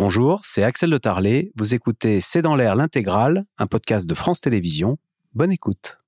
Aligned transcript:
Bonjour, 0.00 0.42
c'est 0.44 0.62
Axel 0.62 0.90
de 0.90 0.96
Tarlet. 0.96 1.50
Vous 1.56 1.74
écoutez 1.74 2.20
C'est 2.20 2.40
dans 2.40 2.54
l'air 2.54 2.76
l'intégrale, 2.76 3.44
un 3.58 3.66
podcast 3.66 4.08
de 4.08 4.14
France 4.14 4.40
Télévisions. 4.40 4.96
Bonne 5.34 5.50
écoute. 5.50 5.98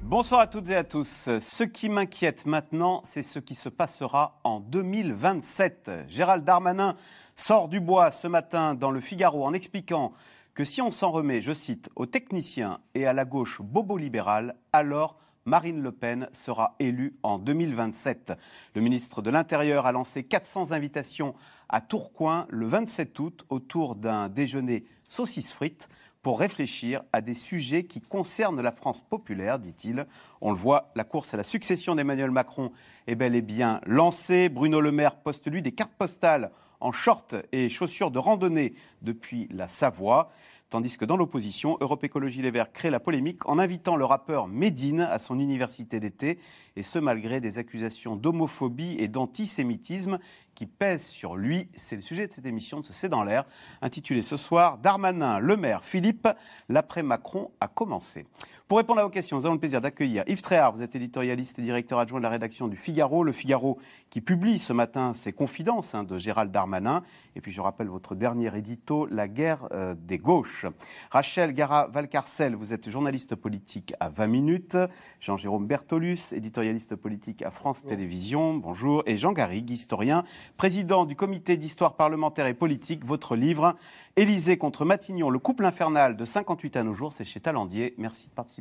Bonsoir 0.00 0.40
à 0.40 0.46
toutes 0.46 0.70
et 0.70 0.74
à 0.74 0.82
tous. 0.82 1.28
Ce 1.38 1.64
qui 1.64 1.90
m'inquiète 1.90 2.46
maintenant, 2.46 3.02
c'est 3.04 3.22
ce 3.22 3.38
qui 3.38 3.54
se 3.54 3.68
passera 3.68 4.40
en 4.44 4.60
2027. 4.60 5.90
Gérald 6.08 6.42
Darmanin 6.42 6.96
sort 7.36 7.68
du 7.68 7.80
bois 7.80 8.12
ce 8.12 8.28
matin 8.28 8.72
dans 8.72 8.90
le 8.90 9.00
Figaro 9.00 9.44
en 9.44 9.52
expliquant 9.52 10.14
que 10.58 10.64
si 10.64 10.82
on 10.82 10.90
s'en 10.90 11.12
remet, 11.12 11.40
je 11.40 11.52
cite, 11.52 11.88
aux 11.94 12.06
techniciens 12.06 12.80
et 12.96 13.06
à 13.06 13.12
la 13.12 13.24
gauche 13.24 13.62
bobo-libérale, 13.62 14.56
alors 14.72 15.16
Marine 15.44 15.80
Le 15.80 15.92
Pen 15.92 16.28
sera 16.32 16.74
élue 16.80 17.16
en 17.22 17.38
2027. 17.38 18.32
Le 18.74 18.80
ministre 18.80 19.22
de 19.22 19.30
l'Intérieur 19.30 19.86
a 19.86 19.92
lancé 19.92 20.24
400 20.24 20.72
invitations 20.72 21.36
à 21.68 21.80
Tourcoing 21.80 22.48
le 22.50 22.66
27 22.66 23.16
août 23.20 23.44
autour 23.50 23.94
d'un 23.94 24.28
déjeuner 24.28 24.84
saucisse 25.08 25.52
frites 25.52 25.88
pour 26.22 26.40
réfléchir 26.40 27.04
à 27.12 27.20
des 27.20 27.34
sujets 27.34 27.84
qui 27.84 28.00
concernent 28.00 28.60
la 28.60 28.72
France 28.72 29.04
populaire, 29.08 29.60
dit-il. 29.60 30.08
On 30.40 30.50
le 30.50 30.58
voit, 30.58 30.90
la 30.96 31.04
course 31.04 31.34
à 31.34 31.36
la 31.36 31.44
succession 31.44 31.94
d'Emmanuel 31.94 32.32
Macron 32.32 32.72
est 33.06 33.14
bel 33.14 33.36
et 33.36 33.42
bien 33.42 33.80
lancée. 33.86 34.48
Bruno 34.48 34.80
Le 34.80 34.90
Maire 34.90 35.20
poste 35.20 35.48
lui 35.48 35.62
des 35.62 35.70
cartes 35.70 35.94
postales 35.96 36.50
en 36.80 36.92
short 36.92 37.36
et 37.52 37.68
chaussures 37.68 38.10
de 38.10 38.18
randonnée 38.18 38.74
depuis 39.02 39.48
la 39.50 39.68
Savoie. 39.68 40.30
Tandis 40.70 40.98
que 40.98 41.06
dans 41.06 41.16
l'opposition, 41.16 41.78
Europe 41.80 42.04
Écologie 42.04 42.42
Les 42.42 42.50
Verts 42.50 42.72
crée 42.72 42.90
la 42.90 43.00
polémique 43.00 43.48
en 43.48 43.58
invitant 43.58 43.96
le 43.96 44.04
rappeur 44.04 44.48
Medine 44.48 45.00
à 45.00 45.18
son 45.18 45.38
université 45.38 45.98
d'été, 45.98 46.38
et 46.76 46.82
ce 46.82 46.98
malgré 46.98 47.40
des 47.40 47.56
accusations 47.56 48.16
d'homophobie 48.16 48.96
et 48.98 49.08
d'antisémitisme 49.08 50.18
qui 50.54 50.66
pèsent 50.66 51.06
sur 51.06 51.36
lui. 51.36 51.70
C'est 51.74 51.96
le 51.96 52.02
sujet 52.02 52.26
de 52.26 52.32
cette 52.32 52.44
émission 52.44 52.80
de 52.80 52.84
ce 52.84 52.92
C'est 52.92 53.08
dans 53.08 53.24
l'air, 53.24 53.46
intitulée 53.80 54.20
ce 54.20 54.36
soir 54.36 54.76
Darmanin, 54.76 55.38
le 55.38 55.56
maire, 55.56 55.84
Philippe, 55.84 56.28
l'après-Macron 56.68 57.50
a 57.60 57.68
commencé. 57.68 58.26
Pour 58.68 58.76
répondre 58.76 59.00
à 59.00 59.04
vos 59.04 59.08
questions, 59.08 59.38
nous 59.38 59.46
avons 59.46 59.54
le 59.54 59.60
plaisir 59.60 59.80
d'accueillir 59.80 60.24
Yves 60.26 60.42
Tréhard, 60.42 60.74
vous 60.74 60.82
êtes 60.82 60.94
éditorialiste 60.94 61.58
et 61.58 61.62
directeur 61.62 61.98
adjoint 61.98 62.20
de 62.20 62.24
la 62.24 62.28
rédaction 62.28 62.68
du 62.68 62.76
Figaro. 62.76 63.24
Le 63.24 63.32
Figaro 63.32 63.78
qui 64.10 64.20
publie 64.20 64.58
ce 64.58 64.74
matin 64.74 65.14
ses 65.14 65.32
confidences 65.32 65.94
hein, 65.94 66.04
de 66.04 66.18
Gérald 66.18 66.52
Darmanin. 66.52 67.02
Et 67.34 67.40
puis 67.40 67.50
je 67.50 67.62
rappelle 67.62 67.86
votre 67.86 68.14
dernier 68.14 68.54
édito, 68.54 69.06
La 69.06 69.26
guerre 69.26 69.68
euh, 69.72 69.94
des 69.98 70.18
gauches. 70.18 70.66
Rachel 71.10 71.54
Gara-Valcarcel, 71.54 72.54
vous 72.56 72.74
êtes 72.74 72.90
journaliste 72.90 73.36
politique 73.36 73.94
à 74.00 74.10
20 74.10 74.26
minutes. 74.26 74.76
Jean-Jérôme 75.18 75.66
Bertolus, 75.66 76.34
éditorialiste 76.34 76.94
politique 76.94 77.40
à 77.40 77.50
France 77.50 77.86
Télévisions. 77.86 78.52
Bonjour. 78.52 79.02
Et 79.06 79.16
Jean 79.16 79.32
Garrigue, 79.32 79.70
historien, 79.70 80.24
président 80.58 81.06
du 81.06 81.16
comité 81.16 81.56
d'histoire 81.56 81.94
parlementaire 81.94 82.46
et 82.46 82.52
politique. 82.52 83.02
Votre 83.02 83.34
livre, 83.34 83.76
Élysée 84.16 84.58
contre 84.58 84.84
Matignon, 84.84 85.30
le 85.30 85.38
couple 85.38 85.64
infernal 85.64 86.16
de 86.16 86.24
58 86.26 86.76
à 86.76 86.82
nos 86.82 86.92
jours, 86.92 87.14
c'est 87.14 87.24
chez 87.24 87.40
Talandier. 87.40 87.94
Merci 87.96 88.26
de 88.28 88.32
participer 88.32 88.57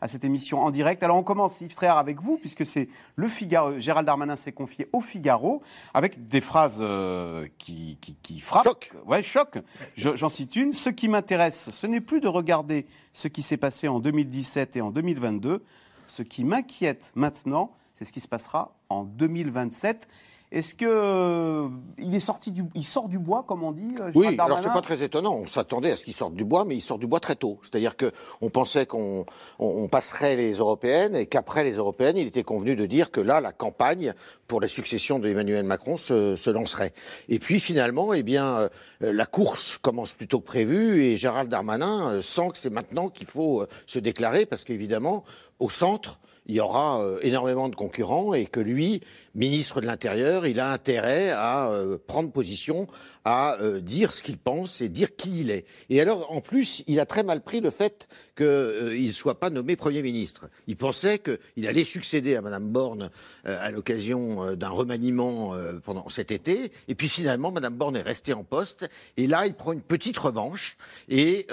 à 0.00 0.08
cette 0.08 0.24
émission 0.24 0.60
en 0.60 0.70
direct. 0.70 1.02
Alors 1.02 1.16
on 1.16 1.22
commence, 1.22 1.60
Yves 1.60 1.74
Tréhard, 1.74 1.98
avec 1.98 2.20
vous, 2.20 2.38
puisque 2.38 2.64
c'est 2.64 2.88
le 3.16 3.28
Figaro. 3.28 3.78
Gérald 3.78 4.06
Darmanin 4.06 4.36
s'est 4.36 4.52
confié 4.52 4.88
au 4.92 5.00
Figaro 5.00 5.62
avec 5.94 6.28
des 6.28 6.40
phrases 6.40 6.78
euh, 6.80 7.46
qui, 7.58 7.98
qui, 8.22 8.40
frappent. 8.40 8.64
Choc. 8.64 8.92
Ouais, 9.06 9.22
choc. 9.22 9.58
J'en 9.96 10.28
cite 10.28 10.56
une. 10.56 10.72
Ce 10.72 10.90
qui 10.90 11.08
m'intéresse, 11.08 11.70
ce 11.70 11.86
n'est 11.86 12.00
plus 12.00 12.20
de 12.20 12.28
regarder 12.28 12.86
ce 13.12 13.28
qui 13.28 13.42
s'est 13.42 13.56
passé 13.56 13.88
en 13.88 14.00
2017 14.00 14.76
et 14.76 14.80
en 14.80 14.90
2022. 14.90 15.62
Ce 16.06 16.22
qui 16.22 16.44
m'inquiète 16.44 17.12
maintenant, 17.14 17.72
c'est 17.96 18.04
ce 18.04 18.12
qui 18.12 18.20
se 18.20 18.28
passera 18.28 18.74
en 18.88 19.04
2027. 19.04 20.08
Est-ce 20.50 20.74
que 20.74 20.86
euh, 20.86 21.68
il 21.98 22.14
est 22.14 22.20
sorti 22.20 22.52
du, 22.52 22.64
il 22.74 22.84
sort 22.84 23.10
du 23.10 23.18
bois, 23.18 23.44
comme 23.46 23.62
on 23.62 23.72
dit 23.72 23.94
euh, 24.00 24.10
Oui, 24.14 24.34
alors 24.38 24.58
c'est 24.58 24.72
pas 24.72 24.80
très 24.80 25.02
étonnant. 25.02 25.34
On 25.34 25.46
s'attendait 25.46 25.92
à 25.92 25.96
ce 25.96 26.04
qu'il 26.04 26.14
sorte 26.14 26.32
du 26.34 26.44
bois, 26.44 26.64
mais 26.64 26.74
il 26.74 26.80
sort 26.80 26.98
du 26.98 27.06
bois 27.06 27.20
très 27.20 27.36
tôt. 27.36 27.60
C'est-à-dire 27.62 27.96
que 27.98 28.12
on 28.40 28.48
pensait 28.48 28.86
qu'on 28.86 29.26
on, 29.58 29.88
passerait 29.88 30.36
les 30.36 30.54
européennes 30.54 31.14
et 31.14 31.26
qu'après 31.26 31.64
les 31.64 31.74
européennes, 31.74 32.16
il 32.16 32.26
était 32.26 32.44
convenu 32.44 32.76
de 32.76 32.86
dire 32.86 33.10
que 33.10 33.20
là, 33.20 33.42
la 33.42 33.52
campagne 33.52 34.14
pour 34.46 34.62
la 34.62 34.68
succession 34.68 35.18
d'Emmanuel 35.18 35.64
Macron 35.64 35.98
se, 35.98 36.34
se, 36.34 36.48
lancerait. 36.48 36.94
Et 37.28 37.38
puis 37.38 37.60
finalement, 37.60 38.14
eh 38.14 38.22
bien, 38.22 38.56
euh, 38.56 38.68
la 39.00 39.26
course 39.26 39.76
commence 39.76 40.14
plus 40.14 40.28
tôt 40.28 40.40
que 40.40 40.46
prévu 40.46 41.04
et 41.04 41.18
Gérald 41.18 41.50
Darmanin 41.50 42.22
sent 42.22 42.48
que 42.52 42.58
c'est 42.58 42.70
maintenant 42.70 43.10
qu'il 43.10 43.26
faut 43.26 43.66
se 43.84 43.98
déclarer 43.98 44.46
parce 44.46 44.64
qu'évidemment, 44.64 45.24
au 45.58 45.68
centre 45.68 46.18
il 46.48 46.54
y 46.54 46.60
aura 46.60 47.02
euh, 47.02 47.18
énormément 47.22 47.68
de 47.68 47.76
concurrents 47.76 48.32
et 48.34 48.46
que 48.46 48.60
lui, 48.60 49.02
ministre 49.38 49.80
de 49.80 49.86
l'Intérieur, 49.86 50.46
il 50.46 50.60
a 50.60 50.70
intérêt 50.70 51.30
à 51.30 51.68
euh, 51.68 51.96
prendre 52.06 52.30
position, 52.30 52.86
à 53.24 53.58
euh, 53.60 53.80
dire 53.80 54.12
ce 54.12 54.22
qu'il 54.22 54.36
pense 54.36 54.80
et 54.80 54.88
dire 54.88 55.16
qui 55.16 55.40
il 55.40 55.50
est. 55.50 55.64
Et 55.88 56.00
alors, 56.00 56.30
en 56.30 56.40
plus, 56.40 56.82
il 56.86 57.00
a 57.00 57.06
très 57.06 57.22
mal 57.22 57.42
pris 57.42 57.60
le 57.60 57.70
fait 57.70 58.08
qu'il 58.36 59.06
ne 59.06 59.10
soit 59.10 59.38
pas 59.40 59.50
nommé 59.50 59.76
Premier 59.76 60.02
ministre. 60.02 60.48
Il 60.66 60.76
pensait 60.76 61.18
qu'il 61.18 61.66
allait 61.66 61.84
succéder 61.84 62.36
à 62.36 62.42
Madame 62.42 62.68
Borne 62.68 63.10
à 63.44 63.70
l'occasion 63.70 64.54
d'un 64.54 64.68
remaniement 64.68 65.54
pendant 65.84 66.08
cet 66.08 66.30
été. 66.30 66.70
Et 66.86 66.94
puis 66.94 67.08
finalement, 67.08 67.50
Madame 67.50 67.74
Borne 67.74 67.96
est 67.96 68.02
restée 68.02 68.32
en 68.32 68.44
poste. 68.44 68.88
Et 69.16 69.26
là, 69.26 69.46
il 69.46 69.54
prend 69.54 69.72
une 69.72 69.82
petite 69.82 70.18
revanche 70.18 70.76
et 71.08 71.46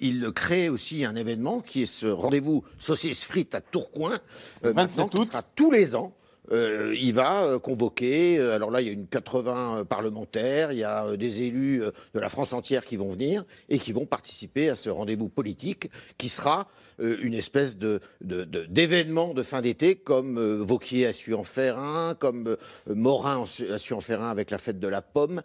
il 0.00 0.30
crée 0.34 0.68
aussi 0.68 1.04
un 1.04 1.16
événement 1.16 1.60
qui 1.60 1.82
est 1.82 1.86
ce 1.86 2.06
rendez-vous 2.06 2.64
saucisse 2.78 3.24
frites 3.24 3.54
à 3.54 3.60
Tourcoing 3.60 4.18
euh, 4.64 4.72
27 4.72 5.14
août. 5.14 5.28
sera 5.28 5.42
tous 5.42 5.70
les 5.70 5.94
ans. 5.96 6.12
Euh, 6.50 6.94
il 7.00 7.14
va 7.14 7.44
euh, 7.44 7.58
convoquer, 7.60 8.38
euh, 8.38 8.54
alors 8.54 8.72
là 8.72 8.80
il 8.80 8.86
y 8.88 8.90
a 8.90 8.92
une 8.92 9.06
80 9.06 9.84
parlementaires, 9.84 10.72
il 10.72 10.78
y 10.78 10.84
a 10.84 11.16
des 11.16 11.42
élus 11.42 11.82
de 12.14 12.20
la 12.20 12.28
France 12.28 12.52
entière 12.52 12.84
qui 12.84 12.96
vont 12.96 13.08
venir 13.08 13.44
et 13.68 13.78
qui 13.78 13.92
vont 13.92 14.06
participer 14.06 14.68
à 14.68 14.74
ce 14.74 14.90
rendez-vous 14.90 15.28
politique 15.28 15.88
qui 16.18 16.28
sera 16.28 16.68
une 16.98 17.34
espèce 17.34 17.76
de, 17.78 18.00
d'événement 18.20 19.34
de, 19.34 19.42
fin 19.42 19.60
d'été, 19.60 19.96
comme 19.96 20.38
euh, 20.38 20.62
Vauquier 20.62 21.06
a 21.06 21.12
su 21.12 21.34
en 21.34 21.44
faire 21.44 21.78
un, 21.78 22.14
comme 22.14 22.48
euh, 22.48 22.56
Morin 22.94 23.44
a 23.70 23.78
su 23.78 23.92
en 23.94 24.00
faire 24.00 24.22
un 24.22 24.30
avec 24.30 24.50
la 24.50 24.58
fête 24.58 24.80
de 24.80 24.88
la 24.88 25.02
pomme, 25.02 25.42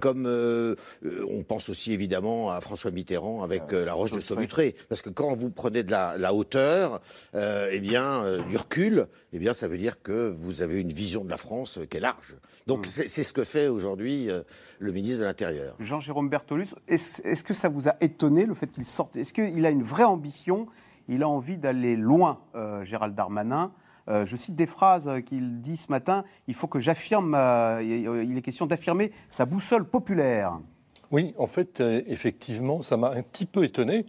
comme 0.00 0.26
on 1.28 1.42
pense 1.42 1.68
aussi 1.68 1.92
évidemment 1.92 2.50
à 2.50 2.60
François 2.60 2.90
Mitterrand 2.90 3.42
avec 3.42 3.72
la 3.72 3.92
roche 3.92 4.12
de 4.12 4.20
Saubutré. 4.20 4.74
Parce 4.88 5.02
que 5.02 5.10
quand 5.10 5.34
vous 5.36 5.50
prenez 5.50 5.82
de 5.82 5.90
la, 5.90 6.34
hauteur, 6.34 7.00
eh 7.34 7.80
bien, 7.80 8.40
du 8.48 8.56
recul, 8.56 9.06
eh 9.32 9.38
bien, 9.38 9.54
ça 9.54 9.68
veut 9.68 9.78
dire 9.78 10.02
que 10.02 10.34
vous 10.38 10.62
avez 10.62 10.80
une 10.80 10.92
vision 10.92 11.24
de 11.24 11.30
la 11.30 11.36
France 11.36 11.78
qui 11.90 11.96
est 11.96 12.00
large. 12.00 12.36
Donc 12.66 12.86
hmm. 12.86 13.04
c'est 13.06 13.22
ce 13.22 13.32
que 13.32 13.44
fait 13.44 13.68
aujourd'hui 13.68 14.28
le 14.78 14.92
ministre 14.92 15.20
de 15.20 15.24
l'Intérieur. 15.24 15.76
Jean-Jérôme 15.78 16.28
Bertolus, 16.28 16.74
est-ce 16.88 17.44
que 17.44 17.54
ça 17.54 17.68
vous 17.68 17.88
a 17.88 17.94
étonné 18.00 18.44
le 18.44 18.54
fait 18.54 18.66
qu'il 18.66 18.84
sorte 18.84 19.16
Est-ce 19.16 19.32
qu'il 19.32 19.64
a 19.64 19.70
une 19.70 19.82
vraie 19.84 20.04
ambition? 20.04 20.66
Il 21.08 21.22
a 21.22 21.28
envie 21.28 21.56
d'aller 21.56 21.96
loin, 21.96 22.40
euh, 22.54 22.84
Gérald 22.84 23.14
Darmanin. 23.14 23.72
Euh, 24.08 24.24
je 24.24 24.36
cite 24.36 24.54
des 24.54 24.66
phrases 24.66 25.10
qu'il 25.26 25.60
dit 25.60 25.76
ce 25.76 25.90
matin. 25.90 26.24
Il 26.48 26.54
faut 26.54 26.66
que 26.66 26.78
j'affirme, 26.78 27.34
euh, 27.34 27.82
il 27.82 28.36
est 28.36 28.42
question 28.42 28.66
d'affirmer 28.66 29.12
sa 29.30 29.46
boussole 29.46 29.84
populaire. 29.84 30.58
Oui, 31.10 31.34
en 31.38 31.46
fait, 31.46 31.80
effectivement, 31.80 32.82
ça 32.82 32.96
m'a 32.96 33.10
un 33.10 33.22
petit 33.22 33.46
peu 33.46 33.62
étonné. 33.62 34.06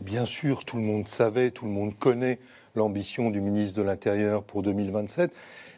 Bien 0.00 0.24
sûr, 0.24 0.64
tout 0.64 0.76
le 0.78 0.82
monde 0.82 1.06
savait, 1.06 1.50
tout 1.50 1.66
le 1.66 1.70
monde 1.70 1.96
connaît 1.98 2.38
l'ambition 2.74 3.30
du 3.30 3.40
ministre 3.40 3.78
de 3.78 3.82
l'Intérieur 3.82 4.42
pour 4.42 4.62
2027, 4.62 5.34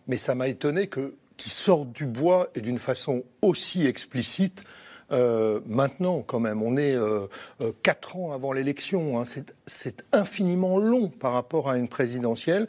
mais 0.06 0.16
ça 0.16 0.34
m'a 0.34 0.48
étonné 0.48 0.88
qu'il 1.36 1.52
sorte 1.52 1.92
du 1.92 2.06
bois 2.06 2.48
et 2.54 2.60
d'une 2.60 2.78
façon 2.78 3.24
aussi 3.42 3.86
explicite 3.86 4.64
euh, 5.12 5.60
maintenant, 5.66 6.22
quand 6.22 6.40
même, 6.40 6.62
on 6.62 6.76
est 6.76 6.94
euh, 6.94 7.26
euh, 7.60 7.72
quatre 7.82 8.16
ans 8.16 8.32
avant 8.32 8.52
l'élection. 8.52 9.20
Hein. 9.20 9.24
C'est 9.66 10.04
infiniment 10.12 10.78
long 10.78 11.08
par 11.08 11.32
rapport 11.32 11.70
à 11.70 11.78
une 11.78 11.88
présidentielle. 11.88 12.66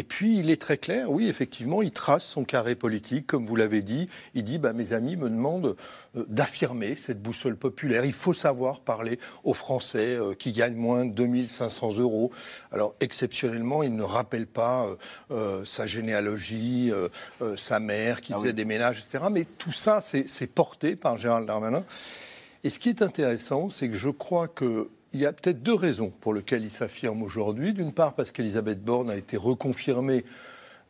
Et 0.00 0.02
puis, 0.02 0.38
il 0.38 0.48
est 0.48 0.58
très 0.58 0.78
clair, 0.78 1.10
oui, 1.10 1.28
effectivement, 1.28 1.82
il 1.82 1.90
trace 1.90 2.24
son 2.24 2.42
carré 2.42 2.74
politique, 2.74 3.26
comme 3.26 3.44
vous 3.44 3.54
l'avez 3.54 3.82
dit. 3.82 4.08
Il 4.34 4.44
dit, 4.44 4.56
bah, 4.56 4.72
mes 4.72 4.94
amis 4.94 5.14
me 5.14 5.28
demandent 5.28 5.76
euh, 6.16 6.24
d'affirmer 6.26 6.96
cette 6.96 7.20
boussole 7.20 7.54
populaire. 7.54 8.06
Il 8.06 8.14
faut 8.14 8.32
savoir 8.32 8.80
parler 8.80 9.18
aux 9.44 9.52
Français 9.52 10.16
euh, 10.16 10.32
qui 10.32 10.52
gagnent 10.52 10.78
moins 10.78 11.04
de 11.04 11.12
2500 11.12 11.98
euros. 11.98 12.30
Alors, 12.72 12.94
exceptionnellement, 13.00 13.82
il 13.82 13.94
ne 13.94 14.02
rappelle 14.02 14.46
pas 14.46 14.86
euh, 15.30 15.66
sa 15.66 15.86
généalogie, 15.86 16.90
sa 17.58 17.78
mère 17.78 18.22
qui 18.22 18.32
ah 18.32 18.40
faisait 18.40 18.54
des 18.54 18.64
ménages, 18.64 19.04
etc. 19.06 19.24
Mais 19.30 19.44
tout 19.44 19.70
ça, 19.70 20.00
c'est 20.02 20.46
porté 20.46 20.96
par 20.96 21.18
Gérald 21.18 21.46
Darmanin. 21.46 21.84
Et 22.64 22.70
ce 22.70 22.78
qui 22.78 22.88
est 22.88 23.02
intéressant, 23.02 23.68
c'est 23.68 23.90
que 23.90 23.96
je 23.96 24.08
crois 24.08 24.48
que 24.48 24.88
il 25.12 25.20
y 25.20 25.26
a 25.26 25.32
peut-être 25.32 25.62
deux 25.62 25.74
raisons 25.74 26.12
pour 26.20 26.34
lesquelles 26.34 26.64
il 26.64 26.70
s'affirme 26.70 27.22
aujourd'hui. 27.22 27.72
D'une 27.72 27.92
part, 27.92 28.14
parce 28.14 28.32
qu'Elisabeth 28.32 28.82
Borne 28.82 29.10
a 29.10 29.16
été 29.16 29.36
reconfirmée 29.36 30.24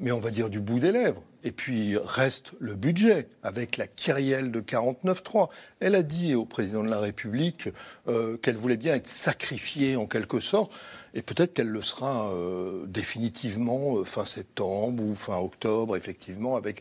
mais 0.00 0.12
on 0.12 0.18
va 0.18 0.30
dire 0.30 0.48
du 0.48 0.60
bout 0.60 0.80
des 0.80 0.92
lèvres. 0.92 1.22
Et 1.44 1.52
puis 1.52 1.96
reste 1.96 2.52
le 2.58 2.74
budget, 2.74 3.28
avec 3.42 3.76
la 3.76 3.86
kyrielle 3.86 4.50
de 4.50 4.60
49.3. 4.60 5.48
Elle 5.78 5.94
a 5.94 6.02
dit 6.02 6.34
au 6.34 6.44
président 6.44 6.82
de 6.82 6.90
la 6.90 6.98
République 6.98 7.68
euh, 8.08 8.36
qu'elle 8.38 8.56
voulait 8.56 8.78
bien 8.78 8.94
être 8.94 9.06
sacrifiée 9.06 9.96
en 9.96 10.06
quelque 10.06 10.40
sorte, 10.40 10.72
et 11.14 11.22
peut-être 11.22 11.52
qu'elle 11.52 11.68
le 11.68 11.82
sera 11.82 12.30
euh, 12.30 12.84
définitivement 12.86 13.98
euh, 13.98 14.04
fin 14.04 14.24
septembre 14.24 15.02
ou 15.02 15.14
fin 15.14 15.36
octobre, 15.36 15.96
effectivement, 15.96 16.56
avec 16.56 16.80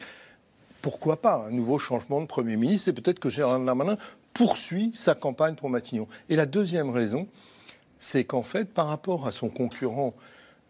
pourquoi 0.81 1.21
pas 1.21 1.45
un 1.47 1.51
nouveau 1.51 1.77
changement 1.77 2.21
de 2.21 2.25
Premier 2.25 2.55
ministre, 2.55 2.89
et 2.89 2.93
peut-être 2.93 3.19
que 3.19 3.29
Gérald 3.29 3.65
Darmanin 3.65 3.97
poursuit 4.33 4.91
sa 4.93 5.15
campagne 5.15 5.55
pour 5.55 5.69
Matignon. 5.69 6.07
Et 6.29 6.35
la 6.35 6.45
deuxième 6.45 6.89
raison, 6.89 7.27
c'est 7.99 8.23
qu'en 8.23 8.43
fait, 8.43 8.65
par 8.65 8.87
rapport 8.87 9.27
à 9.27 9.31
son 9.31 9.49
concurrent 9.49 10.13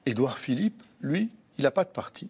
Édouard 0.06 0.40
Philippe, 0.40 0.82
lui, 1.02 1.30
il 1.58 1.64
n'a 1.64 1.72
pas 1.72 1.84
de 1.84 1.90
parti, 1.90 2.30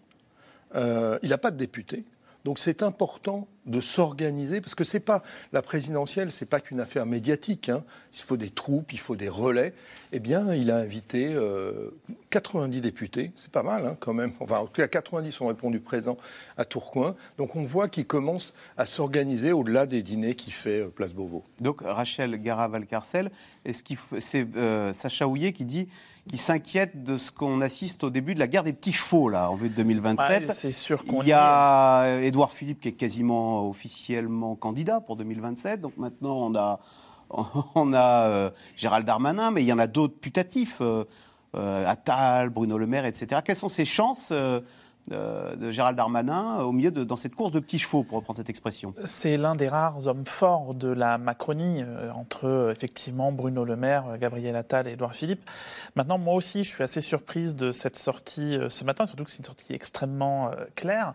euh, 0.76 1.18
il 1.24 1.30
n'a 1.30 1.38
pas 1.38 1.52
de 1.52 1.58
député. 1.58 2.04
Donc 2.46 2.60
c'est 2.60 2.84
important 2.84 3.48
de 3.70 3.80
s'organiser 3.80 4.62
parce 4.62 4.76
que 4.76 4.84
c'est 4.84 5.00
pas 5.00 5.24
la 5.54 5.62
présidentielle, 5.62 6.32
c'est 6.32 6.46
pas 6.46 6.60
qu'une 6.60 6.80
affaire 6.80 7.06
médiatique. 7.06 7.70
Hein. 7.70 7.84
Il 8.14 8.24
faut 8.24 8.38
des 8.38 8.50
troupes, 8.50 8.92
il 8.92 9.00
faut 9.00 9.16
des 9.16 9.30
relais. 9.30 9.74
Eh 10.12 10.20
bien, 10.20 10.54
il 10.54 10.72
a 10.72 10.78
invité 10.78 11.36
90 12.32 12.78
euh, 12.78 12.82
députés, 12.82 13.32
c'est 13.36 13.52
pas 13.52 13.64
mal 13.64 13.86
hein, 13.86 13.96
quand 14.00 14.14
même. 14.14 14.34
Enfin, 14.40 14.58
en 14.58 14.66
tout 14.66 14.74
cas, 14.74 14.88
90 14.88 15.40
ont 15.42 15.48
répondu 15.48 15.80
présent 15.80 16.18
à 16.58 16.66
Tourcoing. 16.66 17.16
Donc 17.38 17.56
on 17.56 17.64
voit 17.64 17.88
qu'il 17.88 18.06
commence 18.06 18.54
à 18.78 18.86
s'organiser 18.86 19.52
au-delà 19.52 19.86
des 19.86 20.02
dîners 20.02 20.36
qu'il 20.36 20.54
fait 20.54 20.82
euh, 20.82 20.88
Place 20.88 21.14
Beauvau. 21.14 21.44
Donc 21.62 21.82
Rachel 21.82 22.42
Gara-Valcarcel, 22.42 23.30
est-ce 23.66 23.84
qu'il 23.84 23.98
c'est 24.20 24.48
Sacha 24.94 25.28
Houillet 25.28 25.54
qui 25.54 25.66
dit 25.66 25.88
qui 26.30 26.38
s'inquiète 26.38 27.04
de 27.04 27.18
ce 27.18 27.32
qu'on 27.32 27.60
assiste 27.60 28.04
au 28.04 28.10
début 28.10 28.36
de 28.36 28.40
la 28.40 28.48
guerre 28.48 28.64
des 28.64 28.72
petits 28.72 28.94
chevaux, 28.94 29.30
là, 29.30 29.50
en 29.50 29.56
vue 29.56 29.70
de 29.70 29.74
2027. 29.74 30.52
c'est 30.52 30.72
sûr 30.72 31.04
qu'on 31.06 31.24
Il 31.24 31.28
y 31.28 31.34
a 31.34 32.20
Édouard 32.22 32.52
Philippe 32.52 32.82
qui 32.82 32.90
est 32.90 32.94
quasiment 32.94 33.59
officiellement 33.62 34.56
candidat 34.56 35.02
pour 35.02 35.16
2027. 35.16 35.82
Donc 35.82 35.98
maintenant, 35.98 36.52
on 37.76 37.94
a, 37.94 38.28
euh, 38.28 38.50
Gérald 38.76 39.06
Darmanin, 39.06 39.52
mais 39.52 39.62
il 39.64 39.68
y 39.68 39.74
en 39.74 39.80
a 39.80 39.88
d'autres 39.88 40.20
putatifs. 40.20 40.80
Euh, 40.82 41.06
euh, 41.56 41.84
Attal, 41.88 42.50
Bruno 42.50 42.78
Le 42.78 42.86
Maire, 42.86 43.06
etc. 43.06 43.42
Quelles 43.44 43.56
sont 43.56 43.70
ses 43.70 43.86
chances 43.86 44.32
de 45.10 45.72
Gérald 45.72 45.98
Darmanin 45.98 46.60
au 46.60 46.72
milieu 46.72 46.92
de, 46.92 47.04
dans 47.04 47.16
cette 47.16 47.36
course 47.36 47.52
de 47.52 47.60
petits 47.60 47.80
chevaux, 47.80 48.04
pour 48.04 48.18
reprendre 48.18 48.38
cette 48.38 48.50
expression? 48.50 48.94
C'est 49.06 49.38
l'un 49.38 49.56
des 49.56 49.68
rares 49.68 50.08
hommes 50.08 50.26
forts 50.26 50.74
de 50.74 50.90
la 50.90 51.18
Macronie, 51.18 51.82
euh, 51.82 52.12
entre 52.12 52.46
euh, 52.46 52.72
effectivement 52.72 53.32
Bruno 53.32 53.66
Le 53.66 53.76
Maire, 53.76 54.06
euh, 54.08 54.18
Gabriel 54.18 54.56
Attal 54.56 54.88
et 54.88 54.92
Édouard 54.92 55.14
Philippe. 55.14 55.50
Maintenant, 55.96 56.18
moi 56.18 56.36
aussi, 56.36 56.64
je 56.64 56.70
suis 56.70 56.84
assez 56.84 57.02
surprise 57.02 57.56
de 57.56 57.72
cette 57.72 57.98
sortie 57.98 58.58
ce 58.70 58.84
matin, 58.84 59.06
surtout 59.06 59.24
que 59.24 59.32
c'est 59.32 59.40
une 59.40 59.46
sortie 59.46 59.74
extrêmement 59.74 60.52
claire. 60.76 61.14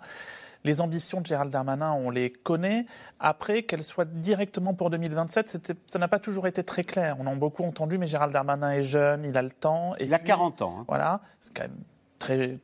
Les 0.64 0.80
ambitions 0.80 1.20
de 1.20 1.26
Gérald 1.26 1.52
Darmanin, 1.52 1.92
on 1.92 2.08
les 2.08 2.30
connaît. 2.30 2.86
Après, 3.20 3.64
qu'elles 3.64 3.84
soient 3.84 4.06
directement 4.06 4.72
pour 4.72 4.88
2027, 4.90 5.74
ça 5.86 5.98
n'a 5.98 6.08
pas 6.08 6.18
toujours 6.18 6.46
été 6.46 6.64
très 6.64 6.84
clair. 6.84 7.16
On 7.20 7.26
a 7.26 7.34
beaucoup 7.34 7.64
entendu, 7.64 7.98
mais 7.98 8.06
Gérald 8.06 8.32
Darmanin 8.32 8.70
est 8.72 8.82
jeune, 8.82 9.24
il 9.24 9.36
a 9.36 9.42
le 9.42 9.50
temps. 9.50 9.94
Et 9.98 10.04
il 10.04 10.14
a 10.14 10.18
40 10.18 10.62
ans. 10.62 10.76
Hein. 10.80 10.84
Voilà, 10.88 11.20
c'est 11.40 11.54
quand 11.54 11.64
même 11.64 11.76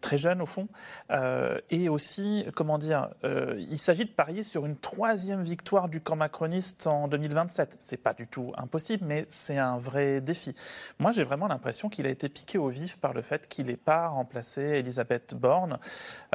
très, 0.01 0.17
jeune 0.17 0.41
au 0.41 0.47
fond. 0.47 0.69
Euh, 1.11 1.59
et 1.71 1.89
aussi, 1.89 2.47
comment 2.55 2.79
dire, 2.79 3.09
euh, 3.25 3.55
il 3.59 3.79
s'agit 3.79 4.05
de 4.05 4.11
parier 4.11 4.43
sur 4.43 4.67
une 4.67 4.77
troisième 4.77 5.43
victoire 5.43 5.89
du 5.89 6.01
camp 6.01 6.17
macroniste 6.17 6.87
en 6.87 7.09
2027. 7.09 7.77
C'est 7.79 7.97
pas 7.97 8.15
du 8.15 8.27
tout 8.27 8.53
impossible, 8.57 9.05
mais 9.07 9.27
c'est 9.29 9.59
un 9.59 9.79
vrai 9.79 10.21
défi. 10.21 10.55
Moi, 10.99 11.13
j'ai 11.13 11.23
vraiment 11.23 11.47
l'impression 11.47 11.89
qu'il 11.89 12.07
a 12.07 12.11
été 12.11 12.29
piqué 12.29 12.59
au 12.59 12.69
vif 12.69 12.97
par 12.97 13.13
le 13.13 13.23
fait 13.23 13.49
qu'il 13.49 13.67
n'ait 13.67 13.77
pas 13.77 14.09
remplacé 14.09 14.63
Elisabeth 14.63 15.35
Borne. 15.35 15.79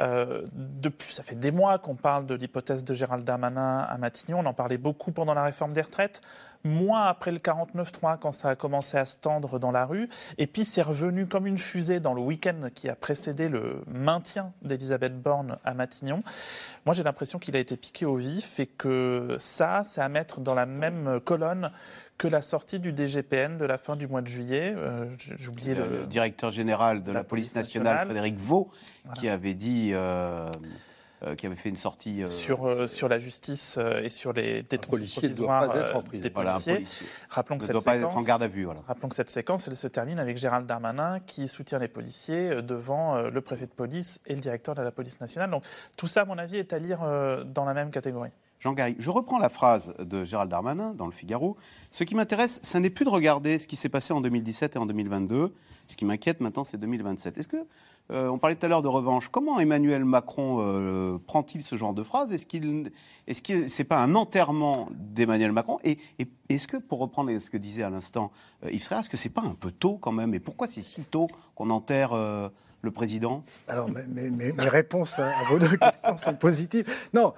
Euh, 0.00 0.46
depuis, 0.54 1.12
ça 1.12 1.22
fait 1.22 1.36
des 1.36 1.50
mois 1.50 1.78
qu'on 1.78 1.96
parle 1.96 2.26
de 2.26 2.34
l'hypothèse 2.34 2.84
de 2.84 2.94
Gérald 2.94 3.24
Darmanin 3.24 3.78
à 3.78 3.98
Matignon. 3.98 4.40
On 4.40 4.46
en 4.46 4.54
parlait 4.54 4.78
beaucoup 4.78 5.12
pendant 5.12 5.34
la 5.34 5.44
réforme 5.44 5.72
des 5.72 5.82
retraites 5.82 6.20
mois 6.66 7.04
après 7.04 7.32
le 7.32 7.38
49-3, 7.38 8.18
quand 8.18 8.32
ça 8.32 8.50
a 8.50 8.56
commencé 8.56 8.96
à 8.96 9.04
se 9.04 9.16
tendre 9.16 9.58
dans 9.58 9.70
la 9.70 9.86
rue. 9.86 10.08
Et 10.38 10.46
puis 10.46 10.64
c'est 10.64 10.82
revenu 10.82 11.26
comme 11.26 11.46
une 11.46 11.58
fusée 11.58 12.00
dans 12.00 12.14
le 12.14 12.20
week-end 12.20 12.68
qui 12.74 12.88
a 12.88 12.94
précédé 12.94 13.48
le 13.48 13.82
maintien 13.86 14.52
d'Elisabeth 14.62 15.20
Borne 15.20 15.58
à 15.64 15.74
Matignon. 15.74 16.22
Moi, 16.84 16.94
j'ai 16.94 17.02
l'impression 17.02 17.38
qu'il 17.38 17.56
a 17.56 17.58
été 17.58 17.76
piqué 17.76 18.04
au 18.04 18.16
vif 18.16 18.60
et 18.60 18.66
que 18.66 19.36
ça, 19.38 19.82
c'est 19.84 20.00
à 20.00 20.08
mettre 20.08 20.40
dans 20.40 20.54
la 20.54 20.66
même 20.66 21.20
colonne 21.24 21.70
que 22.18 22.28
la 22.28 22.40
sortie 22.40 22.80
du 22.80 22.94
DGPN 22.96 23.58
de 23.58 23.64
la 23.64 23.78
fin 23.78 23.96
du 23.96 24.06
mois 24.06 24.22
de 24.22 24.26
juillet. 24.26 24.74
Euh, 24.76 25.06
J'ai 25.18 25.48
oublié 25.48 25.74
le, 25.74 26.06
directeur 26.06 26.50
général 26.50 27.02
de 27.02 27.12
la, 27.12 27.24
police, 27.24 27.54
nationale, 27.54 28.06
Frédéric 28.06 28.38
Vaux, 28.38 28.70
qui 29.14 29.28
avait 29.28 29.54
dit 29.54 29.90
euh, 29.92 30.50
qui 31.36 31.46
avait 31.46 31.54
fait 31.54 31.68
une 31.68 31.76
sortie 31.76 32.22
euh, 32.22 32.26
sur 32.26 32.66
euh, 32.66 32.86
sur 32.86 33.08
la 33.08 33.18
justice 33.18 33.78
et 34.02 34.10
sur 34.10 34.32
les 34.32 34.62
détentions 34.62 35.20
provisoires 35.20 36.02
des 36.12 36.30
policiers. 36.30 36.84
Rappelons 37.30 37.58
que 37.58 37.64
cette 37.64 37.80
séquence, 37.80 38.14
en 38.14 38.22
garde 38.22 38.42
à 38.42 38.48
vue. 38.48 38.64
Voilà. 38.64 38.80
Rappelons 38.86 39.08
que 39.08 39.14
cette 39.14 39.30
séquence, 39.30 39.68
elle 39.68 39.76
se 39.76 39.88
termine 39.88 40.18
avec 40.18 40.36
Gérald 40.36 40.66
Darmanin 40.66 41.20
qui 41.20 41.48
soutient 41.48 41.78
les 41.78 41.88
policiers 41.88 42.62
devant 42.62 43.20
le 43.22 43.40
préfet 43.40 43.66
de 43.66 43.72
police 43.72 44.20
et 44.26 44.34
le 44.34 44.40
directeur 44.40 44.74
de 44.74 44.82
la 44.82 44.90
police 44.90 45.20
nationale. 45.20 45.50
Donc 45.50 45.64
tout 45.96 46.06
ça, 46.06 46.22
à 46.22 46.24
mon 46.24 46.38
avis, 46.38 46.58
est 46.58 46.72
à 46.72 46.78
lire 46.78 47.00
dans 47.46 47.64
la 47.64 47.74
même 47.74 47.90
catégorie. 47.90 48.30
Jean 48.60 48.72
Garry, 48.72 48.96
je 48.98 49.10
reprends 49.10 49.38
la 49.38 49.48
phrase 49.48 49.94
de 49.98 50.24
Gérald 50.24 50.50
Darmanin 50.50 50.94
dans 50.94 51.06
le 51.06 51.12
Figaro. 51.12 51.56
Ce 51.90 52.04
qui 52.04 52.14
m'intéresse, 52.14 52.60
ce 52.62 52.78
n'est 52.78 52.90
plus 52.90 53.04
de 53.04 53.10
regarder 53.10 53.58
ce 53.58 53.68
qui 53.68 53.76
s'est 53.76 53.88
passé 53.88 54.12
en 54.12 54.20
2017 54.20 54.76
et 54.76 54.78
en 54.78 54.86
2022. 54.86 55.54
Ce 55.86 55.96
qui 55.96 56.04
m'inquiète 56.04 56.40
maintenant, 56.40 56.64
c'est 56.64 56.78
2027. 56.78 57.38
Est-ce 57.38 57.48
que, 57.48 57.66
euh, 58.10 58.28
on 58.28 58.38
parlait 58.38 58.56
tout 58.56 58.66
à 58.66 58.68
l'heure 58.68 58.82
de 58.82 58.88
revanche, 58.88 59.28
comment 59.28 59.58
Emmanuel 59.60 60.04
Macron 60.04 60.58
euh, 60.60 61.18
prend-il 61.26 61.62
ce 61.62 61.76
genre 61.76 61.94
de 61.94 62.02
phrase? 62.02 62.32
Est-ce 62.32 62.46
qu'il, 62.46 62.90
est-ce 63.26 63.42
que 63.42 63.66
c'est 63.66 63.84
pas 63.84 63.98
un 63.98 64.14
enterrement 64.14 64.88
d'Emmanuel 64.92 65.52
Macron? 65.52 65.78
Et, 65.84 65.98
est-ce 66.48 66.68
que, 66.68 66.76
pour 66.76 67.00
reprendre 67.00 67.36
ce 67.38 67.50
que 67.50 67.56
disait 67.56 67.82
à 67.82 67.90
l'instant 67.90 68.30
euh, 68.64 68.70
Yves 68.70 68.88
est-ce 68.90 69.10
que 69.10 69.16
c'est 69.16 69.28
pas 69.28 69.42
un 69.42 69.54
peu 69.54 69.70
tôt 69.70 69.98
quand 69.98 70.12
même? 70.12 70.34
Et 70.34 70.40
pourquoi 70.40 70.68
c'est 70.68 70.82
si 70.82 71.02
tôt 71.02 71.28
qu'on 71.54 71.70
enterre 71.70 72.14
le 72.82 72.90
président? 72.90 73.42
Alors, 73.68 73.88
mes, 73.90 74.52
réponses 74.68 75.18
à, 75.18 75.32
vos 75.48 75.58
deux 75.58 75.76
questions 75.80 76.16
sont 76.16 76.34
positives. 76.34 76.86
Non, 77.12 77.32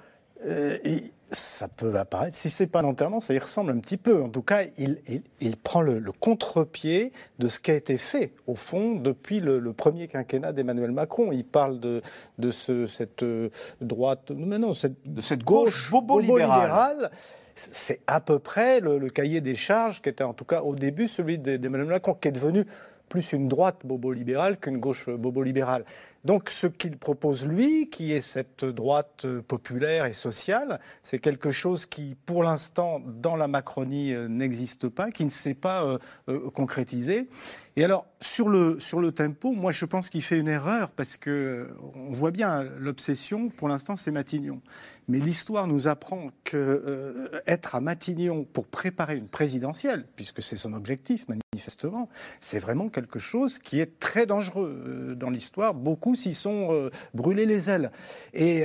ça 1.30 1.68
peut 1.68 1.94
apparaître. 1.96 2.36
Si 2.36 2.48
c'est 2.48 2.66
pas 2.66 2.80
un 2.80 2.84
enterrement, 2.84 3.20
ça 3.20 3.34
y 3.34 3.38
ressemble 3.38 3.70
un 3.70 3.78
petit 3.78 3.96
peu. 3.96 4.22
En 4.22 4.28
tout 4.28 4.42
cas, 4.42 4.62
il, 4.78 4.98
il, 5.40 5.56
prend 5.56 5.82
le, 5.82 6.00
contre-pied 6.12 7.12
de 7.38 7.48
ce 7.48 7.60
qui 7.60 7.70
a 7.70 7.74
été 7.74 7.96
fait, 7.96 8.32
au 8.46 8.54
fond, 8.54 8.94
depuis 8.96 9.40
le, 9.40 9.72
premier 9.72 10.08
quinquennat 10.08 10.52
d'Emmanuel 10.52 10.92
Macron. 10.92 11.30
Il 11.32 11.44
parle 11.44 11.80
de, 11.80 12.00
de 12.38 12.50
ce, 12.50 12.86
cette 12.86 13.22
euh, 13.22 13.50
droite, 13.80 14.32
mais 14.34 14.58
non, 14.58 14.72
cette, 14.72 14.96
de 15.04 15.20
cette 15.20 15.44
gauche, 15.44 15.90
bobo-libérale. 15.90 17.10
c'est 17.54 18.00
à 18.06 18.20
peu 18.20 18.38
près 18.38 18.80
le, 18.80 18.98
le, 18.98 19.10
cahier 19.10 19.40
des 19.40 19.54
charges 19.54 20.00
qui 20.00 20.08
était 20.08 20.24
en 20.24 20.34
tout 20.34 20.44
cas 20.44 20.62
au 20.62 20.74
début 20.74 21.08
celui 21.08 21.38
d'Emmanuel 21.38 21.88
Macron, 21.88 22.14
qui 22.14 22.28
est 22.28 22.32
devenu 22.32 22.64
plus 23.08 23.32
une 23.32 23.48
droite 23.48 23.80
bobo-libérale 23.84 24.58
qu'une 24.58 24.78
gauche 24.78 25.08
bobo-libérale. 25.08 25.84
Donc 26.24 26.50
ce 26.50 26.66
qu'il 26.66 26.96
propose 26.96 27.46
lui, 27.46 27.88
qui 27.88 28.12
est 28.12 28.20
cette 28.20 28.64
droite 28.64 29.26
populaire 29.46 30.04
et 30.04 30.12
sociale, 30.12 30.80
c'est 31.02 31.18
quelque 31.18 31.50
chose 31.50 31.86
qui, 31.86 32.16
pour 32.26 32.42
l'instant, 32.42 33.00
dans 33.06 33.36
la 33.36 33.48
Macronie, 33.48 34.14
euh, 34.14 34.28
n'existe 34.28 34.88
pas, 34.88 35.10
qui 35.10 35.24
ne 35.24 35.30
s'est 35.30 35.54
pas 35.54 35.84
euh, 35.84 35.98
euh, 36.28 36.50
concrétisé. 36.50 37.28
Et 37.76 37.84
alors, 37.84 38.06
sur 38.20 38.48
le, 38.48 38.80
sur 38.80 39.00
le 39.00 39.12
tempo, 39.12 39.52
moi 39.52 39.70
je 39.70 39.84
pense 39.84 40.10
qu'il 40.10 40.22
fait 40.22 40.38
une 40.38 40.48
erreur 40.48 40.90
parce 40.90 41.16
que 41.16 41.68
on 41.94 42.12
voit 42.12 42.32
bien 42.32 42.64
l'obsession, 42.78 43.48
pour 43.50 43.68
l'instant, 43.68 43.94
c'est 43.94 44.10
Matignon. 44.10 44.60
Mais 45.08 45.18
l'histoire 45.18 45.66
nous 45.66 45.88
apprend 45.88 46.28
que 46.44 46.56
euh, 46.56 47.40
être 47.46 47.74
à 47.74 47.80
Matignon 47.80 48.44
pour 48.44 48.66
préparer 48.66 49.16
une 49.16 49.28
présidentielle, 49.28 50.06
puisque 50.16 50.42
c'est 50.42 50.56
son 50.56 50.74
objectif 50.74 51.26
manifestement, 51.28 52.08
c'est 52.40 52.58
vraiment 52.58 52.88
quelque 52.88 53.18
chose 53.18 53.58
qui 53.58 53.80
est 53.80 53.98
très 53.98 54.26
dangereux 54.26 54.82
euh, 54.86 55.14
dans 55.14 55.30
l'histoire. 55.30 55.74
Beaucoup 55.74 56.14
s'y 56.14 56.34
sont 56.34 56.68
euh, 56.70 56.90
brûlés 57.14 57.46
les 57.46 57.70
ailes. 57.70 57.90
Et 58.34 58.64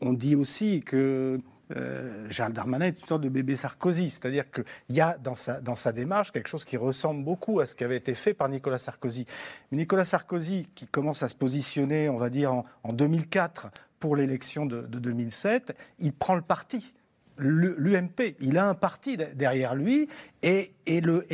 on, 0.00 0.12
dit 0.12 0.34
aussi 0.34 0.80
que 0.80 1.38
euh, 1.76 2.26
Gérald 2.30 2.54
Darmanin 2.54 2.86
est 2.86 3.00
une 3.00 3.06
sorte 3.06 3.22
de 3.22 3.28
bébé 3.28 3.56
Sarkozy. 3.56 4.10
C'est-à-dire 4.10 4.50
qu'il 4.50 4.64
y 4.90 5.00
a 5.00 5.16
dans 5.18 5.34
sa, 5.34 5.60
dans 5.60 5.74
sa 5.74 5.92
démarche 5.92 6.32
quelque 6.32 6.48
chose 6.48 6.64
qui 6.64 6.76
ressemble 6.76 7.24
beaucoup 7.24 7.60
à 7.60 7.66
ce 7.66 7.74
qui 7.74 7.84
avait 7.84 7.96
été 7.96 8.14
fait 8.14 8.34
par 8.34 8.48
Nicolas 8.48 8.78
Sarkozy. 8.78 9.26
Mais 9.70 9.78
Nicolas 9.78 10.04
Sarkozy, 10.04 10.66
qui 10.74 10.86
commence 10.86 11.22
à 11.22 11.28
se 11.28 11.34
positionner, 11.34 12.08
on 12.08 12.16
va 12.16 12.30
dire, 12.30 12.52
en, 12.52 12.92
2004 12.92 13.70
pour 14.02 14.16
l'élection 14.16 14.66
de, 14.66 14.80
2007, 14.82 15.76
il 16.00 16.12
prend 16.12 16.34
le 16.34 16.42
parti 16.42 16.92
l'UMP. 17.38 18.34
Il 18.40 18.58
a 18.58 18.68
un 18.68 18.74
parti 18.74 19.16
derrière 19.16 19.76
lui 19.76 20.08
et, 20.42 20.72
le, 20.88 21.24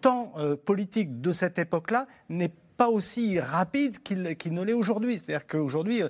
temps 0.00 0.32
euh, 0.36 0.56
politique 0.56 1.20
de 1.20 1.30
cette 1.30 1.60
époque-là 1.60 2.08
n'est 2.28 2.52
pas 2.76 2.88
aussi 2.88 3.38
rapide 3.38 4.02
qu'il 4.02 4.22
ne 4.22 4.62
l'est 4.64 4.72
aujourd'hui. 4.72 5.18
C'est-à-dire 5.18 5.46
qu'aujourd'hui, 5.46 6.02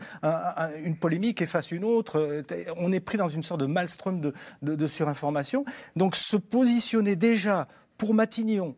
une 0.82 0.96
polémique 0.96 1.42
efface 1.42 1.70
une 1.70 1.84
autre. 1.84 2.18
Euh, 2.18 2.42
on 2.78 2.92
est 2.92 3.00
pris 3.00 3.18
dans 3.18 3.28
une 3.28 3.42
sorte 3.42 3.60
de 3.60 3.66
maelstrom 3.66 4.22
de, 4.62 4.86
surinformation. 4.86 5.66
Donc 5.96 6.16
se 6.16 6.38
positionner 6.38 7.14
déjà 7.14 7.68
pour 7.98 8.14
Matignon 8.14 8.74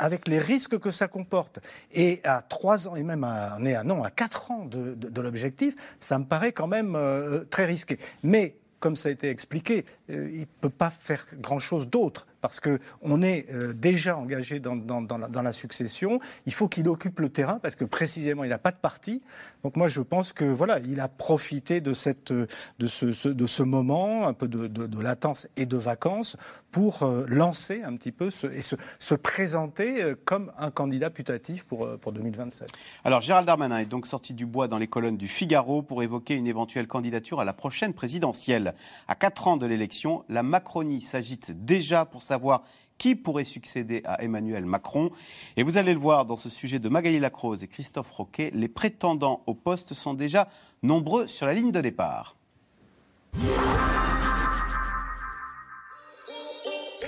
avec 0.00 0.26
les 0.26 0.38
risques 0.38 0.78
que 0.78 0.90
ça 0.90 1.08
comporte. 1.08 1.60
Et 1.92 2.20
à 2.24 2.42
trois 2.42 2.88
ans, 2.88 2.96
et 2.96 3.02
même 3.02 3.24
à, 3.24 3.56
on 3.60 3.66
à, 3.66 3.84
non, 3.84 4.02
à 4.02 4.10
quatre 4.10 4.50
ans 4.50 4.64
de, 4.64 4.94
de, 4.94 5.08
de 5.08 5.20
l'objectif, 5.20 5.74
ça 6.00 6.18
me 6.18 6.24
paraît 6.24 6.52
quand 6.52 6.66
même 6.66 6.94
euh, 6.96 7.44
très 7.50 7.66
risqué. 7.66 7.98
Mais 8.22 8.56
comme 8.80 8.96
ça 8.96 9.10
a 9.10 9.12
été 9.12 9.28
expliqué, 9.28 9.84
euh, 10.10 10.30
il 10.32 10.40
ne 10.40 10.44
peut 10.60 10.70
pas 10.70 10.90
faire 10.90 11.24
grand-chose 11.34 11.88
d'autre 11.88 12.26
parce 12.40 12.60
qu'on 12.60 13.22
est 13.22 13.46
euh, 13.50 13.72
déjà 13.72 14.16
engagé 14.16 14.60
dans, 14.60 15.42
la, 15.42 15.52
succession. 15.52 16.20
Il 16.46 16.52
faut 16.52 16.68
qu'il 16.68 16.88
occupe 16.88 17.20
le 17.20 17.28
terrain 17.28 17.58
parce 17.58 17.76
que 17.76 17.84
précisément 17.84 18.44
il 18.44 18.50
n'a 18.50 18.58
pas 18.58 18.70
de 18.70 18.76
parti. 18.76 19.22
Donc 19.64 19.76
moi 19.76 19.88
je 19.88 20.00
pense 20.00 20.32
que 20.32 20.44
voilà, 20.44 20.78
il 20.80 21.00
a 21.00 21.08
profité 21.08 21.80
de, 21.80 21.92
cette, 21.92 22.32
de, 22.32 22.86
ce, 22.86 23.28
de 23.28 23.46
ce 23.46 23.62
moment, 23.62 24.26
un 24.26 24.32
peu 24.32 24.48
de, 24.48 24.66
de, 24.66 25.00
latence 25.00 25.48
et 25.56 25.66
de 25.66 25.76
vacances, 25.76 26.36
pour 26.70 27.02
euh, 27.02 27.24
lancer 27.28 27.82
un 27.82 27.96
petit 27.96 28.12
peu 28.12 28.28
et 28.28 28.62
se, 28.62 28.76
se, 28.98 29.14
présenter 29.14 30.02
euh, 30.02 30.14
comme 30.24 30.52
un 30.58 30.70
candidat 30.70 31.10
putatif 31.10 31.64
pour, 31.64 31.98
pour 31.98 32.12
2027. 32.12 32.68
Alors 33.04 33.20
Gérald 33.20 33.46
Darmanin 33.46 33.78
est 33.78 33.86
donc 33.86 34.06
sorti 34.06 34.34
du 34.34 34.46
bois 34.46 34.68
dans 34.68 34.78
les 34.78 34.86
colonnes 34.86 35.16
du 35.16 35.28
Figaro 35.28 35.82
pour 35.82 36.02
évoquer 36.02 36.34
une 36.34 36.46
éventuelle 36.46 36.86
candidature 36.86 37.40
à 37.40 37.44
la 37.44 37.52
prochaine 37.52 37.92
présidentielle. 37.92 38.74
À 39.08 39.14
quatre 39.14 39.48
ans 39.48 39.56
de 39.56 39.66
l'élection, 39.66 40.24
la 40.28 40.42
Macronie 40.42 41.00
s'agite 41.00 41.64
déjà 41.64 42.04
pour 42.04 42.22
savoir 42.30 42.62
qui 42.96 43.16
pourrait 43.16 43.44
succéder 43.44 44.02
à 44.04 44.22
Emmanuel 44.22 44.64
Macron. 44.64 45.10
Et 45.56 45.62
vous 45.62 45.78
allez 45.78 45.94
le 45.94 45.98
voir 45.98 46.26
dans 46.26 46.36
ce 46.36 46.48
sujet 46.48 46.78
de 46.78 46.88
Magali 46.88 47.18
Lacrose 47.18 47.64
et 47.64 47.66
Christophe 47.66 48.10
Roquet, 48.10 48.50
les 48.54 48.68
prétendants 48.68 49.42
au 49.46 49.54
poste 49.54 49.94
sont 49.94 50.14
déjà 50.14 50.48
nombreux 50.82 51.26
sur 51.26 51.46
la 51.46 51.54
ligne 51.54 51.72
de 51.72 51.80
départ. 51.80 52.36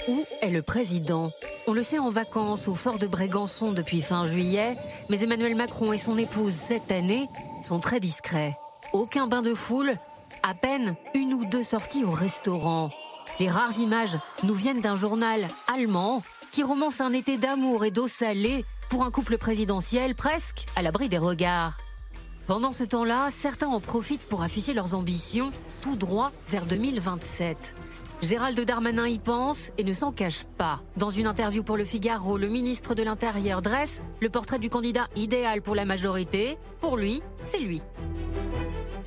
Où 0.08 0.24
est 0.40 0.50
le 0.50 0.62
président? 0.62 1.30
On 1.68 1.72
le 1.72 1.84
sait 1.84 2.00
en 2.00 2.10
vacances 2.10 2.66
au 2.66 2.74
fort 2.74 2.98
de 2.98 3.06
Brégançon 3.06 3.70
depuis 3.72 4.02
fin 4.02 4.26
juillet, 4.26 4.76
mais 5.08 5.22
Emmanuel 5.22 5.54
Macron 5.54 5.92
et 5.92 5.98
son 5.98 6.18
épouse 6.18 6.54
cette 6.54 6.90
année 6.90 7.26
sont 7.62 7.78
très 7.78 8.00
discrets. 8.00 8.54
Aucun 8.92 9.28
bain 9.28 9.42
de 9.42 9.54
foule, 9.54 9.94
à 10.42 10.54
peine 10.54 10.96
une 11.14 11.34
ou 11.34 11.44
deux 11.44 11.62
sorties 11.62 12.02
au 12.02 12.10
restaurant. 12.10 12.90
Les 13.40 13.48
rares 13.48 13.78
images 13.78 14.18
nous 14.44 14.54
viennent 14.54 14.80
d'un 14.80 14.96
journal 14.96 15.48
allemand 15.72 16.22
qui 16.50 16.62
romance 16.62 17.00
un 17.00 17.12
été 17.12 17.38
d'amour 17.38 17.84
et 17.84 17.90
d'eau 17.90 18.08
salée 18.08 18.64
pour 18.90 19.04
un 19.04 19.10
couple 19.10 19.38
présidentiel 19.38 20.14
presque 20.14 20.66
à 20.76 20.82
l'abri 20.82 21.08
des 21.08 21.18
regards. 21.18 21.78
Pendant 22.46 22.72
ce 22.72 22.84
temps-là, 22.84 23.28
certains 23.30 23.68
en 23.68 23.80
profitent 23.80 24.28
pour 24.28 24.42
afficher 24.42 24.74
leurs 24.74 24.94
ambitions 24.94 25.52
tout 25.80 25.96
droit 25.96 26.32
vers 26.48 26.66
2027. 26.66 27.74
Gérald 28.22 28.60
Darmanin 28.60 29.08
y 29.08 29.18
pense 29.18 29.70
et 29.78 29.84
ne 29.84 29.92
s'en 29.92 30.12
cache 30.12 30.44
pas. 30.56 30.80
Dans 30.96 31.10
une 31.10 31.26
interview 31.26 31.64
pour 31.64 31.76
Le 31.76 31.84
Figaro, 31.84 32.38
le 32.38 32.48
ministre 32.48 32.94
de 32.94 33.02
l'Intérieur 33.02 33.62
dresse 33.62 34.00
le 34.20 34.28
portrait 34.28 34.58
du 34.58 34.70
candidat 34.70 35.08
idéal 35.16 35.62
pour 35.62 35.74
la 35.74 35.84
majorité. 35.84 36.56
Pour 36.80 36.96
lui, 36.96 37.22
c'est 37.44 37.58
lui. 37.58 37.80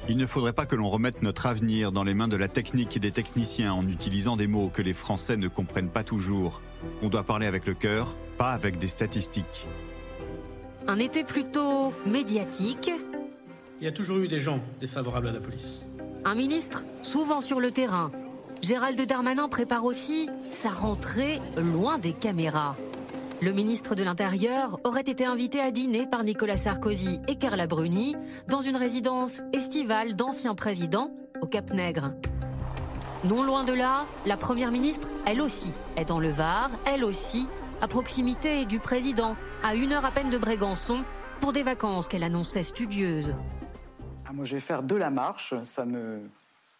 Il 0.07 0.17
ne 0.17 0.27
faudrait 0.27 0.53
pas 0.53 0.67
que 0.67 0.75
l'on 0.75 0.89
remette 0.89 1.23
notre 1.23 1.47
avenir 1.47 1.91
dans 1.91 2.03
les 2.03 2.13
mains 2.13 2.27
de 2.27 2.37
la 2.37 2.47
technique 2.47 2.95
et 2.95 2.99
des 2.99 3.11
techniciens 3.11 3.73
en 3.73 3.87
utilisant 3.87 4.35
des 4.35 4.45
mots 4.45 4.69
que 4.69 4.83
les 4.83 4.93
Français 4.93 5.35
ne 5.35 5.47
comprennent 5.47 5.89
pas 5.89 6.03
toujours. 6.03 6.61
On 7.01 7.09
doit 7.09 7.23
parler 7.23 7.47
avec 7.47 7.65
le 7.65 7.73
cœur, 7.73 8.15
pas 8.37 8.51
avec 8.51 8.77
des 8.77 8.87
statistiques. 8.87 9.67
Un 10.87 10.99
été 10.99 11.23
plutôt 11.23 11.91
médiatique. 12.05 12.91
Il 13.81 13.85
y 13.85 13.87
a 13.87 13.91
toujours 13.91 14.17
eu 14.17 14.27
des 14.27 14.39
gens 14.39 14.59
défavorables 14.79 15.27
à 15.27 15.31
la 15.31 15.39
police. 15.39 15.83
Un 16.23 16.35
ministre 16.35 16.83
souvent 17.01 17.41
sur 17.41 17.59
le 17.59 17.71
terrain. 17.71 18.11
Gérald 18.61 19.01
Darmanin 19.01 19.49
prépare 19.49 19.85
aussi 19.85 20.29
sa 20.51 20.69
rentrée 20.69 21.39
loin 21.57 21.97
des 21.97 22.13
caméras. 22.13 22.75
Le 23.45 23.53
ministre 23.53 23.93
de 23.93 24.03
l'Intérieur 24.03 24.79
aurait 24.83 25.01
été 25.01 25.23
invité 25.23 25.61
à 25.61 25.69
dîner 25.69 26.07
par 26.07 26.23
Nicolas 26.23 26.57
Sarkozy 26.57 27.21
et 27.27 27.35
Carla 27.35 27.67
Bruni 27.67 28.15
dans 28.47 28.61
une 28.61 28.75
résidence 28.75 29.39
estivale 29.53 30.15
d'anciens 30.15 30.55
présidents 30.55 31.13
au 31.43 31.45
Cap 31.45 31.71
Nègre. 31.71 32.11
Non 33.23 33.43
loin 33.43 33.63
de 33.63 33.73
là, 33.73 34.07
la 34.25 34.35
première 34.35 34.71
ministre, 34.71 35.09
elle 35.27 35.41
aussi, 35.41 35.71
est 35.95 36.05
dans 36.05 36.19
le 36.19 36.29
Var, 36.29 36.71
elle 36.87 37.03
aussi, 37.03 37.47
à 37.81 37.87
proximité 37.87 38.65
du 38.65 38.79
président, 38.79 39.35
à 39.63 39.75
une 39.75 39.91
heure 39.91 40.05
à 40.05 40.09
peine 40.09 40.31
de 40.31 40.39
Brégançon, 40.39 41.03
pour 41.39 41.53
des 41.53 41.61
vacances 41.61 42.07
qu'elle 42.07 42.23
annonçait 42.23 42.63
studieuses. 42.63 43.35
Ah, 44.27 44.33
moi, 44.33 44.45
je 44.45 44.55
vais 44.55 44.59
faire 44.59 44.81
de 44.81 44.95
la 44.95 45.11
marche, 45.11 45.53
ça 45.65 45.85
me. 45.85 46.19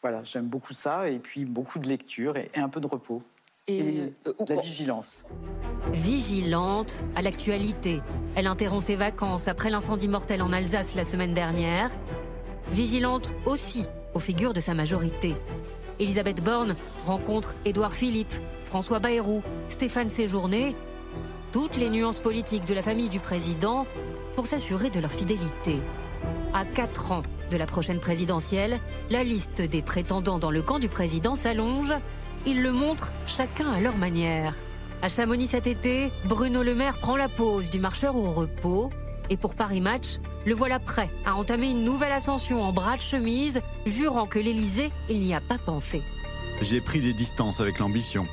Voilà, 0.02 0.24
j'aime 0.24 0.48
beaucoup 0.48 0.74
ça, 0.74 1.12
et 1.12 1.20
puis 1.20 1.46
beaucoup 1.46 1.78
de 1.78 1.88
lecture 1.88 2.36
et 2.38 2.50
un 2.56 2.70
peu 2.70 2.80
de 2.80 2.88
repos 2.88 3.22
et, 3.68 3.82
euh, 3.82 4.34
la 4.48 4.62
vigilance. 4.62 5.24
Vigilante 5.92 7.04
à 7.16 7.22
l'actualité. 7.22 8.02
Elle 8.36 8.48
interrompt 8.48 8.84
ses 8.84 8.96
vacances 8.96 9.48
après 9.48 9.70
l'incendie 9.70 10.08
mortel 10.08 10.42
en 10.42 10.52
Alsace 10.52 10.96
la 10.96 11.04
semaine 11.04 11.34
dernière. 11.34 11.90
Vigilante 12.72 13.34
aussi 13.46 13.86
aux 14.14 14.20
figures 14.20 14.54
de 14.54 14.60
sa 14.60 14.74
majorité. 14.74 15.36
Elisabeth 16.00 16.44
Borne 16.44 16.76
rencontre 17.06 17.56
Édouard 17.66 17.94
Philippe, 17.94 18.34
François 18.66 19.00
Bayrou, 19.00 19.42
Stéphane 19.70 20.10
Séjourné, 20.10 20.76
toutes 21.52 21.78
les 21.78 21.90
nuances 21.90 22.20
politiques 22.20 22.66
de 22.66 22.74
la 22.74 22.82
famille 22.82 23.10
du 23.10 23.20
président 23.20 23.88
pour 24.36 24.46
s'assurer 24.46 24.90
de 24.90 25.00
leur 25.00 25.12
fidélité. 25.12 25.80
À 26.54 26.66
quatre 26.66 27.12
ans 27.12 27.24
de 27.50 27.58
la 27.58 27.66
prochaine 27.66 28.00
présidentielle, 28.00 28.80
la 29.10 29.24
liste 29.24 29.62
des 29.62 29.82
prétendants 29.82 30.40
dans 30.40 30.52
le 30.52 30.62
camp 30.62 30.80
du 30.80 30.90
président 30.90 31.36
s'allonge 31.36 31.94
ils 32.46 32.62
le 32.62 32.72
montrent 32.72 33.12
chacun 33.28 33.72
à 33.72 33.80
leur 33.80 33.98
manière. 33.98 34.56
À 35.02 35.10
Chamonix 35.10 35.48
cet 35.48 35.68
été, 35.68 36.12
Bruno 36.26 36.64
Le 36.64 36.74
Maire 36.74 36.98
prend 37.00 37.16
la 37.16 37.30
pause 37.30 37.70
du 37.70 37.80
marcheur 37.80 38.16
au 38.16 38.32
repos. 38.32 38.90
Et 39.30 39.38
pour 39.38 39.56
Paris 39.56 39.82
Match, 39.82 40.20
le 40.46 40.54
voilà 40.54 40.80
prêt 40.80 41.10
à 41.26 41.36
entamer 41.36 41.72
une 41.72 41.84
nouvelle 41.84 42.12
ascension 42.12 42.62
en 42.64 42.72
bras 42.72 42.98
de 42.98 43.02
chemise, 43.02 43.62
jurant 43.86 44.28
que 44.28 44.40
l'Élysée, 44.40 44.92
il 45.10 45.22
n'y 45.22 45.34
a 45.34 45.42
pas 45.42 45.58
pensé. 45.58 46.04
J'ai 46.62 46.80
pris 46.80 47.02
des 47.02 47.14
distances 47.14 47.60
avec 47.60 47.80
l'ambition. 47.80 48.26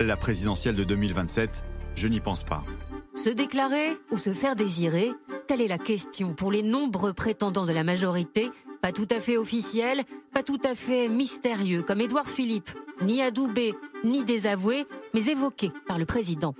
La 0.00 0.16
présidentielle 0.16 0.74
de 0.74 0.84
2027, 0.84 1.62
je 1.96 2.08
n'y 2.08 2.20
pense 2.20 2.42
pas. 2.42 2.62
Se 3.14 3.28
déclarer 3.28 3.96
ou 4.10 4.18
se 4.18 4.32
faire 4.32 4.56
désirer, 4.56 5.12
telle 5.46 5.60
est 5.60 5.68
la 5.68 5.78
question 5.78 6.32
pour 6.32 6.50
les 6.50 6.62
nombreux 6.62 7.12
prétendants 7.12 7.66
de 7.66 7.72
la 7.72 7.84
majorité 7.84 8.50
pas 8.80 8.92
tout 8.92 9.08
à 9.10 9.20
fait 9.20 9.36
officiel, 9.36 10.04
pas 10.32 10.42
tout 10.42 10.60
à 10.64 10.74
fait 10.74 11.08
mystérieux, 11.08 11.82
comme 11.82 12.00
Édouard 12.00 12.26
Philippe, 12.28 12.70
ni 13.02 13.22
adoubé, 13.22 13.74
ni 14.04 14.24
désavoué, 14.24 14.86
mais 15.14 15.26
évoqué 15.26 15.70
par 15.86 15.98
le 15.98 16.04
président. 16.04 16.54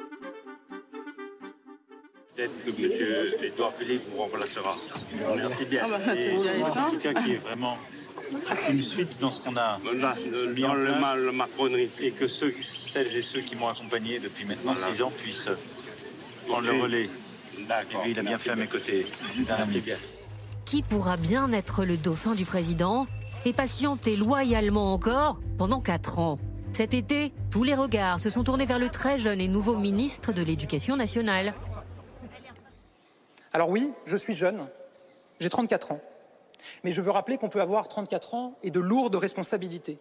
Peut-être 2.36 2.64
que 2.64 2.70
M. 2.70 3.42
Édouard 3.42 3.72
Philippe 3.72 4.02
vous 4.10 4.18
remplacera. 4.18 4.76
Merci 5.36 5.64
bien. 5.64 5.82
Ah 5.84 5.88
bah, 5.88 6.14
tout 6.90 6.98
cas, 6.98 7.14
qui 7.14 7.32
est 7.32 7.36
vraiment 7.36 7.78
une 8.70 8.80
suite 8.80 9.18
dans 9.20 9.30
ce 9.30 9.40
qu'on 9.40 9.56
a 9.56 9.80
Là, 9.94 10.14
mis 10.54 10.62
dans 10.62 10.70
en 10.70 10.74
place, 10.74 11.16
le, 11.16 11.32
macronerie. 11.32 11.90
Et 12.00 12.12
que 12.12 12.28
ceux, 12.28 12.54
celles 12.62 13.16
et 13.16 13.22
ceux 13.22 13.40
qui 13.40 13.56
m'ont 13.56 13.68
accompagné 13.68 14.20
depuis 14.20 14.44
maintenant 14.44 14.74
voilà. 14.74 14.94
six 14.94 15.02
ans 15.02 15.10
puissent 15.10 15.48
prendre 16.46 16.70
le 16.70 16.80
relais. 16.80 17.10
Et 17.58 18.04
lui, 18.04 18.10
il 18.10 18.18
a 18.18 18.22
bien 18.22 18.38
fait 18.38 18.50
à 18.50 18.56
mes 18.56 18.68
côtés. 18.68 19.04
Merci 19.48 19.80
bien 19.80 19.96
qui 20.68 20.82
pourra 20.82 21.16
bien 21.16 21.50
être 21.52 21.86
le 21.86 21.96
dauphin 21.96 22.34
du 22.34 22.44
président? 22.44 23.06
Et 23.44 23.52
patienter 23.52 24.16
loyalement 24.16 24.92
encore 24.92 25.40
pendant 25.56 25.80
quatre 25.80 26.18
ans. 26.18 26.38
Cet 26.72 26.94
été, 26.94 27.32
tous 27.50 27.64
les 27.64 27.74
regards 27.74 28.20
se 28.20 28.30
sont 28.30 28.44
tournés 28.44 28.66
vers 28.66 28.78
le 28.78 28.90
très 28.90 29.18
jeune 29.18 29.40
et 29.40 29.48
nouveau 29.48 29.76
ministre 29.76 30.32
de 30.32 30.42
l'Éducation 30.42 30.96
nationale. 30.96 31.54
Alors 33.52 33.70
oui, 33.70 33.92
je 34.04 34.16
suis 34.16 34.34
jeune, 34.34 34.66
j'ai 35.40 35.50
34 35.50 35.92
ans. 35.92 36.00
Mais 36.84 36.92
je 36.92 37.00
veux 37.00 37.10
rappeler 37.10 37.38
qu'on 37.38 37.48
peut 37.48 37.60
avoir 37.60 37.88
34 37.88 38.34
ans 38.34 38.54
et 38.62 38.70
de 38.70 38.80
lourdes 38.80 39.14
responsabilités. 39.14 39.96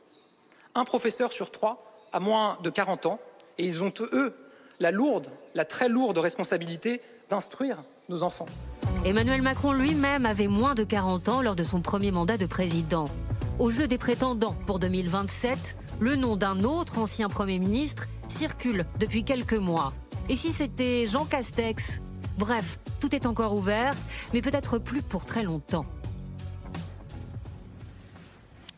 Un 0.75 0.86
professeur 0.86 1.32
sur 1.32 1.51
trois 1.51 1.84
a 2.12 2.20
moins 2.20 2.58
de 2.63 2.70
40 2.70 3.06
ans 3.06 3.20
et 3.58 3.65
ils 3.65 3.84
ont, 3.84 3.94
eux, 4.01 4.36
la 4.79 4.91
lourde, 4.91 5.29
la 5.56 5.65
très 5.65 5.89
lourde 5.89 6.17
responsabilité 6.17 7.01
d'instruire 7.29 7.84
nos 8.10 8.24
enfants. 8.24 8.48
Emmanuel 9.06 9.42
Macron 9.42 9.72
lui-même 9.72 10.25
avait 10.25 10.48
moins 10.48 10.75
de 10.75 10.84
40 10.84 11.30
ans 11.30 11.42
lors 11.42 11.56
de 11.56 11.63
son 11.63 11.82
premier 11.82 12.12
mandat 12.12 12.38
de 12.38 12.46
président. 12.46 13.06
Au 13.60 13.70
jeu 13.70 13.88
des 13.88 13.98
prétendants 13.98 14.56
pour 14.66 14.80
2027, 14.80 15.77
le 16.00 16.16
nom 16.16 16.36
d'un 16.36 16.63
autre 16.63 16.98
ancien 16.98 17.30
Premier 17.30 17.60
ministre 17.60 18.08
circule 18.27 18.86
depuis 19.00 19.24
quelques 19.24 19.54
mois. 19.54 19.94
Et 20.30 20.36
si 20.36 20.51
c'était 20.51 21.06
Jean 21.06 21.25
Castex? 21.25 22.01
Bref, 22.38 22.80
tout 23.00 23.16
est 23.16 23.25
encore 23.25 23.54
ouvert, 23.56 23.94
mais 24.34 24.42
peut-être 24.42 24.77
plus 24.77 25.01
pour 25.01 25.25
très 25.25 25.44
longtemps. 25.44 25.86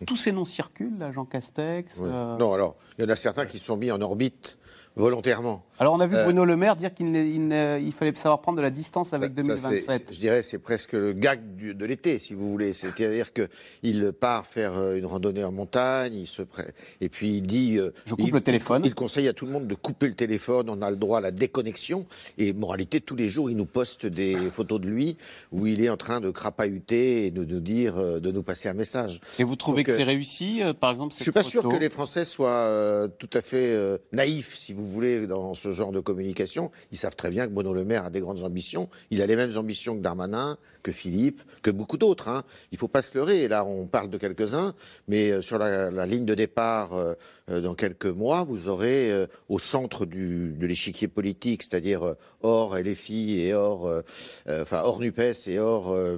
Tous 0.06 0.16
ces 0.16 0.32
noms 0.32 0.46
circulent, 0.46 0.98
là, 0.98 1.12
Jean 1.12 1.26
Castex 1.26 1.98
oui. 1.98 2.08
euh... 2.10 2.38
Non, 2.38 2.54
alors, 2.54 2.76
il 2.98 3.04
y 3.04 3.08
en 3.08 3.10
a 3.10 3.18
certains 3.18 3.46
qui 3.46 3.60
sont 3.60 3.76
mis 3.76 3.92
en 3.92 4.00
orbite 4.00 4.58
volontairement. 4.96 5.66
Alors 5.82 5.94
on 5.94 6.00
a 6.02 6.08
vu 6.08 6.16
Euh, 6.18 6.26
Bruno 6.26 6.44
Le 6.44 6.58
Maire 6.58 6.76
dire 6.76 6.94
qu'il 6.94 7.16
il 7.16 7.48
ne- 7.48 7.80
fallait 7.92 8.14
savoir 8.16 8.42
prendre 8.42 8.58
de 8.58 8.62
la 8.62 8.70
distance 8.70 9.14
avec 9.14 9.32
Ça, 9.32 9.36
c'est- 9.38 9.44
2027. 9.44 10.14
je 10.14 10.20
dirais 10.20 10.44
c'est 10.44 10.58
presque 10.58 10.92
le 10.92 11.14
gag 11.14 11.56
du- 11.56 11.74
de 11.74 11.86
l'été, 11.86 12.20
si 12.20 12.34
vous 12.34 12.50
voulez. 12.50 12.74
C'est-à-dire 12.74 13.28
qu'il 13.34 14.12
part 14.20 14.46
faire 14.46 14.74
euh, 14.78 14.98
une 14.98 15.06
randonnée 15.06 15.44
en 15.46 15.54
montagne, 15.54 16.14
il 16.14 16.28
se 16.28 16.42
pré- 16.42 16.68
et 17.00 17.08
puis 17.08 17.38
il 17.38 17.44
dit... 17.44 17.78
euh, 17.78 17.92
Je 18.06 18.14
coupe 18.14 18.28
il- 18.28 18.34
le 18.34 18.42
téléphone. 18.42 18.82
Il 18.84 18.94
conseille 18.94 19.30
à 19.30 19.34
tout 19.34 19.46
le 19.46 19.54
monde 19.54 19.68
de 19.68 19.76
couper 19.76 20.08
le 20.08 20.16
téléphone, 20.16 20.70
on 20.70 20.82
a 20.82 20.90
le 20.90 20.98
droit 20.98 21.20
à 21.20 21.22
la 21.22 21.32
déconnexion. 21.32 22.06
Et 22.38 22.52
moralité, 22.52 23.00
tous 23.00 23.16
les 23.16 23.30
jours, 23.30 23.50
il 23.50 23.56
nous 23.56 23.66
poste 23.66 24.06
des 24.06 24.36
photos 24.52 24.82
de 24.82 24.88
lui 24.88 25.16
où 25.54 25.66
il 25.66 25.82
est 25.82 25.90
en 25.90 25.98
train 25.98 26.20
de 26.20 26.30
crapahuter 26.30 27.28
et 27.28 27.32
de 27.32 27.46
nous 27.46 27.62
dire, 27.62 27.96
de 28.20 28.32
nous 28.32 28.44
passer 28.44 28.68
un 28.68 28.74
message. 28.74 29.22
Et 29.40 29.46
vous 29.46 29.56
trouvez 29.56 29.84
Donc, 29.84 29.88
que 29.88 29.96
c'est 29.96 30.04
réussi, 30.04 30.62
par 30.82 30.92
exemple 30.92 31.14
Je 31.14 31.20
cette 31.20 31.24
suis 31.24 31.32
pas 31.32 31.44
sûr 31.44 31.64
que 31.64 31.78
les 31.78 31.90
Français 31.90 32.26
soient 32.26 33.08
tout 33.18 33.30
à 33.34 33.40
fait 33.42 33.78
naïfs, 34.12 34.58
si 34.58 34.74
vous 34.74 34.86
voulez, 34.90 35.26
dans 35.26 35.54
ce 35.54 35.69
genre 35.72 35.92
de 35.92 36.00
communication. 36.00 36.72
Ils 36.92 36.98
savent 36.98 37.16
très 37.16 37.30
bien 37.30 37.48
que 37.48 37.52
Bruno 37.52 37.74
Le 37.74 37.86
Maire 37.86 38.06
a 38.06 38.10
des 38.10 38.20
grandes 38.20 38.44
ambitions. 38.44 38.90
Il 39.12 39.22
a 39.22 39.26
les 39.26 39.36
mêmes 39.36 39.58
ambitions 39.58 39.96
que 39.96 40.02
Darmanin, 40.02 40.58
que 40.84 40.92
Philippe, 40.92 41.42
que 41.62 41.72
beaucoup 41.72 41.98
d'autres. 41.98 42.28
Hein. 42.28 42.44
Il 42.72 42.78
faut 42.78 42.88
pas 42.88 43.02
se 43.02 43.18
leurrer. 43.18 43.48
Là, 43.48 43.66
on 43.66 43.86
parle 43.86 44.10
de 44.10 44.18
quelques-uns, 44.18 44.74
mais 45.08 45.32
euh, 45.32 45.42
sur 45.42 45.58
la, 45.58 46.06
ligne 46.06 46.26
de 46.26 46.36
départ, 46.36 46.94
euh, 46.94 47.14
dans 47.62 47.74
quelques 47.76 48.06
mois, 48.06 48.44
vous 48.44 48.68
aurez 48.68 49.12
euh, 49.12 49.28
au 49.50 49.60
centre 49.60 50.06
du, 50.06 50.54
de 50.54 50.68
l'échiquier 50.68 51.08
politique, 51.08 51.64
c'est-à-dire 51.64 52.04
euh, 52.04 52.14
hors 52.42 52.78
LFI 52.78 53.42
et 53.42 53.54
hors, 53.54 53.88
euh, 53.88 54.02
euh, 54.48 54.62
enfin 54.62 54.82
hors 54.84 55.00
Nupes 55.00 55.20
et 55.48 55.60
hors 55.60 55.92
euh, 55.92 56.18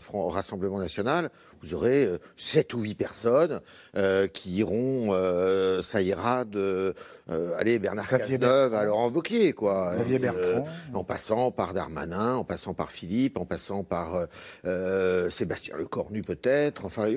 Front- 0.00 0.28
Rassemblement 0.28 0.78
National, 0.78 1.30
vous 1.62 1.74
aurez 1.74 2.04
euh, 2.04 2.18
sept 2.36 2.72
ou 2.74 2.80
huit 2.82 2.94
personnes 2.94 3.60
euh, 3.96 4.28
qui 4.28 4.50
iront, 4.58 5.08
euh, 5.10 5.82
ça 5.82 6.00
ira 6.02 6.44
de, 6.44 6.94
euh, 7.30 7.56
allez, 7.58 7.80
Bernard 7.80 8.08
Cazeneuve 8.08 8.74
à 8.74 8.84
Laurent 8.84 9.10
Wauquiez, 9.10 9.52
quoi. 9.54 9.90
Xavier 9.96 10.16
Et, 10.16 10.18
Bertrand. 10.20 10.66
en 10.94 11.02
passant 11.02 11.50
par 11.50 11.74
Darmanin, 11.74 12.36
en 12.36 12.44
passant 12.44 12.74
par 12.74 12.92
Philippe, 12.92 13.38
en 13.38 13.44
passant 13.44 13.82
par 13.82 14.14
euh, 14.14 14.26
euh, 14.66 15.30
Sébastien 15.30 15.76
Lecornu 15.76 16.22
peut-être. 16.22 16.84
Enfin, 16.84 17.08
il 17.08 17.14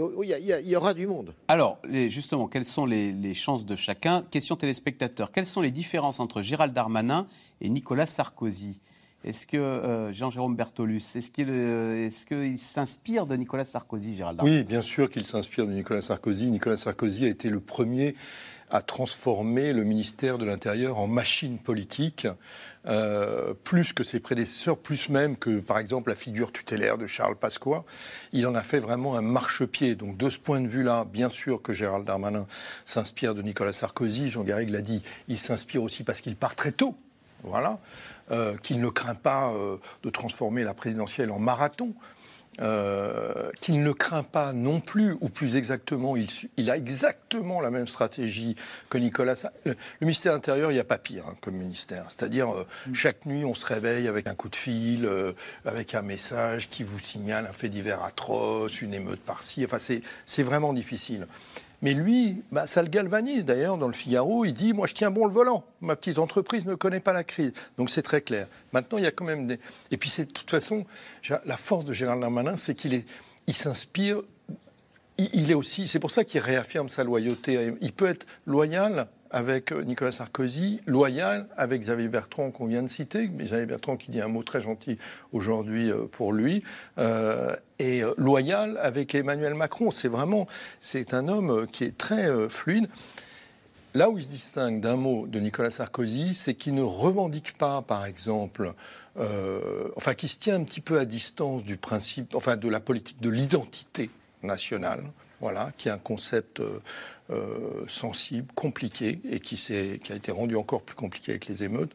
y, 0.66 0.76
aura 0.76 0.96
du 0.96 1.06
monde. 1.06 1.36
Alors, 1.48 1.78
les- 1.88 2.10
justement, 2.10 2.48
quelles 2.48 2.66
sont 2.66 2.88
les, 2.88 3.12
les 3.12 3.36
chances 3.42 3.66
de 3.66 3.76
chacun 3.76 4.24
Question 4.32 4.56
téléspectateur. 4.56 5.32
Quelles 5.32 5.46
sont 5.46 5.62
les 5.62 5.72
différences 5.72 6.20
entre 6.20 6.42
Gérald 6.42 6.74
Darmanin 6.74 7.28
et 7.60 7.70
Nicolas 7.70 8.06
Sarkozy? 8.06 8.80
Est-ce 9.24 9.46
que 9.46 9.58
euh, 9.58 10.12
Jean-Jérôme 10.14 10.56
Bertolus, 10.56 11.04
est-ce 11.16 11.30
qu'il 11.30 11.50
euh, 11.50 12.08
est-ce 12.08 12.26
qu'il 12.26 12.58
s'inspire 12.58 13.28
de 13.28 13.36
Nicolas 13.36 13.66
Sarkozy, 13.66 14.16
Gérald 14.16 14.38
Darmanin? 14.38 14.60
Oui, 14.60 14.64
bien 14.64 14.82
sûr 14.82 15.10
qu'il 15.10 15.26
s'inspire 15.26 15.68
de 15.68 15.74
Nicolas 15.74 16.02
Sarkozy. 16.02 16.50
Nicolas 16.50 16.78
Sarkozy 16.78 17.26
a 17.26 17.30
été 17.30 17.50
le 17.50 17.60
premier 17.60 18.16
à 18.72 18.82
transformer 18.82 19.74
le 19.74 19.84
ministère 19.84 20.38
de 20.38 20.46
l'Intérieur 20.46 20.98
en 20.98 21.06
machine 21.06 21.60
politique, 21.60 22.26
euh, 22.88 23.54
plus 23.66 23.94
que 23.94 24.04
ses 24.04 24.20
prédécesseurs, 24.20 24.78
plus 24.78 25.10
même 25.10 25.36
que, 25.36 25.60
par 25.60 25.78
exemple, 25.78 26.10
la 26.10 26.16
figure 26.16 26.52
tutélaire 26.52 26.98
de 26.98 27.06
Charles 27.06 27.36
Pasqua. 27.36 27.84
Il 28.32 28.48
en 28.48 28.56
a 28.56 28.64
fait 28.64 28.80
vraiment 28.80 29.16
un 29.18 29.22
marchepied. 29.22 29.96
Donc, 29.96 30.18
de 30.18 30.30
ce 30.30 30.40
point 30.40 30.62
de 30.62 30.68
vue-là, 30.68 31.06
bien 31.06 31.30
sûr 31.30 31.62
que 31.62 31.74
Gérald 31.74 32.06
Darmanin 32.06 32.48
s'inspire 32.86 33.36
de 33.36 33.42
Nicolas 33.42 33.74
Sarkozy. 33.74 34.30
Jean 34.30 34.44
Garrigue 34.44 34.70
l'a 34.70 34.82
dit, 34.82 35.04
il 35.28 35.38
s'inspire 35.38 35.84
aussi 35.84 36.04
parce 36.04 36.22
qu'il 36.22 36.36
part 36.36 36.56
très 36.56 36.72
tôt. 36.72 36.96
Voilà. 37.44 37.80
Euh, 38.32 38.56
qu'il 38.56 38.80
ne 38.80 38.88
craint 38.88 39.16
pas 39.16 39.52
euh, 39.52 39.76
de 40.04 40.10
transformer 40.10 40.64
la 40.64 40.74
présidentielle 40.74 41.32
en 41.32 41.40
marathon. 41.40 41.94
Euh, 42.60 43.50
qu'il 43.62 43.82
ne 43.82 43.94
craint 43.94 44.24
pas 44.24 44.52
non 44.52 44.82
plus, 44.82 45.16
ou 45.22 45.30
plus 45.30 45.56
exactement, 45.56 46.16
il, 46.58 46.70
a 46.70 46.76
exactement 46.76 47.62
la 47.62 47.72
même 47.72 47.88
stratégie 47.88 48.58
que 48.90 48.98
Nicolas. 48.98 49.36
Euh, 49.68 49.74
Le 50.02 50.06
ministère 50.06 50.34
de 50.34 50.38
l'Intérieur, 50.38 50.70
il 50.70 50.74
n'y 50.74 50.80
a 50.80 50.84
pas 50.84 50.98
pire 50.98 51.24
hein, 51.30 51.36
comme 51.40 51.56
ministère. 51.56 52.08
C'est-à-dire, 52.10 52.54
euh, 52.54 52.68
chaque 52.94 53.26
nuit, 53.26 53.46
on 53.46 53.56
se 53.56 53.66
réveille 53.66 54.10
avec 54.10 54.28
un 54.28 54.36
coup 54.36 54.50
de 54.50 54.58
fil, 54.58 55.06
euh, 55.06 55.32
avec 55.64 55.96
un 55.96 56.02
message 56.02 56.70
qui 56.70 56.84
vous 56.84 57.00
signale 57.00 57.48
un 57.50 57.54
fait 57.54 57.70
divers 57.70 58.04
atroce, 58.04 58.82
une 58.82 58.94
émeute 58.94 59.22
par-ci. 59.22 59.64
Enfin, 59.64 59.78
c'est 60.26 60.44
vraiment 60.44 60.74
difficile. 60.74 61.28
Mais 61.82 61.94
lui, 61.94 62.44
bah, 62.52 62.68
ça 62.68 62.82
le 62.82 62.90
galvanise. 62.90 63.44
D'ailleurs, 63.44 63.78
dans 63.78 63.88
le 63.88 63.94
Figaro, 63.94 64.46
il 64.46 64.54
dit 64.54 64.74
Moi, 64.74 64.88
je 64.88 64.94
tiens 64.94 65.12
bon 65.12 65.26
le 65.26 65.32
volant. 65.32 65.64
Ma 65.82 65.96
petite 65.96 66.20
entreprise 66.20 66.66
ne 66.66 66.76
connaît 66.76 67.00
pas 67.00 67.14
la 67.14 67.24
crise. 67.24 67.54
Donc, 67.78 67.90
c'est 67.90 68.04
très 68.04 68.22
clair. 68.22 68.48
Maintenant, 68.72 68.98
il 68.98 69.04
y 69.04 69.08
a 69.08 69.12
quand 69.12 69.26
même 69.26 69.48
des. 69.48 69.60
Et 69.90 69.98
puis, 69.98 70.10
c'est 70.10 70.26
de 70.26 70.32
toute 70.32 70.50
façon, 70.50 70.86
la 71.46 71.58
force 71.58 71.86
de 71.86 71.94
Gérald 71.94 72.22
Darmanin, 72.22 72.58
c'est 72.58 72.76
qu'il 72.76 73.04
s'inspire. 73.50 74.22
Il 75.18 75.50
est 75.52 75.56
aussi. 75.56 75.88
C'est 75.88 76.00
pour 76.00 76.12
ça 76.12 76.24
qu'il 76.24 76.42
réaffirme 76.42 76.90
sa 76.90 77.04
loyauté. 77.04 77.74
Il 77.82 77.94
peut 77.94 78.08
être 78.08 78.28
loyal 78.46 79.08
avec 79.32 79.72
euh, 79.72 79.84
Nicolas 79.84 80.12
Sarkozy, 80.12 80.82
loyal 80.86 81.48
avec 81.58 81.82
Xavier 81.82 82.08
Bertrand 82.08 82.52
qu'on 82.52 82.66
vient 82.66 82.84
de 82.84 82.88
citer, 82.88 83.28
Xavier 83.28 83.66
Bertrand 83.66 83.98
qui 83.98 84.12
dit 84.12 84.22
un 84.22 84.28
mot 84.28 84.44
très 84.44 84.62
gentil 84.62 84.98
aujourd'hui 85.32 85.90
euh, 85.90 86.06
pour 86.12 86.34
lui, 86.34 86.64
euh, 86.98 87.56
et 87.80 88.04
loyal 88.18 88.78
avec 88.82 89.16
Emmanuel 89.16 89.56
Macron. 89.56 89.92
C'est 89.92 90.08
vraiment, 90.08 90.48
c'est 90.82 91.14
un 91.14 91.28
homme 91.28 91.66
qui 91.72 91.84
est 91.84 91.98
très 91.98 92.48
fluide. 92.48 92.88
Là 93.96 94.12
où 94.12 94.20
il 94.20 94.24
se 94.24 94.30
distingue 94.30 94.80
d'un 94.80 94.96
mot 94.96 95.26
de 95.26 95.40
Nicolas 95.40 95.72
Sarkozy, 95.72 96.36
c'est 96.36 96.54
qu'il 96.54 96.76
ne 96.76 96.84
revendique 96.84 97.58
pas, 97.58 97.82
par 97.82 98.06
exemple, 98.06 98.74
enfin, 99.96 100.14
qui 100.14 100.28
se 100.28 100.38
tient 100.38 100.56
un 100.56 100.64
petit 100.64 100.80
peu 100.80 101.00
à 101.00 101.06
distance 101.06 101.64
du 101.64 101.76
principe, 101.76 102.36
enfin, 102.36 102.56
de 102.56 102.70
la 102.70 102.80
politique 102.80 103.20
de 103.20 103.30
l'identité 103.30 104.12
nationale. 104.44 105.04
Voilà, 105.40 105.72
qui 105.76 105.88
est 105.88 105.92
un 105.92 105.98
concept 105.98 106.62
euh, 107.32 107.84
sensible, 107.88 108.48
compliqué, 108.54 109.22
et 109.30 109.40
qui, 109.40 109.60
a 109.74 110.16
été 110.16 110.32
rendu 110.32 110.56
encore 110.56 110.82
plus 110.82 110.96
compliqué 110.96 111.32
avec 111.32 111.48
les 111.48 111.64
émeutes. 111.64 111.94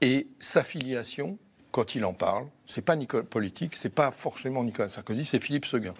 Et 0.00 0.28
sa 0.40 0.64
filiation, 0.64 1.38
quand 1.70 1.94
il 1.94 2.04
en 2.04 2.12
parle, 2.12 2.46
c'est 2.66 2.82
pas 2.82 2.94
Nicolas 2.94 3.24
politique, 3.24 3.76
c'est 3.76 3.88
pas 3.88 4.10
forcément 4.10 4.62
Nicolas 4.62 4.88
Sarkozy, 4.88 5.24
c'est 5.24 5.42
Philippe 5.42 5.66
Seguin. 5.66 5.94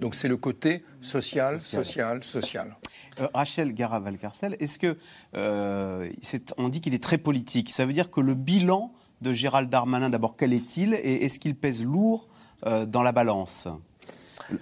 Donc 0.00 0.14
c'est 0.14 0.28
le 0.28 0.36
côté 0.36 0.84
social, 1.02 1.60
social, 1.60 2.24
social. 2.24 2.76
Euh, 3.20 3.28
Rachel 3.34 3.72
Gara-Valcarcel, 3.72 4.56
est-ce 4.60 4.78
que 4.78 4.96
euh, 5.36 6.10
on 6.56 6.68
dit 6.68 6.80
qu'il 6.80 6.94
est 6.94 7.02
très 7.02 7.18
politique 7.18 7.70
Ça 7.70 7.86
veut 7.86 7.92
dire 7.92 8.10
que 8.10 8.20
le 8.20 8.34
bilan 8.34 8.92
de 9.20 9.32
Gérald 9.32 9.68
Darmanin, 9.68 10.10
d'abord, 10.10 10.36
quel 10.36 10.52
est-il 10.52 10.94
et 10.94 11.24
est-ce 11.24 11.38
qu'il 11.38 11.54
pèse 11.54 11.84
lourd 11.84 12.28
euh, 12.66 12.86
dans 12.86 13.02
la 13.02 13.12
balance? 13.12 13.68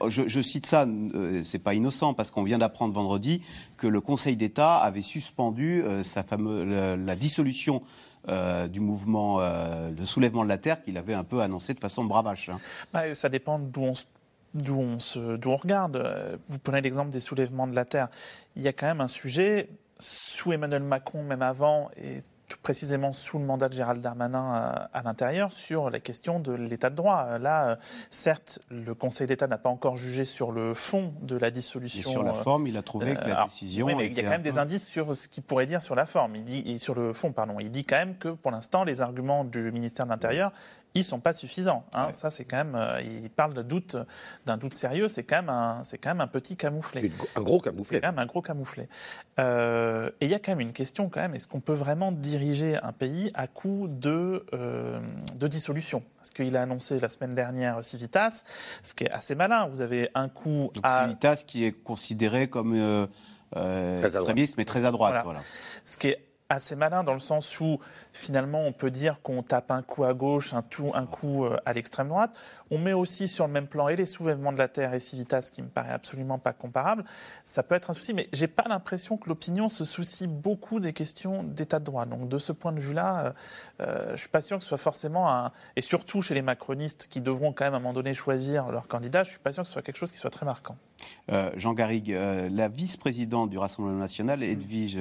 Je, 0.09 0.41
cite 0.41 0.67
ça, 0.67 0.87
euh, 0.87 1.43
c'est 1.45 1.59
pas 1.59 1.75
innocent 1.75 2.15
parce 2.15 2.31
qu'on 2.31 2.43
vient 2.43 2.59
d'apprendre 2.59 2.95
vendredi 2.95 3.43
que 3.77 3.87
le 3.87 4.01
Conseil 4.01 4.37
d'État 4.37 4.77
avait 4.77 5.03
suspendu 5.03 5.83
euh, 5.85 6.97
la, 6.97 7.17
dissolution 7.17 7.83
euh, 8.29 8.69
du 8.69 8.81
mouvement 8.81 9.41
euh, 9.41 9.91
de 9.91 10.05
soulèvement 10.05 10.45
de 10.45 10.49
la 10.49 10.59
terre 10.59 10.83
qu'il 10.83 10.97
avait 10.99 11.15
un 11.15 11.25
peu 11.25 11.41
annoncé 11.41 11.75
de 11.75 11.81
façon 11.81 12.05
bravache. 12.05 12.49
hein. 12.49 12.59
Bah, 12.93 13.15
ça 13.15 13.29
dépend 13.29 13.59
d'où 13.59 13.83
on 13.83 13.93
on, 14.65 15.57
regarde. 15.57 16.39
Vous 16.49 16.59
prenez 16.59 16.81
l'exemple 16.81 17.11
des 17.11 17.21
soulèvements 17.21 17.67
de 17.67 17.75
la 17.75 17.85
Terre. 17.85 18.09
Il 18.57 18.63
y 18.63 18.69
a 18.69 18.73
quand 18.73 18.87
même 18.87 19.01
un 19.01 19.09
sujet, 19.09 19.69
sous 19.99 20.53
Emmanuel 20.53 20.83
Macron, 20.83 21.23
même 21.23 21.43
avant, 21.43 21.91
et 21.97 22.23
tout 22.49 22.59
précisément 22.63 23.13
sous 23.13 23.39
le 23.39 23.45
mandat 23.45 23.69
de 23.69 23.75
Gérald 23.75 24.01
Darmanin 24.01 24.53
à, 24.55 24.89
à 24.95 25.03
l'intérieur, 25.03 25.53
sur 25.53 25.91
la 25.91 26.01
question 26.01 26.41
de 26.41 26.53
l'état 26.53 26.89
de 26.91 26.95
droit. 26.97 27.27
Euh, 27.29 27.39
Là, 27.39 27.69
euh, 27.69 27.77
certes, 28.11 28.59
le 28.71 28.95
Conseil 28.95 29.27
d'État 29.27 29.47
n'a 29.47 29.59
pas 29.59 29.69
encore 29.69 29.97
jugé 29.97 30.25
sur 30.25 30.51
le 30.51 30.73
fond 30.75 31.13
de 31.23 31.37
la 31.37 31.49
Et 31.49 31.51
dissolution. 31.51 32.11
sur 32.11 32.23
la 32.23 32.31
euh, 32.33 32.35
forme, 32.35 32.67
il 32.67 32.77
a 32.77 32.83
trouvé 32.83 33.15
que 33.15 33.21
la 33.21 33.35
alors, 33.37 33.47
décision. 33.49 33.87
oui, 33.87 33.95
mais 33.95 34.07
il 34.07 34.17
y 34.17 34.21
a 34.21 34.23
quand 34.23 34.31
même 34.31 34.43
des 34.43 34.59
indices 34.59 34.87
sur 34.89 35.15
ce 35.15 35.29
qu'il 35.29 35.43
pourrait 35.43 35.67
dire 35.67 35.83
sur 35.83 35.95
la 35.95 36.07
forme. 36.07 36.37
Il 36.37 36.45
dit, 36.45 36.63
et 36.67 36.79
sur 36.79 36.95
le 36.95 37.13
fond, 37.13 37.33
pardon. 37.33 37.57
Il 37.61 37.71
dit 37.71 37.85
quand 37.85 37.97
même 37.97 38.17
que 38.17 38.29
pour 38.31 38.51
l'instant, 38.51 38.83
les 38.85 39.01
arguments 39.03 39.45
du 39.45 39.71
ministère 39.71 40.07
de 40.07 40.11
l'Intérieur, 40.11 40.53
ils 40.95 41.05
sont 41.05 41.21
pas 41.21 41.35
suffisants. 41.35 41.85
hein. 41.93 42.09
Ça, 42.13 42.31
c'est 42.31 42.45
quand 42.47 42.57
même. 42.57 42.75
euh, 42.75 43.01
il 43.03 43.29
parle 43.29 43.53
de 43.53 43.63
doute, 43.63 43.97
d'un 44.47 44.57
doute 44.57 44.73
sérieux. 44.73 45.07
C'est 45.09 45.23
quand 45.23 45.37
même 45.37 45.51
un, 45.51 45.85
c'est 45.85 45.99
quand 45.99 46.09
même 46.11 46.23
un 46.23 46.27
petit 46.27 46.57
camouflet. 46.57 47.11
Un 47.37 47.43
gros 47.43 47.61
camouflet. 47.61 47.97
C'est 47.99 48.01
quand 48.01 48.09
même 48.09 48.19
un 48.19 48.27
gros 48.27 48.41
camouflet. 48.41 48.89
Euh, 49.39 50.11
et 50.21 50.27
il 50.27 50.31
y 50.31 50.35
a 50.35 50.39
quand 50.39 50.53
même 50.53 50.61
une 50.61 50.73
question 50.73 51.09
quand 51.11 51.21
même. 51.21 51.35
Est-ce 51.35 51.47
qu'on 51.47 51.61
peut 51.61 51.75
vraiment 51.75 52.11
diriger 52.39 52.77
un 52.83 52.93
pays 52.93 53.31
à 53.35 53.47
coup 53.47 53.87
de 53.89 54.45
euh, 54.55 55.01
de 55.37 55.47
dissolution 55.47 56.03
Parce 56.17 56.31
qu'il 56.31 56.57
a 56.57 56.63
annoncé 56.63 56.99
la 56.99 57.09
semaine 57.09 57.35
dernière 57.35 57.83
Civitas, 57.85 58.45
ce 58.83 58.95
qui 58.95 59.05
est 59.05 59.11
assez 59.11 59.35
malin. 59.35 59.69
Vous 59.69 59.81
avez 59.81 60.11
un 60.15 60.29
coup 60.29 60.71
Donc, 60.75 60.85
à 60.85 61.05
Civitas 61.05 61.45
qui 61.47 61.65
est 61.65 61.73
considéré 61.73 62.49
comme 62.49 62.75
euh, 62.75 63.07
euh, 63.57 64.01
Très 64.01 64.17
extrémiste, 64.17 64.55
mais 64.59 64.65
très 64.65 64.85
à 64.85 64.91
droite. 64.91 65.13
Voilà. 65.13 65.25
Voilà. 65.25 65.41
Ce 65.85 65.99
qui 65.99 66.09
est 66.09 66.28
assez 66.51 66.77
malin 66.77 67.05
dans 67.05 67.13
le 67.13 67.21
sens 67.21 67.61
où 67.61 67.79
finalement 68.15 68.63
on 68.63 68.73
peut 68.73 68.91
dire 68.91 69.21
qu'on 69.23 69.43
tape 69.43 69.71
un 69.71 69.83
coup 69.83 70.05
à 70.05 70.15
gauche, 70.15 70.55
un, 70.55 70.63
coup 71.07 71.45
euh, 71.45 71.59
à 71.67 71.75
l'extrême 71.75 72.09
droite. 72.09 72.35
On 72.71 72.79
met 72.79 72.95
aussi 72.95 73.29
sur 73.29 73.47
le 73.47 73.53
même 73.53 73.67
plan 73.67 73.89
et 73.89 73.97
les 73.97 74.07
soulèvements 74.07 74.53
de 74.53 74.57
la 74.57 74.69
terre 74.69 74.95
et 74.95 75.01
Civitas, 75.01 75.51
qui 75.53 75.63
me 75.63 75.69
paraît 75.69 75.93
absolument 75.93 76.39
pas 76.39 76.55
comparable. 76.55 77.05
Ça 77.45 77.63
peut 77.63 77.75
être 77.75 77.91
un 77.91 77.93
souci, 77.93 78.15
mais 78.15 78.31
j'ai 78.33 78.47
pas 78.47 78.65
l'impression 78.67 79.19
que 79.19 79.29
l'opinion 79.29 79.69
se 79.69 79.85
soucie 79.85 80.27
beaucoup 80.27 80.81
des 80.81 80.95
questions 80.95 81.43
d'état 81.43 81.81
de 81.81 81.85
droit. 81.85 82.07
Donc 82.07 82.31
de 82.31 82.39
ce 82.39 82.53
point 82.53 82.73
de 82.73 82.81
vue-là, 82.81 83.27
euh, 83.27 83.33
euh, 83.83 84.11
je 84.13 84.21
suis 84.21 84.31
pas 84.31 84.41
sûr 84.41 84.57
que 84.57 84.63
ce 84.63 84.69
soit 84.71 84.79
forcément 84.79 85.31
un 85.31 85.53
et 85.77 85.83
surtout 85.83 86.23
chez 86.23 86.33
les 86.33 86.43
macronistes 86.43 87.09
qui 87.11 87.21
devront 87.21 87.53
quand 87.53 87.67
même 87.67 87.75
à 87.75 87.77
un 87.77 87.81
moment 87.81 87.93
donné 87.93 88.15
choisir 88.15 88.71
leur 88.73 88.89
candidat, 88.89 89.23
je 89.23 89.31
suis 89.33 89.39
pas 89.39 89.53
sûr 89.53 89.65
que 89.65 89.67
ce 89.67 89.75
soit 89.75 89.83
quelque 89.83 89.99
chose 89.99 90.13
qui 90.13 90.19
soit 90.19 90.31
très 90.31 90.47
marquant. 90.47 90.77
Euh, 91.31 91.51
Jean 91.57 91.75
Garrigue, 91.75 92.11
la 92.11 92.69
vice-présidente 92.69 93.51
du 93.51 93.59
Rassemblement 93.59 93.99
national, 93.99 94.43
Edwige 94.43 94.99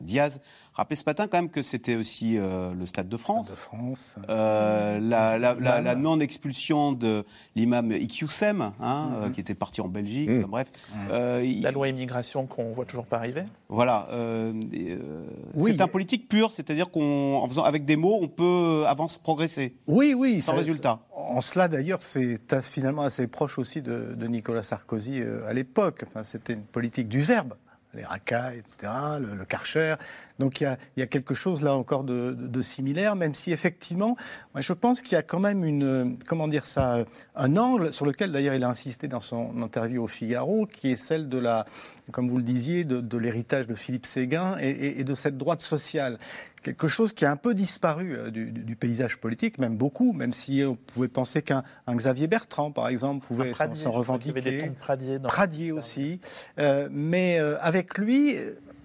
Diaz, 0.00 0.40
rappeler 0.76 0.96
ce 0.96 1.02
matin 1.06 1.26
quand 1.26 1.38
même 1.38 1.50
que 1.50 1.62
c'était 1.62 1.96
aussi 1.96 2.36
euh, 2.38 2.72
le 2.74 2.86
Stade 2.86 3.08
de 3.08 3.16
France. 3.16 3.46
Stade 3.46 3.56
de 3.56 3.60
France. 3.60 4.16
Euh, 4.28 5.00
la, 5.00 5.38
la- 5.38 5.54
la- 5.54 5.80
la 5.80 5.94
non-expulsion 5.94 6.92
de 6.92 7.24
l'imam 7.54 7.90
Iqiyoussem, 7.92 8.70
hein, 8.80 9.10
euh, 9.22 9.30
qui 9.30 9.40
était 9.40 9.54
parti 9.54 9.80
en 9.80 9.88
Belgique. 9.88 10.28
Mhm. 10.28 10.38
enfin, 10.40 10.48
bref. 10.48 10.68
Euh, 11.10 11.42
il- 11.44 11.62
La 11.62 11.70
loi 11.70 11.88
immigration 11.88 12.46
qu'on 12.46 12.72
voit 12.72 12.84
toujours 12.84 13.06
pas 13.06 13.16
arriver. 13.16 13.42
Voilà. 13.68 14.06
euh, 14.10 14.52
euh, 14.74 15.24
Oui. 15.54 15.72
C'est 15.74 15.82
un 15.82 15.88
politique 15.88 16.28
pur, 16.28 16.52
c'est-à-dire 16.52 16.90
qu'en 16.90 17.46
faisant 17.48 17.64
avec 17.64 17.84
des 17.84 17.96
mots, 17.96 18.18
on 18.20 18.28
peut 18.28 18.84
avancer, 18.86 19.18
progresser. 19.22 19.74
Oui, 19.86 20.14
oui. 20.16 20.40
Sans 20.40 20.52
ça- 20.52 20.58
résultat. 20.58 21.00
En 21.12 21.40
cela, 21.40 21.68
d'ailleurs, 21.68 22.02
c'est 22.02 22.36
finalement 22.62 23.02
assez 23.02 23.26
proche 23.26 23.58
aussi 23.58 23.82
de, 23.82 24.14
de 24.16 24.26
Nicolas 24.26 24.62
Sarkozy 24.62 25.20
euh, 25.20 25.48
à 25.48 25.52
l'époque. 25.52 26.04
Enfin, 26.06 26.22
c'était 26.22 26.52
une 26.52 26.62
politique 26.62 27.08
du 27.08 27.20
verbe. 27.20 27.54
Les 27.94 28.04
racailles, 28.04 28.58
etc., 28.58 28.92
le, 29.20 29.34
le 29.34 29.44
Karcher. 29.46 29.94
Donc 30.38 30.60
il 30.60 30.64
y 30.64 30.66
a, 30.66 30.76
il 30.96 31.00
y 31.00 31.02
a 31.02 31.06
quelque 31.06 31.34
chose 31.34 31.62
là 31.62 31.74
encore 31.74 32.04
de, 32.04 32.32
de- 32.32 32.46
de 32.46 32.62
similaire, 32.62 33.16
même 33.16 33.34
si 33.34 33.52
effectivement, 33.52 34.16
moi, 34.54 34.60
je 34.60 34.72
pense 34.72 35.00
qu'il 35.02 35.12
y 35.12 35.16
a 35.16 35.22
quand 35.22 35.40
même 35.40 35.64
une, 35.64 36.18
comment 36.26 36.46
dire 36.48 36.64
ça, 36.64 37.04
un 37.34 37.56
angle 37.56 37.92
sur 37.92 38.04
lequel 38.06 38.32
d'ailleurs 38.32 38.54
il 38.54 38.62
a 38.64 38.68
insisté 38.68 39.08
dans 39.08 39.20
son 39.20 39.62
interview 39.62 40.02
au 40.02 40.06
Figaro, 40.06 40.66
qui 40.66 40.92
est 40.92 40.96
celle 40.96 41.28
de 41.28 41.38
la, 41.38 41.64
comme 42.12 42.28
vous 42.28 42.36
le 42.36 42.42
disiez, 42.42 42.84
de, 42.84 43.00
de 43.00 43.16
l'héritage 43.18 43.66
de 43.66 43.74
Philippe 43.74 44.06
Séguin 44.06 44.56
et, 44.60 44.68
et- 44.70 45.00
et 45.00 45.04
de 45.04 45.14
cette 45.14 45.38
droite 45.38 45.60
sociale. 45.62 46.18
Quelque 46.62 46.88
chose 46.88 47.12
qui 47.12 47.24
a 47.24 47.30
un 47.30 47.36
peu 47.36 47.54
disparu 47.54 48.12
euh, 48.16 48.30
du, 48.30 48.74
paysage 48.76 49.18
politique, 49.18 49.58
même 49.58 49.76
beaucoup, 49.76 50.12
même 50.12 50.32
si 50.32 50.64
on 50.66 50.74
pouvait 50.74 51.06
penser 51.08 51.40
qu'un 51.40 51.62
un 51.86 51.94
Xavier 51.94 52.26
Bertrand, 52.26 52.72
par 52.72 52.88
exemple, 52.88 53.24
pouvait 53.26 53.52
s'en 53.54 53.92
revendiquer. 53.92 54.30
avait 54.30 54.40
des 54.50 54.58
tons 54.58 54.66
de 54.66 54.72
Pradier 54.74 55.18
Pradier 55.20 55.72
aussi. 55.72 56.20
Euh, 56.58 56.88
mais 56.90 57.38
euh, 57.38 57.56
avec 57.60 57.96
lui, 57.98 58.36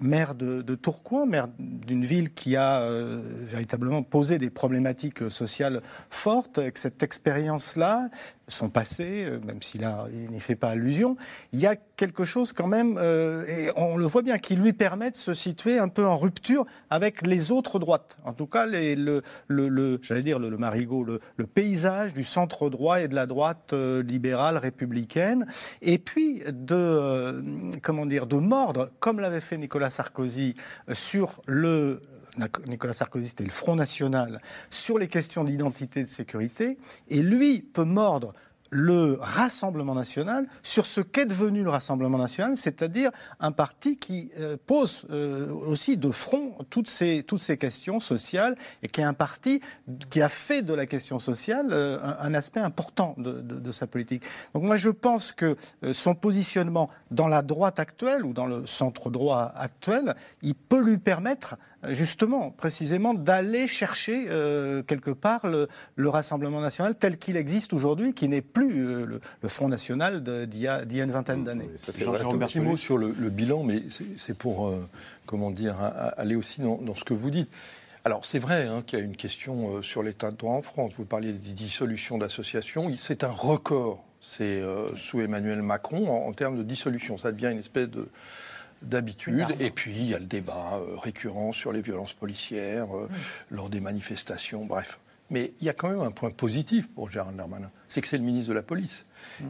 maire 0.01 0.35
de, 0.35 0.61
de 0.61 0.75
Tourcoing, 0.75 1.25
maire 1.25 1.47
d'une 1.59 2.03
ville 2.03 2.33
qui 2.33 2.55
a 2.55 2.81
euh, 2.81 3.21
véritablement 3.41 4.03
posé 4.03 4.37
des 4.37 4.49
problématiques 4.49 5.29
sociales 5.29 5.81
fortes, 6.09 6.57
avec 6.57 6.77
cette 6.77 7.03
expérience-là, 7.03 8.09
son 8.47 8.69
passé, 8.69 9.25
euh, 9.25 9.39
même 9.45 9.61
s'il 9.61 9.87
n'y 10.29 10.39
fait 10.39 10.55
pas 10.55 10.69
allusion, 10.69 11.15
y 11.53 11.65
a 11.65 11.75
quelque 12.01 12.23
chose 12.23 12.51
quand 12.51 12.65
même, 12.65 12.97
euh, 12.97 13.45
et 13.45 13.69
on 13.75 13.95
le 13.95 14.07
voit 14.07 14.23
bien, 14.23 14.39
qui 14.39 14.55
lui 14.55 14.73
permet 14.73 15.11
de 15.11 15.15
se 15.15 15.35
situer 15.35 15.77
un 15.77 15.87
peu 15.87 16.03
en 16.03 16.17
rupture 16.17 16.65
avec 16.89 17.21
les 17.21 17.51
autres 17.51 17.77
droites. 17.77 18.17
En 18.25 18.33
tout 18.33 18.47
cas, 18.47 18.65
le, 18.65 19.21
j'allais 20.01 20.23
dire 20.23 20.39
le, 20.39 20.57
marigot, 20.57 21.03
le, 21.03 21.19
paysage 21.45 22.15
du 22.15 22.23
centre 22.23 22.71
droit 22.71 23.01
et 23.01 23.07
de 23.07 23.13
la 23.13 23.27
droite 23.27 23.73
euh, 23.73 24.01
libérale 24.01 24.57
républicaine, 24.57 25.45
et 25.83 25.99
puis 25.99 26.41
de 26.47 26.73
euh, 26.75 27.41
comment 27.83 28.07
dire 28.07 28.25
de 28.25 28.37
mordre, 28.37 28.89
comme 28.99 29.19
l'avait 29.19 29.39
fait 29.39 29.59
Nicolas 29.59 29.91
Sarkozy 29.91 30.55
sur 30.91 31.43
le 31.45 32.01
Nicolas 32.67 32.93
Sarkozy, 32.93 33.27
c'était 33.27 33.43
le 33.43 33.51
Front 33.51 33.75
National, 33.75 34.41
sur 34.71 34.97
les 34.97 35.07
questions 35.07 35.43
d'identité 35.43 35.99
et 35.99 36.03
de 36.03 36.07
sécurité, 36.07 36.77
et 37.09 37.21
lui 37.21 37.59
peut 37.59 37.83
mordre 37.83 38.33
le 38.71 39.17
Rassemblement 39.19 39.93
national 39.93 40.47
sur 40.63 40.85
ce 40.85 41.01
qu'est 41.01 41.25
devenu 41.25 41.61
le 41.61 41.69
Rassemblement 41.69 42.17
national, 42.17 42.55
c'est-à-dire 42.55 43.11
un 43.41 43.51
parti 43.51 43.97
qui 43.97 44.31
euh, 44.39 44.55
pose 44.65 45.05
euh, 45.11 45.51
aussi 45.51 45.97
de 45.97 46.09
front 46.09 46.53
toutes 46.69 46.89
ces, 46.89 47.23
toutes 47.23 47.41
ces 47.41 47.57
questions 47.57 47.99
sociales 47.99 48.55
et 48.81 48.87
qui 48.87 49.01
est 49.01 49.03
un 49.03 49.13
parti 49.13 49.59
qui 50.09 50.21
a 50.21 50.29
fait 50.29 50.61
de 50.61 50.73
la 50.73 50.85
question 50.85 51.19
sociale 51.19 51.67
euh, 51.71 51.99
un, 52.21 52.33
aspect 52.33 52.61
important 52.61 53.13
de, 53.17 53.41
de- 53.41 53.59
de 53.59 53.71
sa 53.71 53.87
politique. 53.87 54.23
Donc 54.53 54.63
moi 54.63 54.77
je 54.77 54.89
pense 54.89 55.33
que 55.33 55.57
son 55.91 56.15
positionnement 56.15 56.89
dans 57.11 57.27
la 57.27 57.41
droite 57.41 57.77
actuelle 57.77 58.25
ou 58.25 58.31
dans 58.31 58.45
le 58.45 58.65
centre 58.65 59.09
droit 59.09 59.51
actuel, 59.55 60.15
il 60.41 60.55
peut 60.55 60.79
lui 60.81 60.97
permettre 60.97 61.57
justement, 61.89 62.51
précisément, 62.51 63.13
d'aller 63.13 63.67
chercher 63.67 64.27
euh, 64.29 64.83
quelque 64.83 65.11
part 65.11 65.47
le, 65.47 65.67
le 65.95 66.09
Rassemblement 66.09 66.61
national 66.61 66.95
tel 66.95 67.17
qu'il 67.17 67.37
existe 67.37 67.73
aujourd'hui, 67.73 68.13
qui 68.13 68.27
n'est 68.27 68.41
plus 68.41 68.85
euh, 68.87 69.03
le, 69.05 69.21
le 69.41 69.49
Front 69.49 69.67
national 69.67 70.21
d'il 70.23 70.59
y, 70.61 70.67
a- 70.67 70.85
d'il 70.85 70.97
y 70.97 71.01
a 71.01 71.03
une 71.05 71.11
vingtaine 71.11 71.43
d'années. 71.43 71.69
Vrai. 72.05 72.21
Un 72.21 72.37
petit 72.37 72.59
mot 72.59 72.75
sur 72.75 72.97
le, 72.97 73.11
le 73.17 73.29
bilan, 73.29 73.63
mais 73.63 73.83
c'est- 74.17 74.33
pour, 74.33 74.67
euh, 74.67 74.87
comment 75.25 75.51
dire, 75.51 75.75
aller 76.17 76.35
aussi 76.35 76.61
dans, 76.61 76.77
dans 76.77 76.95
ce 76.95 77.03
que 77.03 77.13
vous 77.13 77.29
dites. 77.29 77.49
Alors 78.03 78.25
c'est 78.25 78.39
vrai 78.39 78.65
hein, 78.65 78.81
qu'il 78.85 78.97
y 78.97 79.01
a 79.01 79.05
une 79.05 79.15
question 79.15 79.75
euh, 79.77 79.81
sur 79.83 80.01
l'état 80.01 80.31
de 80.31 80.35
droit 80.35 80.53
en 80.55 80.61
France. 80.63 80.93
Vous 80.97 81.05
parliez 81.05 81.33
des 81.33 81.51
dissolutions 81.53 82.17
d'associations. 82.17 82.91
C'est 82.97 83.23
un 83.23 83.29
record. 83.29 84.03
C'est 84.21 84.43
euh, 84.61 84.87
sous 84.95 85.21
Emmanuel 85.21 85.61
Macron 85.61 86.07
en, 86.09 86.27
en 86.27 86.33
termes 86.33 86.57
de 86.57 86.63
dissolution. 86.63 87.17
Ça 87.19 87.31
devient 87.31 87.49
une 87.51 87.59
espèce 87.59 87.89
de 87.89 88.07
d'habitude. 88.81 89.45
Et 89.59 89.71
puis 89.71 89.93
il 89.95 90.09
y 90.09 90.15
a 90.15 90.19
le 90.19 90.25
débat 90.25 90.73
euh, 90.73 90.95
récurrent 90.97 91.53
sur 91.53 91.71
les 91.71 91.81
violences 91.81 92.13
policières 92.13 92.95
euh, 92.95 93.09
lors 93.49 93.69
des 93.69 93.79
manifestations. 93.79 94.65
Bref. 94.65 94.99
Mais 95.29 95.53
il 95.61 95.67
y 95.67 95.69
a 95.69 95.73
quand 95.73 95.89
même 95.89 96.01
un 96.01 96.11
point 96.11 96.29
positif 96.29 96.89
pour 96.89 97.09
Gérald 97.09 97.37
Darmanin, 97.37 97.71
c'est 97.87 98.01
que 98.01 98.07
c'est 98.07 98.17
le 98.17 98.23
ministre 98.23 98.49
de 98.49 98.53
la 98.53 98.61
police. 98.61 99.05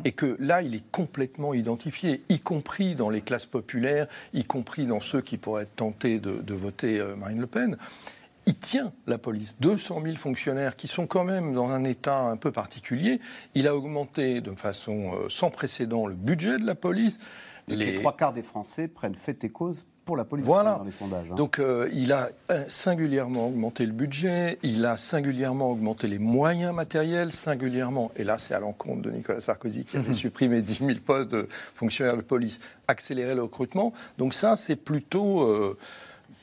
Et 0.05 0.11
que 0.11 0.37
là, 0.39 0.61
il 0.61 0.75
est 0.75 0.83
complètement 0.91 1.55
identifié, 1.55 2.21
y 2.29 2.39
compris 2.39 2.93
dans 2.93 3.09
les 3.09 3.21
classes 3.21 3.47
populaires, 3.47 4.07
y 4.33 4.43
compris 4.43 4.85
dans 4.85 4.99
ceux 4.99 5.21
qui 5.21 5.37
pourraient 5.37 5.63
être 5.63 5.75
tentés 5.75 6.19
de, 6.19 6.33
de 6.33 6.53
voter 6.53 6.99
euh, 6.99 7.15
Marine 7.15 7.39
Le 7.39 7.47
Pen. 7.47 7.77
Il 8.45 8.55
tient 8.55 8.93
la 9.07 9.17
police. 9.17 9.55
200 9.59 10.01
000 10.03 10.17
fonctionnaires 10.17 10.75
qui 10.75 10.87
sont 10.87 11.07
quand 11.07 11.23
même 11.23 11.53
dans 11.53 11.69
un 11.69 11.83
état 11.83 12.19
un 12.19 12.37
peu 12.37 12.51
particulier. 12.51 13.19
Il 13.55 13.67
a 13.67 13.75
augmenté 13.75 14.41
de 14.41 14.51
façon 14.51 15.13
sans 15.29 15.49
précédent 15.49 16.05
le 16.05 16.15
budget 16.15 16.57
de 16.57 16.65
la 16.65 16.75
police. 16.75 17.19
Les... 17.75 17.95
trois 17.95 18.15
quarts 18.15 18.33
des 18.33 18.43
Français 18.43 18.87
prennent 18.87 19.15
fait 19.15 19.43
et 19.43 19.49
cause 19.49 19.85
pour 20.05 20.17
la 20.17 20.23
police 20.25 20.45
Voilà. 20.45 20.75
dans 20.75 20.83
les 20.83 20.91
sondages. 20.91 21.27
hein. 21.31 21.35
Donc 21.35 21.59
euh, 21.59 21.87
il 21.93 22.11
a 22.11 22.29
euh, 22.49 22.63
singulièrement 22.67 23.47
augmenté 23.47 23.85
le 23.85 23.91
budget, 23.91 24.57
il 24.63 24.83
a 24.85 24.97
singulièrement 24.97 25.69
augmenté 25.69 26.07
les 26.07 26.17
moyens 26.19 26.73
matériels, 26.73 27.31
singulièrement, 27.31 28.11
et 28.15 28.23
là 28.23 28.37
c'est 28.39 28.53
à 28.55 28.59
l'encontre 28.59 29.03
de 29.03 29.11
Nicolas 29.11 29.41
Sarkozy 29.41 29.83
qui 29.85 29.97
avait 29.97 30.15
supprimé 30.15 30.61
10 30.61 30.79
000 30.85 30.91
postes 31.05 31.29
de 31.29 31.47
fonctionnaires 31.75 32.17
de 32.17 32.23
police, 32.23 32.59
accéléré 32.87 33.35
le 33.35 33.43
recrutement. 33.43 33.93
Donc 34.17 34.33
ça 34.33 34.55
c'est 34.55 34.75
plutôt 34.75 35.41
euh, 35.43 35.77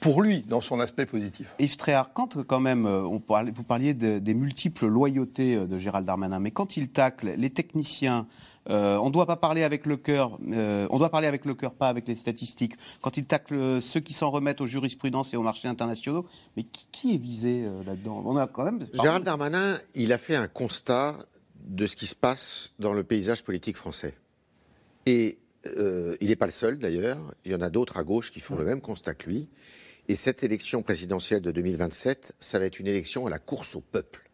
pour 0.01 0.23
lui 0.23 0.43
dans 0.49 0.61
son 0.61 0.79
aspect 0.79 1.07
positif. 1.07 1.49
Yves 1.59 1.77
Tréhard, 1.77 2.13
quand 2.13 2.41
quand 2.47 2.61
même, 2.61 2.87
on 2.87 3.19
parlait- 3.19 3.51
vous 3.51 3.65
parliez 3.65 3.93
de- 3.95 4.21
des 4.21 4.35
multiples 4.35 4.87
loyautés 4.87 5.67
de 5.67 5.77
Gérald 5.79 6.07
Darmanin, 6.07 6.39
mais 6.39 6.53
quand 6.53 6.77
il 6.77 6.89
tacle 6.91 7.35
les 7.37 7.51
techniciens, 7.51 8.27
euh, 8.69 8.97
on 8.99 9.07
ne 9.07 9.13
doit 9.13 9.27
pas 9.27 9.37
parler 9.37 9.63
avec 9.63 9.87
le 9.87 9.97
cœur, 9.97 10.39
euh, 10.53 10.87
on 10.91 10.99
doit 10.99 11.11
parler 11.11 11.27
avec 11.27 11.45
le 11.45 11.55
cœur, 11.55 11.75
pas 11.75 11.89
avec 11.89 12.07
les 12.09 12.17
statistiques. 12.17 12.75
Quand 13.01 13.17
il 13.17 13.25
tacle 13.25 13.55
euh, 13.55 13.81
ceux 13.81 14.01
qui 14.01 14.13
s'en 14.13 14.31
remettent 14.31 14.61
aux 14.61 14.67
jurisprudences 14.67 15.33
et 15.33 15.37
aux 15.37 15.43
marchés 15.43 15.69
internationaux, 15.69 16.27
mais 16.57 16.65
qui, 16.65 16.89
qui 16.93 17.15
est 17.15 17.19
visé 17.19 17.65
euh, 17.65 17.83
là-dedans? 17.85 18.23
On 18.27 18.37
a 18.37 18.47
quand 18.47 18.65
même. 18.65 18.81
Gérald 18.93 19.25
Darmanin, 19.25 19.79
il 19.95 20.13
a 20.13 20.19
fait 20.19 20.37
un 20.37 20.49
constat 20.49 21.19
de 21.67 21.87
ce 21.87 21.97
qui 21.97 22.07
se 22.07 22.15
passe 22.15 22.75
dans 22.79 22.93
le 22.93 23.05
paysage 23.05 23.43
politique 23.43 23.77
français. 23.77 24.15
Et 25.07 25.39
il 26.21 26.29
n'est 26.29 26.37
pas 26.37 26.47
le 26.47 26.53
seul 26.53 26.79
d'ailleurs, 26.79 27.19
il 27.45 27.53
y 27.53 27.55
en 27.55 27.61
a 27.61 27.69
d'autres 27.69 27.99
à 27.99 28.05
gauche 28.05 28.31
qui 28.31 28.41
font 28.41 28.57
le 28.57 28.65
même 28.65 28.81
constat 28.81 29.15
que 29.15 29.29
lui. 29.29 29.49
Et 30.07 30.17
cette 30.17 30.43
élection 30.43 30.83
présidentielle 30.83 31.43
de 31.43 31.51
2027, 31.51 32.35
ça 32.41 32.59
va 32.59 32.65
être 32.65 32.81
une 32.81 32.87
élection 32.87 33.27
à 33.27 33.31
la 33.31 33.39
course 33.39 33.77
au 33.77 33.83
peuple. 33.83 34.28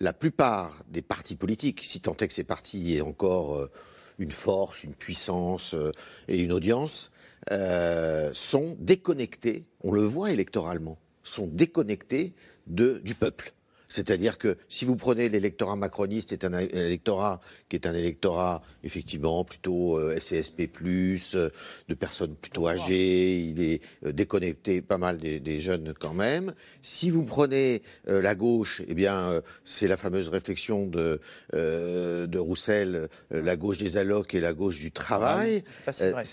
La 0.00 0.12
plupart 0.12 0.84
des 0.88 1.02
partis 1.02 1.34
politiques, 1.34 1.82
si 1.82 2.00
tant 2.00 2.16
est 2.20 2.28
que 2.28 2.34
ces 2.34 2.44
partis 2.44 2.94
aient 2.94 3.00
encore 3.00 3.56
euh, 3.56 3.70
une 4.18 4.30
force, 4.30 4.84
une 4.84 4.94
puissance 4.94 5.74
euh, 5.74 5.90
et 6.28 6.38
une 6.38 6.52
audience, 6.52 7.10
euh, 7.50 8.30
sont 8.32 8.76
déconnectés, 8.78 9.64
on 9.82 9.90
le 9.90 10.02
voit 10.02 10.30
électoralement, 10.30 10.98
sont 11.24 11.48
déconnectés 11.48 12.34
du 12.66 13.14
peuple. 13.18 13.52
C'est-à-dire 13.88 14.38
que 14.38 14.56
si 14.68 14.84
vous 14.84 14.96
prenez 14.96 15.28
l'électorat 15.28 15.76
macroniste, 15.76 16.30
c'est 16.30 16.44
un, 16.44 16.52
un 16.52 16.60
électorat 16.60 17.40
qui 17.68 17.76
est 17.76 17.86
un 17.86 17.94
électorat 17.94 18.62
effectivement 18.84 19.44
plutôt 19.44 19.98
euh, 19.98 20.18
SCSP+, 20.18 20.68
euh, 20.84 21.50
de 21.88 21.94
personnes 21.94 22.34
plutôt 22.34 22.68
âgées, 22.68 23.38
il 23.38 23.60
est 23.60 23.80
euh, 24.04 24.12
déconnecté 24.12 24.82
pas 24.82 24.98
mal 24.98 25.18
des, 25.18 25.40
des 25.40 25.60
jeunes 25.60 25.94
quand 25.98 26.14
même. 26.14 26.54
Si 26.82 27.10
vous 27.10 27.24
prenez 27.24 27.82
euh, 28.08 28.20
la 28.20 28.34
gauche, 28.34 28.82
eh 28.86 28.94
bien 28.94 29.42
c'est 29.64 29.88
la 29.88 29.96
fameuse 29.96 30.28
réflexion 30.28 30.86
de, 30.86 31.20
de 31.52 32.38
Roussel, 32.38 33.08
la 33.30 33.56
gauche 33.56 33.78
des 33.78 33.96
allocs 33.96 34.34
et 34.34 34.40
la 34.40 34.52
gauche 34.52 34.78
du 34.78 34.92
travail. 34.92 35.64
C'est 35.70 35.84
pas 35.84 35.92
si 35.92 36.10
vrai. 36.10 36.24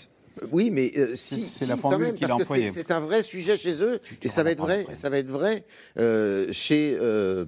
Oui, 0.52 0.70
mais 0.70 0.92
euh, 0.96 1.14
si, 1.14 1.40
C'est 1.40 1.64
si, 1.64 1.66
la 1.70 1.76
formule 1.76 2.14
qu'il 2.14 2.30
a 2.30 2.34
employée. 2.34 2.70
c'est- 2.70 2.90
un 2.90 3.00
vrai 3.00 3.22
sujet 3.22 3.56
chez 3.56 3.82
eux, 3.82 4.00
et 4.22 4.28
ça 4.28 4.42
va 4.42 4.50
être 4.50 4.60
vrai, 4.60 4.86
ça 4.92 5.08
va 5.10 5.18
être 5.18 5.28
vrai 5.28 5.64
euh, 5.98 6.46
chez 6.52 6.96
euh, 7.00 7.44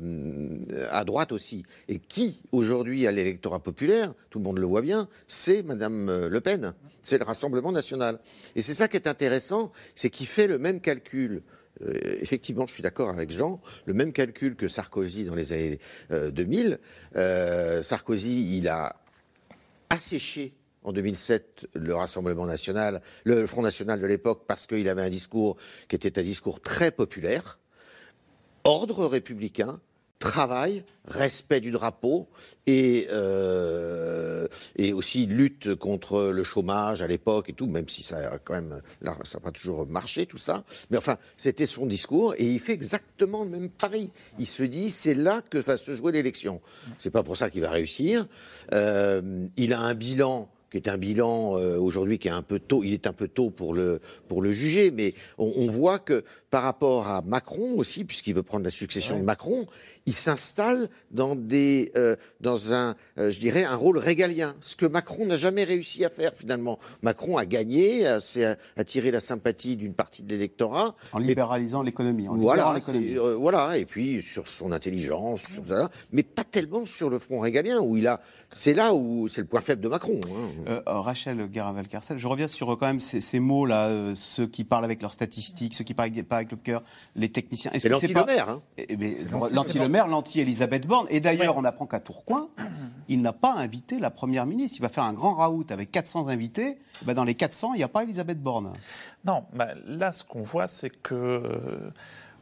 à 0.90 1.05
droite 1.05 1.33
aussi. 1.33 1.64
Et 1.88 1.98
qui 1.98 2.40
aujourd'hui 2.53 3.07
a 3.07 3.12
l'électorat 3.12 3.61
populaire, 3.61 4.14
tout 4.31 4.38
le 4.38 4.44
monde 4.44 4.59
le 4.59 4.66
voit 4.66 4.83
bien, 4.83 5.09
c'est 5.27 5.62
Madame 5.62 6.09
euh, 6.09 6.29
Le 6.29 6.40
Pen, 6.40 6.74
c'est 7.03 7.18
le 7.18 7.24
Rassemblement 7.24 7.72
national. 7.72 8.18
Et 8.57 8.62
c'est 8.62 8.74
ça 8.74 8.88
qui 8.88 8.96
est 8.96 9.07
intéressant, 9.07 9.70
c'est 9.94 10.11
qu'il 10.11 10.27
fait 10.27 10.46
le 10.46 10.59
même 10.59 10.81
calcul. 10.81 11.42
Euh, 11.83 11.94
effectivement, 12.20 12.66
je 12.66 12.72
suis 12.72 12.83
d'accord 12.83 13.11
avec 13.11 13.31
Jean, 13.31 13.61
le 13.87 13.94
même 13.94 14.12
calcul 14.12 14.57
que 14.57 14.66
Sarkozy 14.66 15.24
dans 15.24 15.37
les 15.37 15.53
années 15.53 15.79
euh, 16.11 16.31
2000. 16.33 16.79
Euh, 17.16 17.83
Sarkozy, 17.85 18.57
il 18.59 18.66
a 18.66 18.96
asséché 19.90 20.53
en 20.85 20.93
2007 20.93 21.69
le 21.75 21.95
Rassemblement 21.95 22.47
national, 22.47 23.03
le 23.25 23.47
Front 23.47 23.62
national 23.62 24.01
de 24.01 24.07
l'époque, 24.07 24.45
parce 24.47 24.67
qu'il 24.67 24.88
avait 24.88 25.03
un 25.03 25.11
discours 25.11 25.57
qui 25.88 25.97
était 25.97 26.19
un 26.19 26.23
discours 26.23 26.61
très 26.61 26.91
populaire, 26.91 27.59
ordre 28.64 29.07
républicain, 29.07 29.81
travail, 30.19 30.83
respect 31.07 31.61
du 31.61 31.71
drapeau 31.71 32.29
et, 32.67 33.07
euh, 33.11 34.49
aussi 34.93 35.27
lutte 35.27 35.75
contre 35.77 36.31
le 36.31 36.43
chômage 36.43 37.03
à 37.03 37.07
l'époque 37.07 37.51
et 37.51 37.53
tout, 37.53 37.67
même 37.67 37.88
si 37.88 38.03
ça 38.03 38.33
a 38.33 38.38
quand 38.38 38.55
même, 38.55 38.81
ça 39.25 39.38
n'a 39.38 39.45
pas 39.45 39.51
toujours 39.53 39.87
marché 39.87 40.27
tout 40.27 40.38
ça. 40.38 40.64
Mais 40.91 40.97
enfin, 40.97 41.19
c'était 41.37 41.67
son 41.67 41.87
discours 41.87 42.35
et 42.37 42.45
il 42.45 42.59
fait 42.59 42.73
exactement 42.73 43.45
le 43.45 43.51
même 43.51 43.69
pari. 43.71 44.11
Il 44.38 44.47
se 44.47 44.62
dit, 44.62 44.91
c'est 44.91 45.14
là 45.14 45.43
que 45.49 45.59
va 45.59 45.77
se 45.77 45.95
jouer 45.95 46.12
l'élection. 46.12 46.61
C'est 46.97 47.11
pas 47.11 47.23
pour 47.23 47.37
ça 47.37 47.51
qu'il 47.51 47.61
va 47.61 47.71
réussir. 47.71 48.27
Euh, 48.73 49.47
il 49.57 49.73
a 49.73 49.81
un 49.81 49.95
bilan 49.95 50.49
qui 50.70 50.76
est 50.76 50.88
un 50.88 50.98
bilan 50.98 51.59
euh, 51.59 51.78
aujourd'hui 51.78 52.18
qui 52.18 52.28
est 52.28 52.33
un 52.33 52.42
peu 52.42 52.59
tôt, 52.59 52.83
il 52.85 52.92
est 52.92 53.07
un 53.07 53.12
peu 53.12 53.28
tôt 53.28 53.50
pour 53.50 53.74
le, 53.74 54.00
pour 54.28 54.42
le 54.42 54.52
juger, 54.52 54.90
mais 54.90 55.14
on, 55.38 55.52
on 55.57 55.70
voit 55.70 55.98
que 55.98 56.24
par 56.51 56.63
rapport 56.63 57.09
à 57.09 57.23
Macron 57.23 57.75
aussi, 57.77 58.05
puisqu'il 58.05 58.35
veut 58.35 58.43
prendre 58.43 58.65
la 58.65 58.71
succession 58.71 59.19
de 59.19 59.25
Macron, 59.25 59.67
il 60.07 60.15
s'installe 60.15 60.89
dans 61.11 61.37
des, 61.37 61.93
euh, 61.97 62.17
dans 62.41 62.73
un, 62.73 62.97
euh, 63.19 63.31
je 63.31 63.39
dirais, 63.39 63.65
un 63.65 63.77
rôle 63.77 63.99
régalien, 63.99 64.55
ce 64.61 64.75
que 64.75 64.87
Macron 64.87 65.27
n'a 65.27 65.37
jamais 65.37 65.65
réussi 65.65 66.03
à 66.07 66.09
faire 66.09 66.33
finalement. 66.35 66.79
Macron 67.03 67.37
a 67.37 67.45
gagné, 67.45 68.07
a, 68.07 68.19
s'est 68.21 68.57
attiré 68.79 69.11
la 69.11 69.21
sympathie 69.21 69.77
d'une 69.77 69.93
partie 69.93 70.23
de 70.23 70.31
l'électorat 70.31 70.95
En 71.13 71.19
libéralisant 71.19 71.83
l'économie. 71.83 72.27
En 72.29 72.37
voilà, 72.37 72.75
euh, 72.89 73.37
voilà, 73.37 73.77
et 73.77 73.85
puis 73.85 74.23
sur 74.23 74.49
son 74.49 74.73
intelligence, 74.73 75.43
sur 75.43 75.67
ça, 75.67 75.91
mais 76.13 76.23
pas 76.23 76.45
tellement 76.45 76.87
sur 76.87 77.11
le 77.11 77.19
front 77.19 77.41
régalien 77.41 77.81
où 77.81 77.99
il 77.99 78.07
a, 78.07 78.21
c'est 78.51 78.73
là 78.73 78.95
où 78.95 79.29
c'est 79.29 79.43
le 79.43 79.47
point 79.47 79.61
faible 79.61 79.83
de 79.83 79.89
Macron. 79.89 80.21
hein. 80.27 80.63
Euh, 80.69 80.81
Rachel 80.87 81.47
Garavel-Carcel, 81.51 82.17
je 82.17 82.27
reviens 82.29 82.49
sur 82.49 82.69
quand 82.79 82.87
même 82.87 83.01
ces, 83.01 83.21
ces 83.21 83.41
mots-là, 83.41 83.89
euh, 83.89 84.15
ceux 84.15 84.47
qui 84.47 84.65
parlent 84.65 84.87
avec 84.87 85.03
leurs 85.03 85.13
statistiques, 85.13 85.75
ceux 85.75 85.85
qui 85.85 85.93
parlent 85.93 86.09
avec- 86.38 86.51
le 86.51 86.57
cœur, 86.57 86.83
les 87.14 87.29
techniciens. 87.31 87.70
C'est 87.74 87.81
que 87.83 87.88
l'anti-Le 87.88 88.14
pas- 88.14 88.24
Maire, 88.24 88.48
hein. 88.48 88.62
Eh, 88.79 88.96
l'anti- 89.31 89.55
L'anti-Le 89.55 89.88
Maire, 89.88 90.09
l'anti-Elisabeth 90.09 90.87
Borne. 90.87 91.07
Et 91.11 91.20
d'ailleurs, 91.20 91.57
on 91.57 91.64
apprend 91.64 91.87
qu'à 91.87 92.01
Tourcoing, 92.01 92.48
il 93.09 93.20
n'a 93.22 93.33
pas 93.33 93.53
invité 93.55 93.98
la 93.98 94.11
Première 94.11 94.46
ministre. 94.46 94.79
Il 94.79 94.83
va 94.83 94.88
faire 94.88 95.05
un 95.05 95.12
grand 95.12 95.35
raout 95.35 95.66
avec 95.70 95.90
400 95.92 96.29
invités. 96.29 96.79
Ben, 97.03 97.14
dans 97.14 97.24
les 97.24 97.35
400, 97.35 97.74
il 97.74 97.79
n'y 97.79 97.83
a 97.85 97.88
pas 97.88 98.03
Elisabeth 98.05 98.40
Borne. 98.42 98.72
Non, 99.24 99.44
bah, 99.55 99.68
là, 99.87 100.12
ce 100.12 100.24
qu'on 100.24 100.42
voit, 100.42 100.66
c'est 100.66 100.90
que, 100.90 101.14
euh, 101.14 101.90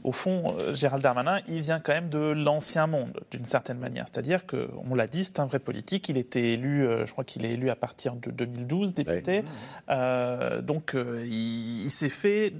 au 0.04 0.12
fond, 0.12 0.54
euh, 0.60 0.72
Gérald 0.72 1.02
Darmanin, 1.02 1.40
il 1.48 1.60
vient 1.62 1.80
quand 1.80 1.92
même 1.92 2.08
de 2.10 2.18
l'ancien 2.32 2.86
monde, 2.86 3.20
d'une 3.30 3.44
certaine 3.44 3.78
manière. 3.78 4.04
C'est-à-dire 4.10 4.46
que, 4.46 4.68
on 4.88 4.94
l'a 4.94 5.06
dit, 5.08 5.24
c'est 5.24 5.40
un 5.40 5.46
vrai 5.46 5.58
politique. 5.58 6.08
Il 6.08 6.16
était 6.16 6.52
élu, 6.52 6.86
euh, 6.86 7.06
je 7.06 7.12
crois 7.12 7.24
qu'il 7.24 7.44
est 7.44 7.50
élu 7.52 7.70
à 7.70 7.76
partir 7.76 8.14
de 8.14 8.30
2012, 8.30 8.92
député. 8.92 9.42
Euh, 9.90 10.62
donc, 10.62 10.94
il, 10.94 11.82
il 11.84 11.90
s'est 11.90 12.08
fait 12.08 12.52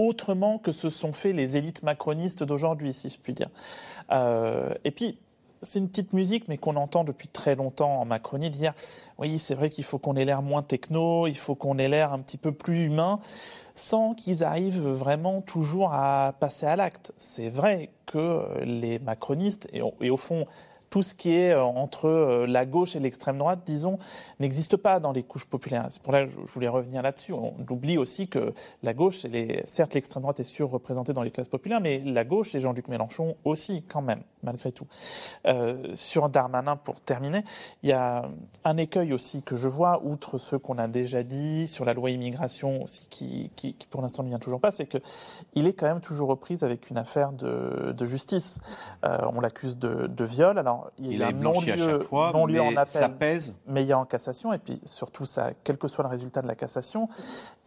autrement 0.00 0.58
que 0.58 0.72
se 0.72 0.88
sont 0.88 1.12
fait 1.12 1.32
les 1.32 1.56
élites 1.56 1.82
macronistes 1.82 2.42
d'aujourd'hui, 2.42 2.92
si 2.92 3.08
je 3.08 3.18
puis 3.18 3.34
dire. 3.34 3.50
Euh, 4.10 4.72
et 4.84 4.90
puis, 4.90 5.18
c'est 5.62 5.78
une 5.78 5.88
petite 5.88 6.14
musique, 6.14 6.48
mais 6.48 6.56
qu'on 6.56 6.76
entend 6.76 7.04
depuis 7.04 7.28
très 7.28 7.54
longtemps 7.54 8.00
en 8.00 8.06
Macronie, 8.06 8.48
dire 8.48 8.72
oui, 9.18 9.38
c'est 9.38 9.54
vrai 9.54 9.68
qu'il 9.68 9.84
faut 9.84 9.98
qu'on 9.98 10.16
ait 10.16 10.24
l'air 10.24 10.40
moins 10.40 10.62
techno, 10.62 11.26
il 11.26 11.36
faut 11.36 11.54
qu'on 11.54 11.76
ait 11.76 11.88
l'air 11.88 12.14
un 12.14 12.20
petit 12.20 12.38
peu 12.38 12.52
plus 12.52 12.86
humain, 12.86 13.20
sans 13.74 14.14
qu'ils 14.14 14.42
arrivent 14.42 14.88
vraiment 14.88 15.42
toujours 15.42 15.92
à 15.92 16.34
passer 16.40 16.64
à 16.64 16.76
l'acte. 16.76 17.12
C'est 17.18 17.50
vrai 17.50 17.90
que 18.06 18.42
les 18.64 18.98
macronistes, 18.98 19.68
et 19.72 19.82
au, 19.82 19.94
et 20.00 20.08
au 20.08 20.16
fond, 20.16 20.46
tout 20.90 21.02
ce 21.02 21.14
qui 21.14 21.32
est 21.32 21.52
euh, 21.52 21.62
entre 21.62 22.06
euh, 22.06 22.46
la 22.46 22.66
gauche 22.66 22.96
et 22.96 23.00
l'extrême 23.00 23.38
droite, 23.38 23.60
disons, 23.64 23.98
n'existe 24.40 24.76
pas 24.76 25.00
dans 25.00 25.12
les 25.12 25.22
couches 25.22 25.46
populaires. 25.46 25.86
C'est 25.88 26.02
pour 26.02 26.12
ça 26.12 26.26
que 26.26 26.30
je 26.30 26.52
voulais 26.52 26.68
revenir 26.68 27.00
là-dessus. 27.00 27.32
On 27.32 27.54
oublie 27.70 27.96
aussi 27.96 28.28
que 28.28 28.52
la 28.82 28.92
gauche, 28.92 29.24
elle 29.24 29.62
certes, 29.64 29.94
l'extrême 29.94 30.22
droite 30.22 30.40
est 30.40 30.44
surreprésentée 30.44 31.12
dans 31.12 31.22
les 31.22 31.30
classes 31.30 31.48
populaires, 31.48 31.80
mais 31.80 32.02
la 32.04 32.24
gauche 32.24 32.54
et 32.54 32.60
Jean-Luc 32.60 32.88
Mélenchon 32.88 33.36
aussi, 33.44 33.82
quand 33.82 34.02
même, 34.02 34.22
malgré 34.42 34.72
tout. 34.72 34.86
Euh, 35.46 35.94
sur 35.94 36.28
Darmanin, 36.28 36.76
pour 36.76 37.00
terminer, 37.00 37.44
il 37.82 37.90
y 37.90 37.92
a 37.92 38.28
un 38.64 38.76
écueil 38.76 39.12
aussi 39.12 39.42
que 39.42 39.56
je 39.56 39.68
vois, 39.68 40.02
outre 40.02 40.38
ceux 40.38 40.58
qu'on 40.58 40.78
a 40.78 40.88
déjà 40.88 41.22
dit, 41.22 41.66
sur 41.68 41.84
la 41.84 41.94
loi 41.94 42.10
immigration 42.10 42.82
aussi, 42.82 43.08
qui, 43.08 43.50
qui, 43.56 43.74
qui 43.74 43.86
pour 43.86 44.02
l'instant 44.02 44.22
ne 44.22 44.28
vient 44.28 44.38
toujours 44.38 44.60
pas, 44.60 44.70
c'est 44.70 44.86
qu'il 44.86 45.66
est 45.66 45.72
quand 45.72 45.86
même 45.86 46.00
toujours 46.00 46.28
reprise 46.28 46.64
avec 46.64 46.90
une 46.90 46.98
affaire 46.98 47.32
de, 47.32 47.92
de 47.92 48.06
justice. 48.06 48.60
Euh, 49.04 49.18
on 49.32 49.40
l'accuse 49.40 49.78
de, 49.78 50.06
de 50.06 50.24
viol. 50.24 50.58
Alors, 50.58 50.90
il 50.98 51.12
Il 51.12 51.22
un 51.22 51.32
blanchi 51.32 51.70
à 51.70 51.76
non-lieu 51.76 51.92
chaque 51.92 52.02
fois, 52.02 52.32
non-lieu 52.32 52.60
en 52.60 52.70
mais 52.70 52.78
appel, 52.78 53.02
ça 53.02 53.08
pèse. 53.08 53.54
mais 53.66 53.82
il 53.82 53.88
y 53.88 53.92
a 53.92 53.98
en 53.98 54.04
cassation, 54.04 54.52
et 54.52 54.58
puis 54.58 54.80
surtout, 54.84 55.26
ça, 55.26 55.50
quel 55.64 55.76
que 55.76 55.88
soit 55.88 56.04
le 56.04 56.10
résultat 56.10 56.42
de 56.42 56.46
la 56.46 56.54
cassation, 56.54 57.08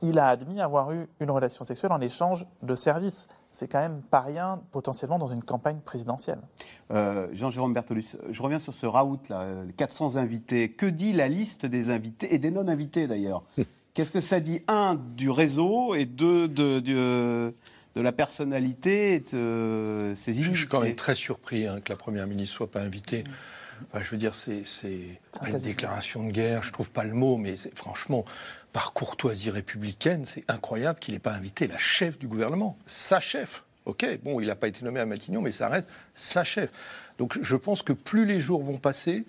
il 0.02 0.20
a 0.20 0.28
admis 0.28 0.62
avoir 0.62 0.92
eu 0.92 1.08
une 1.20 1.32
relation 1.32 1.64
sexuelle 1.64 1.92
en 1.92 2.02
échange 2.02 2.46
de 2.62 2.76
services. 2.76 3.28
C'est 3.56 3.68
quand 3.68 3.80
même 3.80 4.02
pas 4.02 4.20
rien, 4.22 4.60
potentiellement, 4.72 5.20
dans 5.20 5.28
une 5.28 5.44
campagne 5.44 5.78
présidentielle. 5.86 6.40
Euh, 6.92 7.28
Jean-Jérôme 7.34 7.72
Bertolus, 7.74 8.18
je 8.32 8.42
reviens 8.42 8.58
sur 8.58 8.74
ce 8.74 8.88
raout, 8.88 9.20
là, 9.30 9.42
euh, 9.42 9.66
400 9.78 10.16
invités. 10.18 10.70
Que 10.72 10.88
dit 10.88 11.14
la 11.14 11.28
liste 11.30 11.68
des 11.68 11.92
invités 11.92 12.34
et 12.34 12.40
des 12.40 12.50
non-invités 12.50 13.06
d'ailleurs 13.08 13.44
Qu'est-ce 13.94 14.12
que 14.12 14.22
ça 14.22 14.40
dit 14.40 14.62
Un, 14.68 14.96
du 15.16 15.30
réseau 15.30 15.94
et 15.94 16.06
deux, 16.06 16.48
de, 16.48 16.80
de, 16.80 17.54
de 17.94 18.02
la 18.02 18.12
personnalité 18.12 19.14
et 19.14 19.20
de 19.20 20.14
ces 20.16 20.34
Je 20.34 20.52
suis 20.52 20.68
quand 20.68 20.82
même 20.82 20.96
très 20.96 21.14
surpris 21.14 21.68
hein, 21.68 21.80
que 21.80 21.92
la 21.94 21.96
Première 21.96 22.26
ministre 22.26 22.56
soit 22.56 22.72
pas 22.72 22.82
invitée. 22.82 23.24
Enfin, 23.92 24.04
je 24.04 24.10
veux 24.10 24.18
dire, 24.18 24.34
c'est 24.34 24.64
une 25.46 25.58
déclaration 25.58 26.24
de 26.26 26.32
guerre, 26.32 26.64
je 26.64 26.72
trouve 26.72 26.90
pas 26.92 27.04
le 27.04 27.14
mot, 27.14 27.38
mais 27.38 27.56
c'est- 27.56 27.78
franchement, 27.78 28.26
par 28.74 28.92
courtoisie 28.94 29.52
républicaine, 29.52 30.26
c'est 30.26 30.44
incroyable 30.50 31.00
qu'il 31.00 31.14
n'ait 31.14 31.20
pas 31.20 31.34
invité 31.34 31.68
la 31.68 31.78
chef 31.78 32.18
du 32.18 32.28
gouvernement, 32.28 32.78
sa 32.86 33.20
chef. 33.20 33.64
Ok, 33.86 34.06
bon, 34.24 34.40
il 34.40 34.48
n'a 34.48 34.56
pas 34.56 34.68
été 34.68 34.84
nommé 34.84 35.00
à 35.00 35.06
Matignon, 35.06 35.42
mais 35.42 35.52
ça 35.52 35.70
reste 35.70 35.88
sa 36.16 36.44
chef. 36.44 36.72
Donc 37.20 37.38
je 37.42 37.56
pense 37.56 37.84
que 37.84 37.94
plus 37.94 38.26
les 38.26 38.40
jours 38.40 38.64
vont 38.64 38.80
passer, 38.80 39.26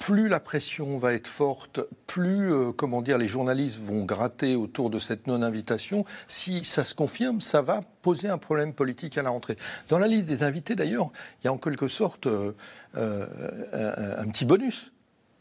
plus 0.00 0.28
la 0.28 0.40
pression 0.40 0.96
va 0.96 1.12
être 1.12 1.26
forte, 1.28 1.80
plus 2.06 2.50
euh, 2.50 2.72
comment 2.72 3.02
dire 3.02 3.18
les 3.18 3.28
journalistes 3.28 3.78
vont 3.78 4.04
gratter 4.06 4.56
autour 4.56 4.88
de 4.88 4.98
cette 4.98 5.26
non-invitation. 5.26 6.06
Si 6.26 6.64
ça 6.64 6.84
se 6.84 6.94
confirme, 6.94 7.42
ça 7.42 7.60
va 7.60 7.82
poser 8.00 8.28
un 8.28 8.38
problème 8.38 8.72
politique 8.72 9.18
à 9.18 9.22
la 9.22 9.28
rentrée. 9.28 9.56
Dans 9.90 9.98
la 9.98 10.08
liste 10.08 10.26
des 10.26 10.42
invités, 10.42 10.74
d'ailleurs, 10.74 11.10
il 11.42 11.46
y 11.46 11.48
a 11.48 11.52
en 11.52 11.58
quelque 11.58 11.88
sorte 11.88 12.26
euh, 12.26 12.52
euh, 12.96 13.26
un, 14.18 14.22
un 14.22 14.28
petit 14.28 14.46
bonus. 14.46 14.92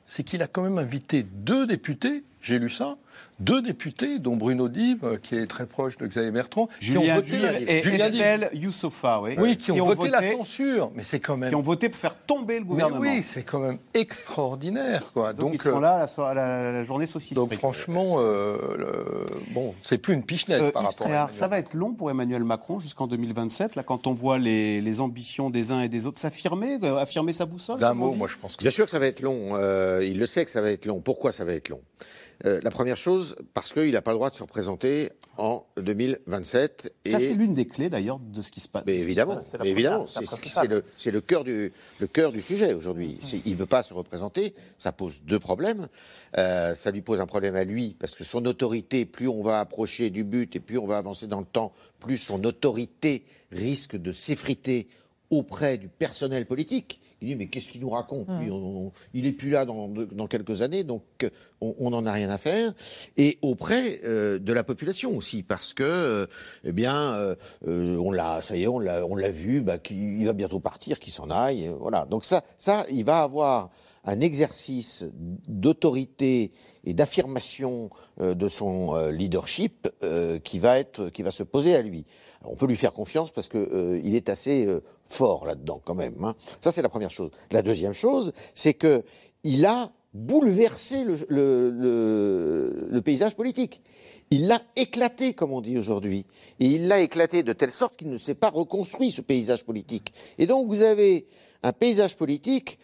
C'est 0.05 0.23
qu'il 0.23 0.41
a 0.41 0.47
quand 0.47 0.63
même 0.63 0.79
invité 0.79 1.23
deux 1.23 1.65
députés, 1.65 2.23
j'ai 2.41 2.59
lu 2.59 2.69
ça, 2.69 2.97
deux 3.39 3.61
députés, 3.61 4.19
dont 4.19 4.35
Bruno 4.35 4.67
Dive, 4.67 5.03
euh, 5.05 5.17
qui 5.21 5.35
est 5.35 5.47
très 5.47 5.65
proche 5.65 5.97
de 5.97 6.05
Xavier 6.07 6.31
Bertrand, 6.31 6.67
qui 6.81 6.97
ont 6.97 7.01
Julien 7.01 7.15
voté 7.15 7.37
la- 7.37 7.59
et 7.61 7.81
Julien. 7.81 8.05
Estelle 8.07 8.49
Youssofa, 8.53 9.21
oui. 9.21 9.35
Oui, 9.37 9.57
qui 9.57 9.71
ont, 9.71 9.85
voté, 9.85 10.09
la 10.09 10.21
censure. 10.31 10.91
Mais 10.95 11.03
c'est 11.03 11.19
quand 11.21 11.37
même. 11.37 11.49
Qui 11.49 11.55
ont 11.55 11.61
voté 11.61 11.87
pour 11.89 11.99
faire 11.99 12.15
tomber 12.15 12.55
le 12.55 12.61
Mais 12.61 12.65
gouvernement. 12.67 12.99
oui, 13.01 13.23
c'est 13.23 13.43
quand 13.43 13.59
même 13.59 13.77
extraordinaire, 13.93 15.11
quoi. 15.13 15.33
donc, 15.33 15.51
Donc, 15.51 15.53
ils 15.55 15.61
sont 15.61 15.77
euh, 15.77 15.81
là 15.81 15.95
à 15.95 15.99
la, 15.99 16.07
soirée- 16.07 16.31
à 16.31 16.33
la- 16.33 16.71
la 16.71 16.83
journée 16.83 17.07
saucisse. 17.07 17.33
donc 17.33 17.53
franchement, 17.53 18.15
euh, 18.19 18.57
le- 18.77 19.25
bon, 19.53 19.73
c'est 19.83 19.97
plus 19.97 20.13
une 20.13 20.23
pichenette 20.23 20.61
Euh, 20.61 20.71
par 20.71 20.83
Yves 20.83 20.89
rapport 20.89 21.07
à 21.07 21.09
Emmanuel 21.09 21.33
ça 21.33 21.47
va 21.47 21.59
être 21.59 21.73
long 21.73 21.93
pour 21.93 22.11
Emmanuel 22.11 22.43
Macron 22.43 22.79
jusqu'en 22.79 23.07
2027, 23.07 23.75
là, 23.75 23.83
quand 23.83 24.07
on 24.07 24.13
voit 24.13 24.37
les, 24.37 24.81
les 24.81 25.01
ambitions 25.01 25.49
des 25.49 25.71
uns 25.71 25.81
et 25.81 25.89
des 25.89 26.05
autres 26.07 26.19
s'affirmer, 26.19 26.77
euh, 26.83 26.97
affirmer 26.97 27.33
sa 27.33 27.45
boussole 27.45 27.79
D'un 27.79 27.93
mot, 27.93 28.11
moi 28.13 28.27
je 28.27 28.37
pense 28.37 28.55
que 28.55 28.61
Bien 28.61 28.71
sûr 28.71 28.85
que 28.85 28.91
ça 28.91 28.99
va 28.99 29.07
être 29.07 29.21
long. 29.21 29.55
euh, 29.55 30.03
il 30.05 30.17
le 30.19 30.25
sait 30.25 30.43
que 30.45 30.51
ça 30.51 30.61
va 30.61 30.71
être 30.71 30.85
long. 30.85 30.99
Pourquoi 30.99 31.31
ça 31.31 31.45
va 31.45 31.53
être 31.53 31.69
long? 31.69 31.81
Euh, 32.45 32.59
La 32.63 32.71
première 32.71 32.97
chose, 32.97 33.35
parce 33.53 33.73
qu'il 33.73 33.91
n'a 33.91 34.01
pas 34.01 34.11
le 34.11 34.17
droit 34.17 34.29
de 34.29 34.35
se 34.35 34.43
représenter 34.43 35.09
en 35.37 35.65
2027. 35.77 36.93
Ça, 37.05 37.19
et- 37.19 37.27
c'est 37.27 37.33
l'une 37.33 37.53
des 37.53 37.65
clés 37.67 37.89
d'ailleurs 37.89 38.19
de 38.19 38.41
ce 38.41 38.51
qui 38.51 38.59
se 38.59 38.67
passe. 38.67 38.83
Mais 38.85 38.95
évidemment, 38.95 39.37
c'est 39.39 41.11
le, 41.11 41.21
cœur 41.21 41.43
du 41.43 41.71
le 41.99 42.07
cœur 42.07 42.31
du 42.31 42.41
sujet 42.41 42.73
aujourd'hui. 42.73 43.17
C'est- 43.23 43.41
Il 43.45 43.53
ne 43.53 43.57
veut 43.57 43.65
pas 43.65 43.83
se 43.83 43.93
représenter, 43.93 44.53
ça 44.77 44.91
pose 44.91 45.21
deux 45.23 45.39
problèmes. 45.39 45.87
Euh, 46.37 46.75
ça 46.75 46.91
lui 46.91 47.01
pose 47.01 47.19
un 47.21 47.25
problème 47.25 47.55
à 47.55 47.63
lui 47.63 47.95
parce 47.99 48.15
que 48.15 48.23
son 48.23 48.45
autorité, 48.45 49.05
plus 49.05 49.27
on 49.27 49.41
va 49.41 49.59
approcher 49.59 50.09
du 50.09 50.23
but 50.23 50.55
et 50.55 50.59
plus 50.59 50.77
on 50.77 50.87
va 50.87 50.97
avancer 50.97 51.27
dans 51.27 51.39
le 51.39 51.45
temps, 51.45 51.73
plus 51.99 52.17
son 52.17 52.43
autorité 52.43 53.23
risque 53.51 53.95
de 53.95 54.11
s'effriter 54.11 54.87
auprès 55.29 55.77
du 55.77 55.87
personnel 55.87 56.45
politique. 56.45 57.01
Il 57.21 57.27
dit 57.27 57.35
mais 57.35 57.47
qu'est-ce 57.47 57.69
qu'il 57.69 57.81
nous 57.81 57.89
raconte 57.89 58.27
Lui, 58.39 58.49
on- 58.49 58.87
on- 58.87 58.91
Il 59.13 59.25
est 59.25 59.31
plus 59.33 59.49
là 59.49 59.65
dans, 59.65 59.87
dans 59.89 60.27
quelques 60.27 60.61
années, 60.61 60.83
donc 60.83 61.03
euh, 61.23 61.29
on 61.61 61.89
n'en 61.89 62.05
a 62.05 62.11
rien 62.13 62.29
à 62.29 62.37
faire. 62.37 62.73
Et 63.17 63.37
auprès 63.41 63.99
euh, 64.05 64.39
de 64.39 64.53
la 64.53 64.63
population 64.63 65.17
aussi, 65.17 65.43
parce 65.43 65.73
que 65.73 65.83
euh, 65.83 66.25
eh 66.63 66.71
bien 66.71 67.13
euh, 67.13 67.35
on 67.67 68.11
l'a, 68.11 68.41
ça 68.41 68.55
y 68.55 68.63
est, 68.63 68.67
on 68.67 68.79
l'a, 68.79 69.05
on 69.05 69.15
l'a 69.15 69.31
vu, 69.31 69.61
bah, 69.61 69.77
qu'il 69.79 70.25
va 70.25 70.33
bientôt 70.33 70.59
partir, 70.61 70.99
qu'il 70.99 71.11
s'en 71.11 71.29
aille, 71.29 71.69
voilà. 71.79 72.05
Donc 72.05 72.23
ça, 72.23 72.43
ça, 72.57 72.85
il 72.89 73.03
va 73.03 73.21
avoir 73.23 73.69
un 74.05 74.21
exercice 74.21 75.05
d'autorité 75.47 76.51
et 76.85 76.93
d'affirmation 76.93 77.89
de 78.19 78.47
son 78.47 79.09
leadership 79.09 79.87
qui 80.43 80.59
va 80.59 80.79
être, 80.79 81.09
qui 81.09 81.21
va 81.21 81.31
se 81.31 81.43
poser 81.43 81.75
à 81.75 81.81
lui. 81.81 82.05
On 82.45 82.55
peut 82.55 82.67
lui 82.67 82.75
faire 82.75 82.93
confiance 82.93 83.31
parce 83.31 83.47
que 83.47 83.57
euh, 83.57 84.01
est 84.03 84.29
assez 84.29 84.65
euh, 84.65 84.81
fort 85.03 85.45
là-dedans 85.45 85.81
quand 85.83 85.95
même. 85.95 86.23
hein. 86.23 86.35
Ça 86.61 86.71
c'est 86.71 86.81
la 86.81 86.89
première 86.89 87.11
chose. 87.11 87.31
La 87.51 87.61
deuxième 87.61 87.93
chose, 87.93 88.33
c'est 88.53 88.73
que 88.73 89.03
il 89.43 89.65
a 89.65 89.91
bouleversé 90.13 91.05
le, 91.05 93.01
paysage 93.03 93.35
politique. 93.35 93.81
Il 94.31 94.47
l'a 94.47 94.61
éclaté, 94.75 95.33
comme 95.33 95.51
on 95.51 95.61
dit 95.61 95.77
aujourd'hui. 95.77 96.25
Et 96.59 96.67
il 96.67 96.87
l'a 96.87 96.99
éclaté 96.99 97.41
de 97.41 97.53
telle 97.53 97.71
sorte 97.71 97.95
qu'il 97.95 98.09
ne 98.09 98.17
s'est 98.17 98.35
pas 98.35 98.49
reconstruit, 98.49 99.11
ce 99.11 99.21
paysage 99.21 99.65
politique. 99.65 100.13
Et 100.37 100.45
donc 100.45 100.67
vous 100.67 100.83
avez 100.83 101.25
un 101.63 101.73
paysage 101.73 102.15
politique 102.15 102.79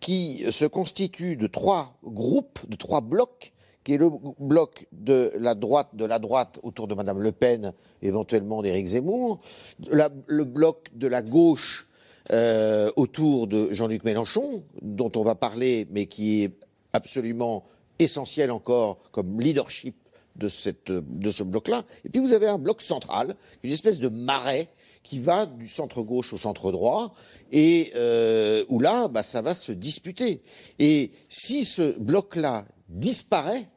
qui 0.00 0.44
se 0.50 0.64
constitue 0.64 1.36
de 1.36 1.46
trois 1.46 1.98
groupes, 2.04 2.58
de 2.68 2.76
trois 2.76 3.00
blocs, 3.00 3.51
qui 3.84 3.94
est 3.94 3.98
le 3.98 4.10
bloc 4.38 4.86
de 4.92 5.32
la 5.38 5.54
droite, 5.54 5.88
de 5.94 6.04
la 6.04 6.18
droite 6.18 6.58
autour 6.62 6.86
de 6.86 6.94
Madame 6.94 7.20
Le 7.20 7.32
Pen, 7.32 7.72
éventuellement 8.00 8.62
d'Éric 8.62 8.86
Zemmour, 8.86 9.40
le 9.78 10.44
bloc 10.44 10.88
de 10.94 11.06
la 11.06 11.22
gauche 11.22 11.88
euh, 12.30 12.92
autour 12.96 13.48
de 13.48 13.72
Jean-Luc 13.72 14.04
Mélenchon, 14.04 14.62
dont 14.80 15.10
on 15.16 15.22
va 15.22 15.34
parler, 15.34 15.88
mais 15.90 16.06
qui 16.06 16.44
est 16.44 16.52
absolument 16.92 17.64
essentiel 17.98 18.50
encore 18.50 19.02
comme 19.10 19.40
leadership 19.40 19.96
de, 20.36 20.48
ce 20.48 21.42
bloc-là. 21.42 21.84
Et 22.04 22.08
puis 22.08 22.20
vous 22.20 22.32
avez 22.32 22.46
un 22.46 22.58
bloc 22.58 22.80
central, 22.80 23.34
une 23.62 23.72
espèce 23.72 23.98
de 23.98 24.08
marais 24.08 24.68
qui 25.02 25.18
va 25.18 25.46
du 25.46 25.66
centre 25.66 26.02
gauche 26.02 26.32
au 26.32 26.38
centre 26.38 26.70
droit, 26.70 27.12
et 27.50 27.92
euh, 27.96 28.64
où 28.68 28.78
là, 28.78 29.08
bah, 29.08 29.24
ça 29.24 29.42
va 29.42 29.52
se 29.52 29.72
disputer. 29.72 30.42
Et 30.78 31.10
si 31.28 31.64
ce 31.64 31.98
bloc-là 31.98 32.64
disparaît 32.88 33.68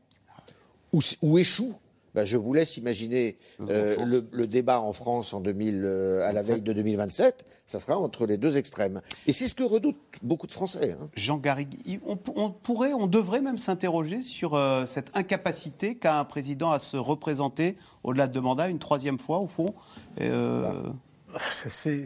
ou, 1.21 1.37
échoue, 1.37 1.73
bah, 2.13 2.25
je 2.25 2.37
vous 2.37 2.53
laisse 2.53 2.77
imaginer 2.77 3.37
euh, 3.69 4.21
le, 4.31 4.47
débat 4.47 4.79
en 4.79 4.93
France 4.93 5.33
en 5.33 5.41
2000, 5.41 5.81
euh, 5.83 6.27
à 6.27 6.31
la 6.31 6.41
veille 6.41 6.61
de 6.61 6.73
2027, 6.73 7.45
ça 7.65 7.79
sera 7.79 7.97
entre 7.97 8.25
les 8.25 8.37
deux 8.37 8.57
extrêmes. 8.57 9.01
Et 9.27 9.33
c'est 9.33 9.47
ce 9.47 9.55
que 9.55 9.63
redoutent 9.63 9.97
beaucoup 10.21 10.47
de 10.47 10.51
Français. 10.51 10.95
Hein. 10.99 11.09
Jean 11.15 11.37
Garrigue, 11.37 11.99
on, 12.05 12.15
pourrait, 12.51 12.93
on 12.93 13.07
devrait 13.07 13.41
même 13.41 13.57
s'interroger 13.57 14.21
sur 14.21 14.59
cette 14.87 15.11
incapacité 15.13 15.95
qu'a 15.95 16.19
un 16.19 16.25
président 16.25 16.71
à 16.71 16.79
se 16.79 16.97
représenter 16.97 17.75
au-delà 18.03 18.27
de 18.27 18.39
mandat 18.39 18.69
une 18.69 18.79
troisième 18.79 19.19
fois, 19.19 19.39
au 19.39 19.47
fond. 19.47 19.73
Bah 20.17 20.73
c'est, 21.39 22.05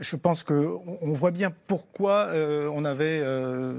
je, 0.00 0.16
pense 0.16 0.42
qu'on 0.42 0.80
on 1.00 1.12
voit 1.12 1.30
bien 1.30 1.52
pourquoi 1.66 2.26
euh, 2.28 2.70
on 2.72 2.84
avait, 2.84 3.20
euh, 3.22 3.74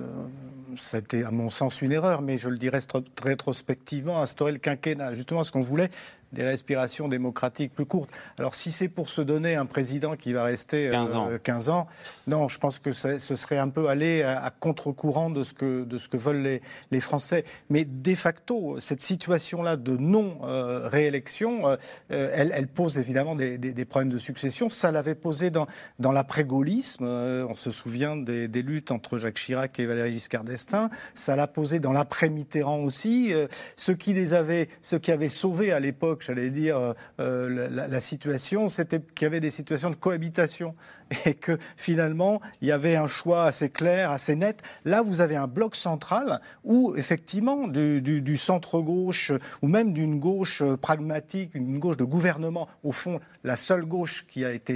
été 0.93 1.23
à 1.23 1.31
mon 1.31 1.49
sens 1.49 1.81
une 1.81 1.91
erreur, 1.91 2.21
mais 2.21 2.37
je 2.37 2.49
le 2.49 2.57
dirais 2.57 2.79
rétrospectivement, 3.21 4.21
instauré 4.21 4.51
le 4.51 4.57
quinquennat. 4.57 5.13
Justement, 5.13 5.43
ce 5.43 5.51
qu'on 5.51 5.61
voulait, 5.61 5.89
des 6.33 6.43
respirations 6.43 7.07
démocratiques 7.07 7.73
plus 7.73 7.85
courtes. 7.85 8.09
Alors 8.37 8.55
si 8.55 8.71
c'est 8.71 8.89
pour 8.89 9.09
se 9.09 9.21
donner 9.21 9.55
un 9.55 9.65
président 9.65 10.15
qui 10.15 10.33
va 10.33 10.43
rester 10.43 10.89
15 10.91 11.15
ans, 11.15 11.29
15 11.41 11.69
euh, 11.69 11.71
ans 11.71 11.87
non, 12.27 12.47
je 12.47 12.59
pense 12.59 12.79
que 12.79 12.91
ce 12.91 13.17
serait 13.17 13.57
un 13.57 13.69
peu 13.69 13.87
aller 13.87 14.23
à, 14.23 14.51
contre-courant 14.59 15.29
de 15.29 15.43
ce 15.43 15.53
que, 15.53 15.83
de 15.83 15.97
ce 15.97 16.09
que 16.09 16.17
veulent 16.17 16.41
les, 16.41 16.61
les 16.91 16.99
Français. 16.99 17.45
Mais 17.69 17.85
de 17.85 18.15
facto, 18.15 18.79
cette 18.79 19.01
situation-là 19.01 19.77
de 19.77 19.95
non-réélection, 19.95 21.67
euh, 21.67 21.77
euh, 22.11 22.31
elle, 22.33 22.51
elle, 22.53 22.67
pose 22.67 22.97
évidemment 22.97 23.35
des, 23.35 23.57
des, 23.57 23.73
des, 23.73 23.85
problèmes 23.85 24.11
de 24.11 24.17
succession. 24.17 24.69
Ça 24.69 24.91
l'avait 24.91 25.15
posé 25.15 25.49
dans, 25.49 25.67
dans 25.99 26.11
l'après-gaullisme. 26.11 27.05
on 27.05 27.55
se 27.55 27.71
souvient 27.71 28.17
des, 28.17 28.47
des, 28.47 28.61
luttes 28.61 28.91
entre 28.91 29.17
Jacques 29.17 29.35
Chirac 29.35 29.79
et 29.79 29.85
Valéry 29.85 30.11
Giscard 30.11 30.43
d'Estaing. 30.43 30.89
Ça 31.13 31.35
l'a 31.35 31.47
posé 31.47 31.79
dans 31.79 31.93
l'après-Mitterrand 31.93 32.79
aussi. 32.79 33.33
ceux 33.75 33.95
qui 33.95 34.13
les 34.13 34.33
avaient, 34.33 34.67
ceux 34.81 34.99
qui 34.99 35.11
avaient 35.11 35.29
sauvé 35.29 35.71
à 35.71 35.79
l'époque 35.79 36.16
j'allais 36.23 36.49
dire, 36.49 36.77
euh, 36.77 36.93
euh, 37.19 37.69
la, 37.69 37.99
situation, 37.99 38.69
c'était 38.69 39.01
qu'il 39.01 39.25
y 39.25 39.27
avait 39.27 39.39
des 39.39 39.49
situations 39.49 39.89
de 39.89 39.95
cohabitation 39.95 40.75
et 41.25 41.33
que 41.33 41.57
finalement, 41.75 42.41
il 42.61 42.67
y 42.67 42.71
avait 42.71 42.95
un 42.95 43.07
choix 43.07 43.45
assez 43.45 43.69
clair, 43.69 44.11
assez 44.11 44.35
net. 44.35 44.61
Là, 44.85 45.01
vous 45.01 45.21
avez 45.21 45.35
un 45.35 45.47
bloc 45.47 45.75
central 45.75 46.41
où, 46.63 46.93
effectivement, 46.95 47.67
du, 47.67 48.37
centre-gauche 48.37 49.31
ou 49.61 49.67
même 49.67 49.93
d'une 49.93 50.19
gauche 50.19 50.63
pragmatique, 50.81 51.55
une 51.55 51.79
gauche 51.79 51.97
de 51.97 52.03
gouvernement, 52.03 52.67
au 52.83 52.91
fond, 52.91 53.19
la 53.43 53.55
seule 53.55 53.85
gauche 53.85 54.25
qui 54.27 54.45
a 54.45 54.51
été 54.51 54.75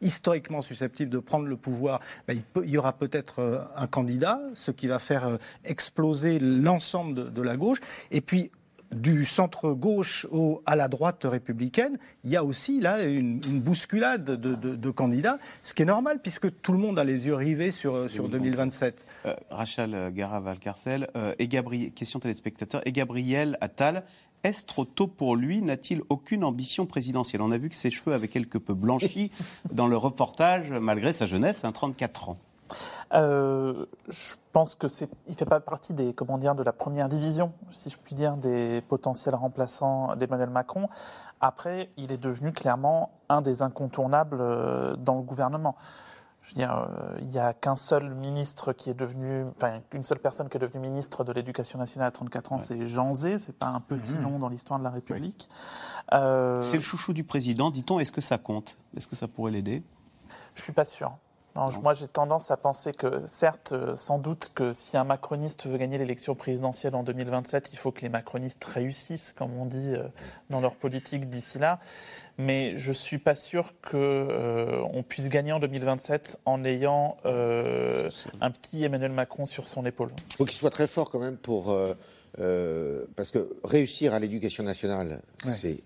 historiquement 0.00 0.62
susceptible 0.62 1.10
de 1.10 1.18
prendre 1.18 1.46
le 1.46 1.56
pouvoir, 1.56 2.00
ben, 2.26 2.40
il, 2.64 2.70
y 2.70 2.78
aura 2.78 2.92
peut-être 2.92 3.40
euh, 3.40 3.60
un 3.76 3.86
candidat, 3.86 4.40
ce 4.54 4.70
qui 4.70 4.86
va 4.86 4.98
faire 4.98 5.38
exploser 5.64 6.38
l'ensemble 6.38 7.14
de, 7.14 7.24
de 7.24 7.42
la 7.42 7.56
gauche. 7.56 7.78
Et 8.10 8.20
puis, 8.20 8.50
du 8.92 9.24
centre 9.24 9.72
gauche 9.72 10.26
à 10.66 10.76
la 10.76 10.88
droite 10.88 11.24
républicaine, 11.24 11.98
il 12.24 12.30
y 12.30 12.36
a 12.36 12.44
aussi 12.44 12.80
là 12.80 13.02
une, 13.04 13.40
bousculade 13.40 14.24
de, 14.24 14.90
candidats, 14.90 15.38
ce 15.62 15.74
qui 15.74 15.82
est 15.82 15.86
normal 15.86 16.20
puisque 16.22 16.60
tout 16.60 16.72
le 16.72 16.78
monde 16.78 16.98
a 16.98 17.04
les 17.04 17.26
yeux 17.26 17.34
rivés 17.34 17.70
sur, 17.70 18.10
sur 18.10 18.28
2027. 18.28 19.06
Euh, 19.26 19.34
Rachel 19.50 20.12
Gara-Valcarcel, 20.12 21.08
euh, 21.16 21.34
et 21.38 21.48
Gabriel, 21.48 21.92
question 21.92 22.18
téléspectateur, 22.18 22.80
et 22.84 22.92
Gabriel 22.92 23.56
Attal, 23.60 24.04
est-ce 24.42 24.64
trop 24.64 24.84
tôt 24.84 25.06
pour 25.06 25.36
lui? 25.36 25.60
N'a-t-il 25.60 26.00
aucune 26.08 26.44
ambition 26.44 26.86
présidentielle? 26.86 27.42
On 27.42 27.50
a 27.50 27.58
vu 27.58 27.68
que 27.68 27.74
ses 27.74 27.90
cheveux 27.90 28.14
avaient 28.14 28.28
quelque 28.28 28.58
peu 28.58 28.74
blanchi 28.74 29.30
dans 29.72 29.86
le 29.86 29.96
reportage, 29.96 30.70
malgré 30.70 31.12
sa 31.12 31.26
jeunesse, 31.26 31.64
un 31.64 31.72
34 31.72 32.30
ans. 32.30 32.38
Euh, 33.12 33.86
je 34.08 34.34
pense 34.52 34.74
que 34.74 34.88
c'est, 34.88 35.08
il 35.28 35.34
fait 35.34 35.44
pas 35.44 35.60
partie 35.60 35.94
des, 35.94 36.12
comment 36.12 36.38
dire, 36.38 36.54
de 36.54 36.62
la 36.62 36.72
première 36.72 37.08
division, 37.08 37.52
si 37.70 37.90
je 37.90 37.98
puis 37.98 38.14
dire, 38.14 38.36
des 38.36 38.82
potentiels 38.82 39.34
remplaçants 39.34 40.16
d'Emmanuel 40.16 40.50
Macron. 40.50 40.88
Après, 41.40 41.90
il 41.96 42.12
est 42.12 42.18
devenu 42.18 42.52
clairement 42.52 43.10
un 43.28 43.42
des 43.42 43.62
incontournables 43.62 44.38
euh, 44.40 44.96
dans 44.96 45.16
le 45.16 45.22
gouvernement. 45.22 45.76
Je 46.42 46.50
veux 46.50 46.54
dire, 46.54 46.88
euh, 46.88 47.16
il 47.20 47.28
n'y 47.28 47.38
a 47.38 47.52
qu'un 47.52 47.76
seul 47.76 48.14
ministre 48.14 48.72
qui 48.72 48.90
est 48.90 48.94
devenu, 48.94 49.44
enfin, 49.56 49.80
une 49.92 50.02
seule 50.02 50.18
personne 50.18 50.48
qui 50.48 50.56
est 50.56 50.60
devenue 50.60 50.80
ministre 50.80 51.22
de 51.22 51.32
l'Éducation 51.32 51.78
nationale 51.78 52.08
à 52.08 52.12
34 52.12 52.52
ans, 52.52 52.58
c'est 52.58 52.86
Jean 52.86 53.14
Zé. 53.14 53.38
C'est 53.38 53.56
pas 53.56 53.68
un 53.68 53.80
petit 53.80 54.14
mmh. 54.14 54.22
nom 54.22 54.38
dans 54.38 54.48
l'histoire 54.48 54.78
de 54.78 54.84
la 54.84 54.90
République. 54.90 55.48
C'est 56.10 56.76
le 56.76 56.80
chouchou 56.80 57.12
du 57.12 57.22
président, 57.22 57.70
dit-on. 57.70 58.00
Est-ce 58.00 58.10
que 58.10 58.20
ça 58.20 58.38
compte? 58.38 58.78
Est-ce 58.96 59.06
que 59.06 59.14
ça 59.14 59.28
pourrait 59.28 59.52
l'aider? 59.52 59.84
Je 60.54 60.62
suis 60.62 60.72
pas 60.72 60.84
sûr 60.84 61.12
moi, 61.54 61.94
j'ai 61.94 62.08
tendance 62.08 62.50
à 62.50 62.56
penser 62.56 62.92
que, 62.92 63.26
certes, 63.26 63.72
euh, 63.72 63.96
sans 63.96 64.18
doute 64.18 64.50
que 64.54 64.72
si 64.72 64.96
un 64.96 65.04
macroniste 65.04 65.66
veut 65.66 65.78
gagner 65.78 65.98
l'élection 65.98 66.34
présidentielle 66.34 66.94
en 66.94 67.02
2027, 67.02 67.70
il 67.72 67.76
faut 67.76 67.90
que 67.90 68.02
les 68.02 68.08
macronistes 68.08 68.64
réussissent, 68.64 69.34
comme 69.36 69.56
on 69.58 69.66
dit, 69.66 69.94
euh, 69.94 70.04
dans 70.48 70.60
leur 70.60 70.76
politique 70.76 71.28
d'ici 71.28 71.58
là. 71.58 71.80
Mais 72.38 72.76
je 72.76 72.92
suis 72.92 73.18
pas 73.18 73.34
sûr 73.34 73.74
qu'on 73.82 73.96
euh, 73.96 75.02
puisse 75.08 75.28
gagner 75.28 75.52
en 75.52 75.58
2027 75.58 76.38
en 76.46 76.64
ayant 76.64 77.16
un 77.24 78.50
petit 78.50 78.84
Emmanuel 78.84 79.12
Macron 79.12 79.44
sur 79.44 79.68
son 79.68 79.84
épaule. 79.84 80.10
Il 80.30 80.36
faut 80.36 80.44
qu'il 80.44 80.56
soit 80.56 80.70
très 80.70 80.86
fort 80.86 81.10
quand 81.10 81.18
même 81.18 81.36
pour 81.36 81.76
parce 83.16 83.30
que 83.30 83.56
réussir 83.64 84.14
à 84.14 84.18
l'éducation 84.18 84.64
nationale, 84.64 85.20
c'est 85.44 85.80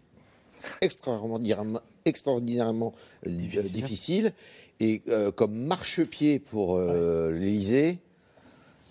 extraordinairement, 0.81 1.81
extraordinairement 2.05 2.93
difficile. 3.27 4.33
Et 4.81 5.03
euh, 5.09 5.31
comme 5.31 5.55
marchepied 5.55 6.39
pour 6.39 6.77
euh, 6.77 7.31
l'Élysée, 7.31 7.99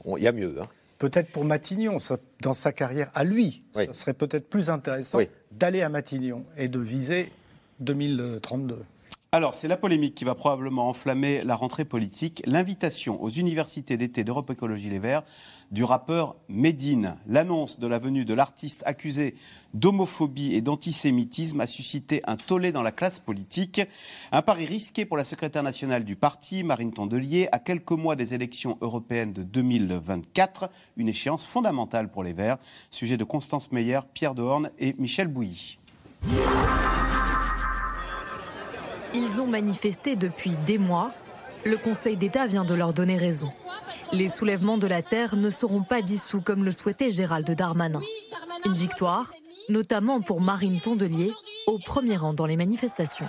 il 0.06 0.24
y 0.24 0.28
a 0.28 0.32
mieux. 0.32 0.56
Hein. 0.60 0.66
Peut-être 0.98 1.32
pour 1.32 1.44
Matignon, 1.44 1.98
dans 2.42 2.54
sa 2.54 2.72
carrière 2.72 3.10
à 3.14 3.24
lui, 3.24 3.66
ça 3.74 3.92
serait 3.92 4.14
peut-être 4.14 4.50
plus 4.50 4.70
intéressant 4.70 5.20
d'aller 5.52 5.82
à 5.82 5.90
Matignon 5.90 6.44
et 6.58 6.70
de 6.70 6.80
viser 6.80 7.32
2032. 7.82 8.78
Alors, 9.36 9.56
c'est 9.56 9.68
la 9.68 9.78
polémique 9.78 10.14
qui 10.14 10.26
va 10.26 10.36
probablement 10.36 10.90
enflammer 10.90 11.44
la 11.44 11.56
rentrée 11.56 11.86
politique. 11.86 12.44
L'invitation 12.46 13.20
aux 13.20 13.32
universités 13.32 13.98
d'été 13.98 14.24
d'Europe 14.24 14.52
Écologie 14.52 14.92
Les 14.92 15.00
Verts 15.00 15.24
du 15.72 15.84
rappeur 15.84 16.36
Medine. 16.50 17.16
L'annonce 17.26 17.80
de 17.80 17.88
la 17.88 17.98
venue 17.98 18.26
de 18.26 18.36
l'artiste 18.36 18.84
accusé 18.86 19.34
d'homophobie 19.74 20.54
et 20.54 20.62
d'antisémitisme 20.62 21.62
a 21.62 21.66
suscité 21.66 22.22
un 22.28 22.38
tollé 22.38 22.72
dans 22.72 22.84
la 22.84 22.92
classe 22.92 23.18
politique. 23.18 23.82
Un 24.32 24.44
pari 24.44 24.68
risqué 24.68 25.04
pour 25.04 25.18
la 25.18 25.24
secrétaire 25.24 25.64
nationale 25.64 26.04
du 26.04 26.16
parti, 26.16 26.64
Marine 26.64 26.94
Tondelier, 26.94 27.50
à 27.52 27.58
quelques 27.58 27.90
mois 27.90 28.16
des 28.16 28.36
élections 28.36 28.78
européennes 28.82 29.34
de 29.34 29.42
2024. 29.42 30.70
Une 30.96 31.10
échéance 31.10 31.44
fondamentale 31.44 32.12
pour 32.12 32.24
les 32.24 32.34
Verts. 32.34 32.60
Sujet 32.92 33.18
de 33.18 33.24
Constance 33.24 33.72
Meyer, 33.72 34.02
Pierre 34.14 34.36
Dehorne 34.36 34.70
et 34.78 34.94
Michel 35.00 35.28
Bouilly. 35.28 35.80
Ils 39.14 39.40
ont 39.40 39.48
manifesté 39.48 40.16
depuis 40.16 40.56
des 40.66 40.78
mois. 40.78 41.12
Le 41.66 41.78
Conseil 41.78 42.18
d'État 42.18 42.48
vient 42.48 42.66
de 42.66 42.74
leur 42.74 42.94
donner 42.94 43.18
raison. 43.18 43.50
Les 44.12 44.28
soulèvements 44.28 44.78
de 44.78 44.88
la 44.88 45.02
terre 45.02 45.36
ne 45.36 45.50
seront 45.50 45.84
pas 45.84 46.02
dissous 46.02 46.42
comme 46.42 46.64
le 46.64 46.72
souhaitait 46.72 47.12
Gérald 47.12 47.50
Darmanin. 47.50 48.02
Une 48.66 48.74
victoire, 48.74 49.32
notamment 49.70 50.22
pour 50.22 50.42
Marine 50.42 50.80
Tondelier, 50.82 51.32
au 51.68 51.78
premier 51.78 52.18
rang 52.18 52.34
dans 52.34 52.46
les 52.46 52.58
manifestations 52.58 53.28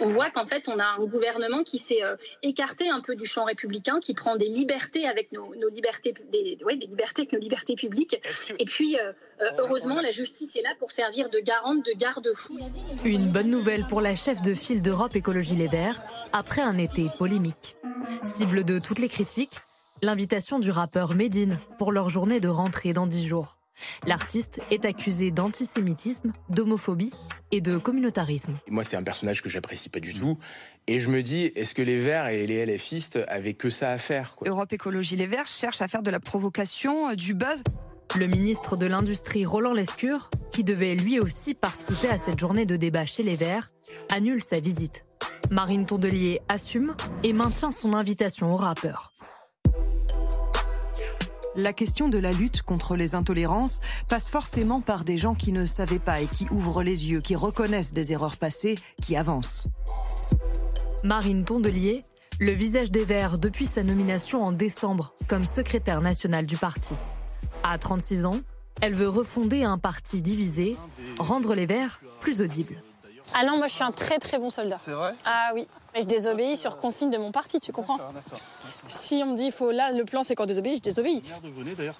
on 0.00 0.08
voit 0.08 0.30
qu'en 0.30 0.46
fait, 0.46 0.68
on 0.68 0.78
a 0.78 0.84
un 0.84 1.04
gouvernement 1.04 1.62
qui 1.62 1.78
s'est 1.78 2.02
euh, 2.02 2.16
écarté 2.42 2.88
un 2.88 3.00
peu 3.00 3.16
du 3.16 3.24
champ 3.24 3.44
républicain, 3.44 3.98
qui 4.00 4.14
prend 4.14 4.36
des 4.36 4.46
libertés 4.46 5.06
avec 5.06 5.32
nos, 5.32 5.52
libertés, 5.68 6.14
des, 6.30 6.56
des, 6.56 6.86
libertés 6.86 7.22
avec 7.22 7.32
nos 7.32 7.38
libertés 7.38 7.74
publiques. 7.74 8.16
Et 8.58 8.64
puis, 8.64 8.98
euh, 8.98 9.12
euh, 9.40 9.50
heureusement, 9.58 10.00
la 10.00 10.10
justice 10.10 10.56
est 10.56 10.62
là 10.62 10.74
pour 10.78 10.90
servir 10.90 11.30
de 11.30 11.38
garante, 11.38 11.84
de 11.84 11.92
garde-fou. 11.92 12.58
Une 13.04 13.30
bonne 13.30 13.50
nouvelle 13.50 13.86
pour 13.86 14.00
la 14.00 14.14
chef 14.14 14.42
de 14.42 14.54
file 14.54 14.82
d'Europe 14.82 15.16
Écologie 15.16 15.56
Les 15.56 15.68
Verts, 15.68 16.02
après 16.32 16.62
un 16.62 16.78
été 16.78 17.06
polémique. 17.18 17.76
Cible 18.22 18.64
de 18.64 18.78
toutes 18.78 18.98
les 18.98 19.08
critiques, 19.08 19.58
l'invitation 20.02 20.58
du 20.58 20.70
rappeur 20.70 21.14
Medine 21.14 21.58
pour 21.78 21.92
leur 21.92 22.08
journée 22.08 22.40
de 22.40 22.48
rentrée 22.48 22.92
dans 22.92 23.06
10 23.06 23.26
jours. 23.26 23.55
L'artiste 24.06 24.60
est 24.70 24.84
accusé 24.84 25.30
d'antisémitisme, 25.30 26.32
d'homophobie 26.48 27.12
et 27.50 27.60
de 27.60 27.78
communautarisme. 27.78 28.58
Moi, 28.68 28.84
c'est 28.84 28.96
un 28.96 29.02
personnage 29.02 29.42
que 29.42 29.48
j'apprécie 29.48 29.88
pas 29.88 30.00
du 30.00 30.14
tout. 30.14 30.38
Et 30.86 31.00
je 31.00 31.08
me 31.08 31.22
dis, 31.22 31.46
est-ce 31.56 31.74
que 31.74 31.82
les 31.82 31.98
Verts 31.98 32.28
et 32.28 32.46
les 32.46 32.64
LFistes 32.64 33.18
avaient 33.28 33.54
que 33.54 33.70
ça 33.70 33.90
à 33.90 33.98
faire 33.98 34.36
Europe 34.44 34.72
Écologie 34.72 35.16
Les 35.16 35.26
Verts 35.26 35.48
cherche 35.48 35.82
à 35.82 35.88
faire 35.88 36.02
de 36.02 36.10
la 36.10 36.20
provocation, 36.20 37.10
euh, 37.10 37.14
du 37.14 37.34
buzz. 37.34 37.62
Le 38.14 38.26
ministre 38.26 38.76
de 38.76 38.86
l'Industrie 38.86 39.44
Roland 39.44 39.72
Lescure, 39.72 40.30
qui 40.52 40.64
devait 40.64 40.94
lui 40.94 41.18
aussi 41.18 41.54
participer 41.54 42.08
à 42.08 42.16
cette 42.16 42.38
journée 42.38 42.64
de 42.64 42.76
débat 42.76 43.04
chez 43.04 43.22
les 43.22 43.34
Verts, 43.34 43.72
annule 44.10 44.42
sa 44.42 44.60
visite. 44.60 45.04
Marine 45.50 45.86
Tondelier 45.86 46.40
assume 46.48 46.94
et 47.22 47.32
maintient 47.32 47.72
son 47.72 47.94
invitation 47.94 48.52
au 48.52 48.56
rappeur. 48.56 49.12
La 51.56 51.72
question 51.72 52.10
de 52.10 52.18
la 52.18 52.32
lutte 52.32 52.60
contre 52.60 52.96
les 52.96 53.14
intolérances 53.14 53.80
passe 54.08 54.28
forcément 54.28 54.82
par 54.82 55.04
des 55.04 55.16
gens 55.16 55.34
qui 55.34 55.52
ne 55.52 55.64
savaient 55.64 55.98
pas 55.98 56.20
et 56.20 56.26
qui 56.26 56.46
ouvrent 56.50 56.82
les 56.82 57.08
yeux, 57.08 57.22
qui 57.22 57.34
reconnaissent 57.34 57.94
des 57.94 58.12
erreurs 58.12 58.36
passées, 58.36 58.76
qui 59.00 59.16
avancent. 59.16 59.66
Marine 61.02 61.46
Tondelier, 61.46 62.04
le 62.40 62.52
visage 62.52 62.90
des 62.90 63.04
Verts 63.04 63.38
depuis 63.38 63.64
sa 63.64 63.82
nomination 63.82 64.44
en 64.44 64.52
décembre 64.52 65.14
comme 65.28 65.44
secrétaire 65.44 66.02
nationale 66.02 66.44
du 66.44 66.58
parti. 66.58 66.94
À 67.62 67.78
36 67.78 68.26
ans, 68.26 68.40
elle 68.82 68.94
veut 68.94 69.08
refonder 69.08 69.64
un 69.64 69.78
parti 69.78 70.20
divisé, 70.20 70.76
rendre 71.18 71.54
les 71.54 71.64
Verts 71.64 72.02
plus 72.20 72.42
audibles. 72.42 72.82
Ah 73.32 73.44
non, 73.44 73.56
moi 73.56 73.66
je 73.66 73.72
suis 73.72 73.82
un 73.82 73.92
très 73.92 74.18
très 74.18 74.38
bon 74.38 74.50
soldat. 74.50 74.76
C'est 74.78 74.92
vrai? 74.92 75.14
Ah 75.24 75.52
oui. 75.54 75.66
Mais 75.94 76.02
je 76.02 76.06
désobéis 76.06 76.56
sur 76.56 76.76
consigne 76.76 77.10
de 77.10 77.18
mon 77.18 77.32
parti, 77.32 77.60
tu 77.60 77.72
comprends? 77.72 77.98
Si 78.86 79.22
on 79.24 79.32
me 79.32 79.36
dit, 79.36 79.50
faut 79.50 79.70
là, 79.70 79.92
le 79.92 80.04
plan 80.04 80.22
c'est 80.22 80.34
qu'on 80.34 80.46
désobéit, 80.46 80.76
je 80.76 80.82
désobéis. 80.82 81.22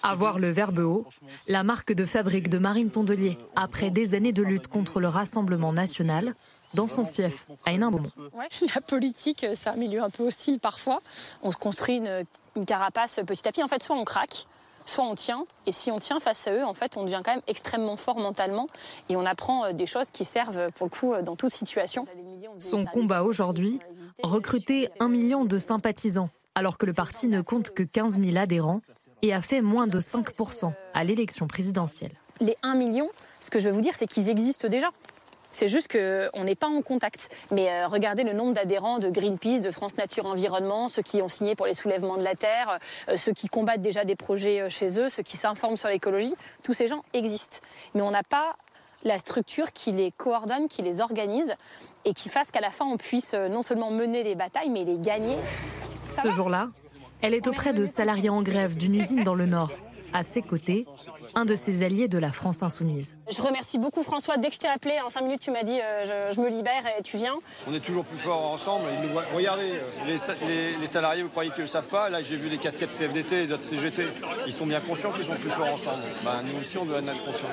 Avoir 0.02 0.38
le 0.38 0.50
verbe 0.50 0.78
haut, 0.78 1.06
la 1.48 1.62
marque 1.62 1.92
de 1.92 2.04
fabrique 2.04 2.48
de 2.48 2.58
Marine 2.58 2.90
Tondelier, 2.90 3.38
après 3.54 3.90
des 3.90 4.14
années 4.14 4.32
de 4.32 4.42
lutte 4.42 4.68
contre 4.68 5.00
le 5.00 5.08
Rassemblement 5.08 5.72
national, 5.72 6.34
dans 6.74 6.88
son 6.88 7.06
fief, 7.06 7.46
à 7.64 7.72
Hénin-Beaumont. 7.72 8.10
Ouais, 8.34 8.48
la 8.74 8.80
politique, 8.80 9.46
c'est 9.54 9.70
un 9.70 9.76
milieu 9.76 10.02
un 10.02 10.10
peu 10.10 10.24
hostile 10.24 10.58
parfois. 10.58 11.00
On 11.42 11.50
se 11.50 11.56
construit 11.56 11.96
une, 11.96 12.24
une 12.56 12.66
carapace 12.66 13.20
petit 13.26 13.46
à 13.46 13.52
petit. 13.52 13.62
En 13.62 13.68
fait, 13.68 13.82
soit 13.82 13.96
on 13.96 14.04
craque, 14.04 14.46
soit 14.86 15.04
on 15.04 15.14
tient. 15.14 15.44
Et 15.66 15.72
si 15.72 15.90
on 15.90 15.98
tient 15.98 16.20
face 16.20 16.46
à 16.46 16.52
eux, 16.52 16.64
en 16.64 16.74
fait, 16.74 16.96
on 16.96 17.04
devient 17.04 17.20
quand 17.24 17.32
même 17.32 17.42
extrêmement 17.46 17.96
fort 17.96 18.18
mentalement 18.18 18.66
et 19.08 19.16
on 19.16 19.26
apprend 19.26 19.66
euh, 19.66 19.72
des 19.72 19.86
choses 19.86 20.10
qui 20.10 20.24
servent 20.24 20.68
pour 20.76 20.86
le 20.86 20.90
coup 20.90 21.12
euh, 21.12 21.22
dans 21.22 21.36
toute 21.36 21.52
situation. 21.52 22.06
Son 22.58 22.84
combat 22.84 23.22
aujourd'hui, 23.22 23.80
recruter 24.22 24.88
un 25.00 25.08
million 25.08 25.44
de 25.44 25.58
sympathisants, 25.58 26.28
alors 26.54 26.78
que 26.78 26.86
le 26.86 26.94
parti 26.94 27.28
ne 27.28 27.40
compte 27.40 27.70
que 27.70 27.82
15 27.82 28.18
000 28.18 28.36
adhérents 28.36 28.80
et 29.22 29.34
a 29.34 29.42
fait 29.42 29.60
moins 29.60 29.86
de 29.86 30.00
5% 30.00 30.72
à 30.94 31.04
l'élection 31.04 31.46
présidentielle. 31.46 32.12
Les 32.40 32.56
1 32.62 32.74
million, 32.76 33.08
ce 33.40 33.50
que 33.50 33.58
je 33.58 33.68
veux 33.68 33.74
vous 33.74 33.80
dire, 33.80 33.94
c'est 33.94 34.06
qu'ils 34.06 34.28
existent 34.28 34.68
déjà. 34.68 34.88
C'est 35.56 35.68
juste 35.68 35.90
qu'on 35.90 36.44
n'est 36.44 36.54
pas 36.54 36.66
en 36.66 36.82
contact. 36.82 37.34
Mais 37.50 37.70
euh, 37.70 37.86
regardez 37.86 38.24
le 38.24 38.34
nombre 38.34 38.52
d'adhérents 38.52 38.98
de 38.98 39.08
Greenpeace, 39.08 39.62
de 39.62 39.70
France 39.70 39.96
Nature 39.96 40.26
Environnement, 40.26 40.90
ceux 40.90 41.00
qui 41.00 41.22
ont 41.22 41.28
signé 41.28 41.54
pour 41.54 41.64
les 41.64 41.72
soulèvements 41.72 42.18
de 42.18 42.22
la 42.22 42.34
Terre, 42.34 42.78
euh, 43.08 43.16
ceux 43.16 43.32
qui 43.32 43.48
combattent 43.48 43.80
déjà 43.80 44.04
des 44.04 44.16
projets 44.16 44.60
euh, 44.60 44.68
chez 44.68 45.00
eux, 45.00 45.08
ceux 45.08 45.22
qui 45.22 45.38
s'informent 45.38 45.78
sur 45.78 45.88
l'écologie. 45.88 46.34
Tous 46.62 46.74
ces 46.74 46.88
gens 46.88 47.02
existent. 47.14 47.60
Mais 47.94 48.02
on 48.02 48.10
n'a 48.10 48.22
pas 48.22 48.56
la 49.02 49.16
structure 49.16 49.72
qui 49.72 49.92
les 49.92 50.12
coordonne, 50.12 50.68
qui 50.68 50.82
les 50.82 51.00
organise 51.00 51.54
et 52.04 52.12
qui 52.12 52.28
fasse 52.28 52.50
qu'à 52.50 52.60
la 52.60 52.70
fin 52.70 52.84
on 52.84 52.98
puisse 52.98 53.32
non 53.32 53.62
seulement 53.62 53.90
mener 53.90 54.24
les 54.24 54.34
batailles, 54.34 54.68
mais 54.68 54.84
les 54.84 54.98
gagner. 54.98 55.38
Ce 56.10 56.28
jour-là, 56.28 56.68
elle 57.22 57.32
est 57.32 57.46
auprès 57.46 57.72
de 57.72 57.86
salariés 57.86 58.28
en 58.28 58.42
grève 58.42 58.76
d'une 58.76 58.94
usine 58.94 59.22
dans 59.22 59.34
le 59.34 59.46
Nord 59.46 59.70
à 60.12 60.22
ses 60.22 60.42
côtés 60.42 60.86
un 61.34 61.44
de 61.44 61.56
ses 61.56 61.82
alliés 61.82 62.08
de 62.08 62.18
la 62.18 62.32
France 62.32 62.62
insoumise. 62.62 63.16
Je 63.30 63.42
remercie 63.42 63.78
beaucoup 63.78 64.02
François. 64.02 64.36
Dès 64.36 64.48
que 64.48 64.54
je 64.54 64.60
t'ai 64.60 64.68
appelé, 64.68 64.94
en 65.04 65.10
cinq 65.10 65.22
minutes, 65.22 65.40
tu 65.40 65.50
m'as 65.50 65.62
dit 65.62 65.78
euh, 65.80 66.32
je, 66.32 66.40
me 66.40 66.48
libère 66.48 66.84
et 66.98 67.02
tu 67.02 67.16
viens. 67.16 67.34
On 67.66 67.74
est 67.74 67.80
toujours 67.80 68.04
plus 68.04 68.18
forts 68.18 68.52
ensemble. 68.52 68.86
Regardez, 69.34 69.80
les, 70.06 70.86
salariés, 70.86 71.22
vous 71.22 71.28
croyez 71.28 71.50
qu'ils 71.50 71.62
ne 71.62 71.68
savent 71.68 71.88
pas? 71.88 72.08
Là, 72.08 72.22
j'ai 72.22 72.36
vu 72.36 72.48
des 72.48 72.58
casquettes 72.58 72.90
CFDT 72.90 73.44
et 73.44 73.46
d'autres 73.46 73.64
CGT. 73.64 74.06
Ils 74.46 74.52
sont 74.52 74.66
bien 74.66 74.80
conscients 74.80 75.12
qu'ils 75.12 75.24
sont 75.24 75.36
plus 75.36 75.50
forts 75.50 75.72
ensemble. 75.72 76.02
Ben, 76.24 76.42
nous 76.44 76.60
aussi, 76.60 76.78
on 76.78 76.84
doit 76.84 76.98
en 76.98 77.08
être 77.08 77.24
conscients. 77.24 77.46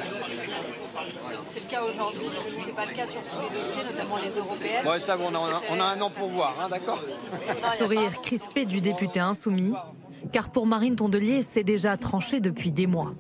C'est 1.54 1.60
le 1.60 1.70
cas 1.70 1.84
aujourd'hui, 1.84 2.28
c'est 2.66 2.76
pas 2.76 2.86
le 2.86 2.94
cas 2.94 3.08
sur 3.08 3.22
tous 3.22 3.36
les 3.42 3.62
dossiers, 3.62 3.84
notamment 3.84 4.18
les 4.18 4.32
européennes. 4.32 4.88
Ouais, 4.88 5.00
ça, 5.00 5.18
on 5.20 5.34
a, 5.36 5.62
on 5.70 5.80
a 5.80 5.84
un 5.84 6.02
an 6.02 6.10
pour 6.10 6.30
voir, 6.30 6.56
hein, 6.62 6.70
d'accord? 6.70 7.00
Sourire 7.78 8.22
crispé 8.22 8.66
du 8.66 8.82
député 8.82 9.20
insoumis, 9.20 9.74
car 10.32 10.50
pour 10.50 10.66
Marine 10.66 10.96
Tondelier, 10.96 11.42
c'est 11.42 11.64
déjà 11.64 11.98
tranché 11.98 12.40
depuis 12.40 12.72
des 12.72 12.88
mois. 12.88 13.14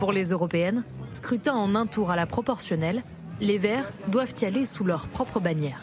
Pour 0.00 0.12
les 0.12 0.30
européennes, 0.30 0.84
scrutin 1.10 1.54
en 1.54 1.74
un 1.74 1.86
tour 1.86 2.10
à 2.10 2.16
la 2.16 2.26
proportionnelle, 2.26 3.02
les 3.40 3.58
Verts 3.58 3.90
doivent 4.08 4.34
y 4.40 4.44
aller 4.44 4.66
sous 4.66 4.84
leur 4.84 5.08
propre 5.08 5.40
bannière. 5.40 5.80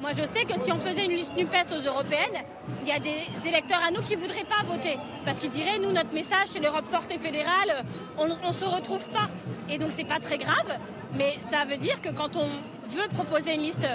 Moi, 0.00 0.12
je 0.12 0.26
sais 0.26 0.44
que 0.44 0.58
si 0.58 0.70
on 0.70 0.76
faisait 0.76 1.06
une 1.06 1.12
liste 1.12 1.34
NUPES 1.34 1.72
aux 1.72 1.86
européennes, 1.86 2.44
il 2.82 2.88
y 2.88 2.92
a 2.92 2.98
des 2.98 3.48
électeurs 3.48 3.80
à 3.86 3.90
nous 3.90 4.02
qui 4.02 4.14
ne 4.14 4.20
voudraient 4.20 4.44
pas 4.44 4.62
voter. 4.66 4.98
Parce 5.24 5.38
qu'ils 5.38 5.50
diraient, 5.50 5.78
nous, 5.78 5.92
notre 5.92 6.12
message, 6.12 6.48
c'est 6.48 6.60
l'Europe 6.60 6.84
forte 6.84 7.10
et 7.10 7.16
fédérale, 7.16 7.86
on 8.18 8.26
ne 8.26 8.52
se 8.52 8.66
retrouve 8.66 9.08
pas. 9.10 9.30
Et 9.70 9.78
donc, 9.78 9.92
c'est 9.92 10.04
pas 10.04 10.20
très 10.20 10.36
grave, 10.36 10.78
mais 11.16 11.36
ça 11.40 11.64
veut 11.64 11.78
dire 11.78 12.02
que 12.02 12.10
quand 12.10 12.36
on 12.36 12.44
veut 12.88 13.08
proposer 13.14 13.54
une 13.54 13.62
liste 13.62 13.86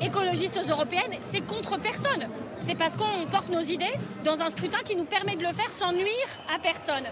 écologiste 0.00 0.58
aux 0.62 0.68
européennes, 0.68 1.18
c'est 1.22 1.46
contre 1.46 1.80
personne. 1.80 2.28
C'est 2.58 2.74
parce 2.74 2.96
qu'on 2.96 3.26
porte 3.30 3.48
nos 3.50 3.60
idées 3.60 3.94
dans 4.24 4.40
un 4.40 4.48
scrutin 4.48 4.78
qui 4.84 4.96
nous 4.96 5.04
permet 5.04 5.36
de 5.36 5.42
le 5.42 5.52
faire 5.52 5.70
sans 5.70 5.92
nuire 5.92 6.28
à 6.54 6.58
personne. 6.58 7.04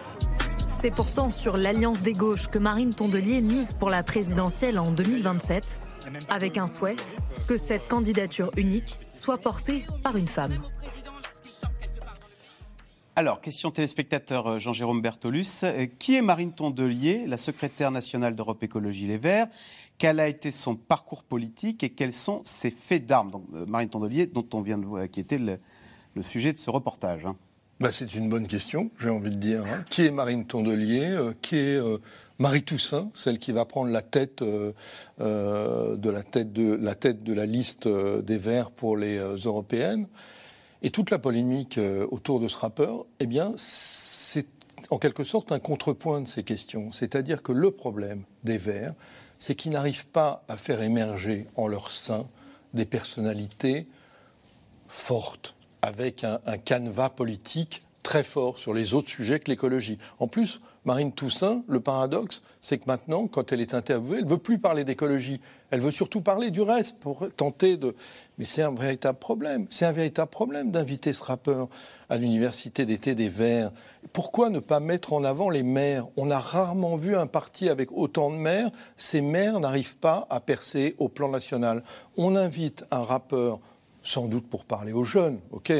C'est 0.80 0.90
pourtant 0.90 1.30
sur 1.30 1.56
l'alliance 1.56 2.02
des 2.02 2.12
gauches 2.12 2.48
que 2.48 2.58
Marine 2.58 2.92
Tondelier 2.92 3.40
mise 3.40 3.72
pour 3.72 3.90
la 3.90 4.02
présidentielle 4.02 4.78
en 4.78 4.90
2027, 4.90 5.80
avec 6.28 6.58
un 6.58 6.66
souhait 6.66 6.96
que 7.46 7.56
cette 7.56 7.86
candidature 7.88 8.50
unique 8.56 8.98
soit 9.14 9.38
portée 9.38 9.86
par 10.02 10.16
une 10.16 10.28
femme. 10.28 10.60
Alors, 13.14 13.42
question 13.42 13.70
téléspectateur 13.70 14.46
euh, 14.46 14.58
Jean-Jérôme 14.58 15.02
Bertolus. 15.02 15.64
Euh, 15.64 15.86
qui 15.98 16.16
est 16.16 16.22
Marine 16.22 16.54
Tondelier, 16.54 17.26
la 17.26 17.36
secrétaire 17.36 17.90
nationale 17.90 18.34
d'Europe 18.34 18.62
Écologie 18.62 19.06
Les 19.06 19.18
Verts? 19.18 19.48
Quel 19.98 20.18
a 20.18 20.28
été 20.28 20.50
son 20.50 20.76
parcours 20.76 21.22
politique 21.22 21.84
et 21.84 21.90
quels 21.90 22.14
sont 22.14 22.40
ses 22.42 22.70
faits 22.70 23.04
d'armes? 23.04 23.42
Euh, 23.54 23.66
Marine 23.66 23.90
Tondelier, 23.90 24.26
dont 24.26 24.46
on 24.54 24.62
vient 24.62 24.78
de 24.78 25.06
qui 25.08 25.20
était 25.20 25.36
le, 25.36 25.58
sujet 26.22 26.54
de 26.54 26.58
ce 26.58 26.70
reportage. 26.70 27.26
Hein. 27.26 27.36
Bah, 27.80 27.92
c'est 27.92 28.14
une 28.14 28.30
bonne 28.30 28.46
question, 28.46 28.90
j'ai 28.98 29.10
envie 29.10 29.30
de 29.30 29.36
dire. 29.36 29.62
Hein. 29.62 29.84
Qui 29.90 30.06
est 30.06 30.10
Marine 30.10 30.46
Tondelier? 30.46 31.14
Qui 31.42 31.56
est 31.56 31.80
Marie 32.38 32.62
Toussaint, 32.62 33.10
celle 33.12 33.38
qui 33.38 33.52
va 33.52 33.66
prendre 33.66 33.90
la 33.90 34.02
tête, 34.02 34.42
de, 34.42 34.74
la 35.18 36.22
tête, 36.22 36.52
de, 36.52 36.74
la 36.74 36.94
tête 36.94 37.22
de 37.22 37.32
la 37.34 37.44
liste 37.44 37.88
des 37.88 38.38
Verts 38.38 38.70
pour 38.70 38.96
les 38.96 39.18
européennes? 39.18 40.06
Et 40.82 40.90
toute 40.90 41.10
la 41.10 41.18
polémique 41.18 41.78
autour 42.10 42.40
de 42.40 42.48
ce 42.48 42.56
rappeur, 42.58 43.06
eh 43.20 43.26
bien, 43.26 43.52
c'est 43.56 44.48
en 44.90 44.98
quelque 44.98 45.24
sorte 45.24 45.52
un 45.52 45.60
contrepoint 45.60 46.20
de 46.20 46.28
ces 46.28 46.42
questions. 46.42 46.90
C'est-à-dire 46.92 47.42
que 47.42 47.52
le 47.52 47.70
problème 47.70 48.24
des 48.42 48.58
Verts, 48.58 48.94
c'est 49.38 49.54
qu'ils 49.54 49.72
n'arrivent 49.72 50.06
pas 50.06 50.44
à 50.48 50.56
faire 50.56 50.82
émerger 50.82 51.46
en 51.56 51.66
leur 51.66 51.92
sein 51.92 52.26
des 52.74 52.84
personnalités 52.84 53.86
fortes, 54.88 55.54
avec 55.82 56.24
un, 56.24 56.38
canevas 56.64 57.10
politique 57.10 57.82
très 58.02 58.22
fort 58.22 58.58
sur 58.58 58.74
les 58.74 58.94
autres 58.94 59.08
sujets 59.08 59.40
que 59.40 59.50
l'écologie. 59.50 59.98
En 60.18 60.26
plus, 60.26 60.60
Marine 60.84 61.12
Toussaint, 61.12 61.62
le 61.68 61.80
paradoxe, 61.80 62.42
c'est 62.60 62.78
que 62.78 62.84
maintenant, 62.86 63.26
quand 63.26 63.52
elle 63.52 63.60
est 63.60 63.74
interviewée, 63.74 64.18
elle 64.18 64.24
ne 64.24 64.30
veut 64.30 64.38
plus 64.38 64.58
parler 64.58 64.84
d'écologie. 64.84 65.40
Elle 65.72 65.80
veut 65.80 65.90
surtout 65.90 66.20
parler 66.20 66.50
du 66.50 66.60
reste 66.60 66.98
pour 66.98 67.26
tenter 67.34 67.78
de. 67.78 67.96
Mais 68.36 68.44
c'est 68.44 68.60
un 68.60 68.74
véritable 68.74 69.18
problème. 69.18 69.66
C'est 69.70 69.86
un 69.86 69.92
véritable 69.92 70.30
problème 70.30 70.70
d'inviter 70.70 71.14
ce 71.14 71.24
rappeur 71.24 71.68
à 72.10 72.18
l'université 72.18 72.84
d'été 72.84 73.14
des 73.14 73.30
Verts. 73.30 73.72
Pourquoi 74.12 74.50
ne 74.50 74.58
pas 74.58 74.80
mettre 74.80 75.14
en 75.14 75.24
avant 75.24 75.48
les 75.48 75.62
maires? 75.62 76.08
On 76.18 76.30
a 76.30 76.38
rarement 76.38 76.96
vu 76.96 77.16
un 77.16 77.26
parti 77.26 77.70
avec 77.70 77.90
autant 77.90 78.30
de 78.30 78.36
maires. 78.36 78.70
Ces 78.98 79.22
maires 79.22 79.60
n'arrivent 79.60 79.96
pas 79.96 80.26
à 80.28 80.40
percer 80.40 80.94
au 80.98 81.08
plan 81.08 81.30
national. 81.30 81.82
On 82.18 82.36
invite 82.36 82.84
un 82.90 83.02
rappeur 83.02 83.58
sans 84.02 84.26
doute 84.26 84.46
pour 84.46 84.66
parler 84.66 84.92
aux 84.92 85.04
jeunes, 85.04 85.40
ok? 85.52 85.72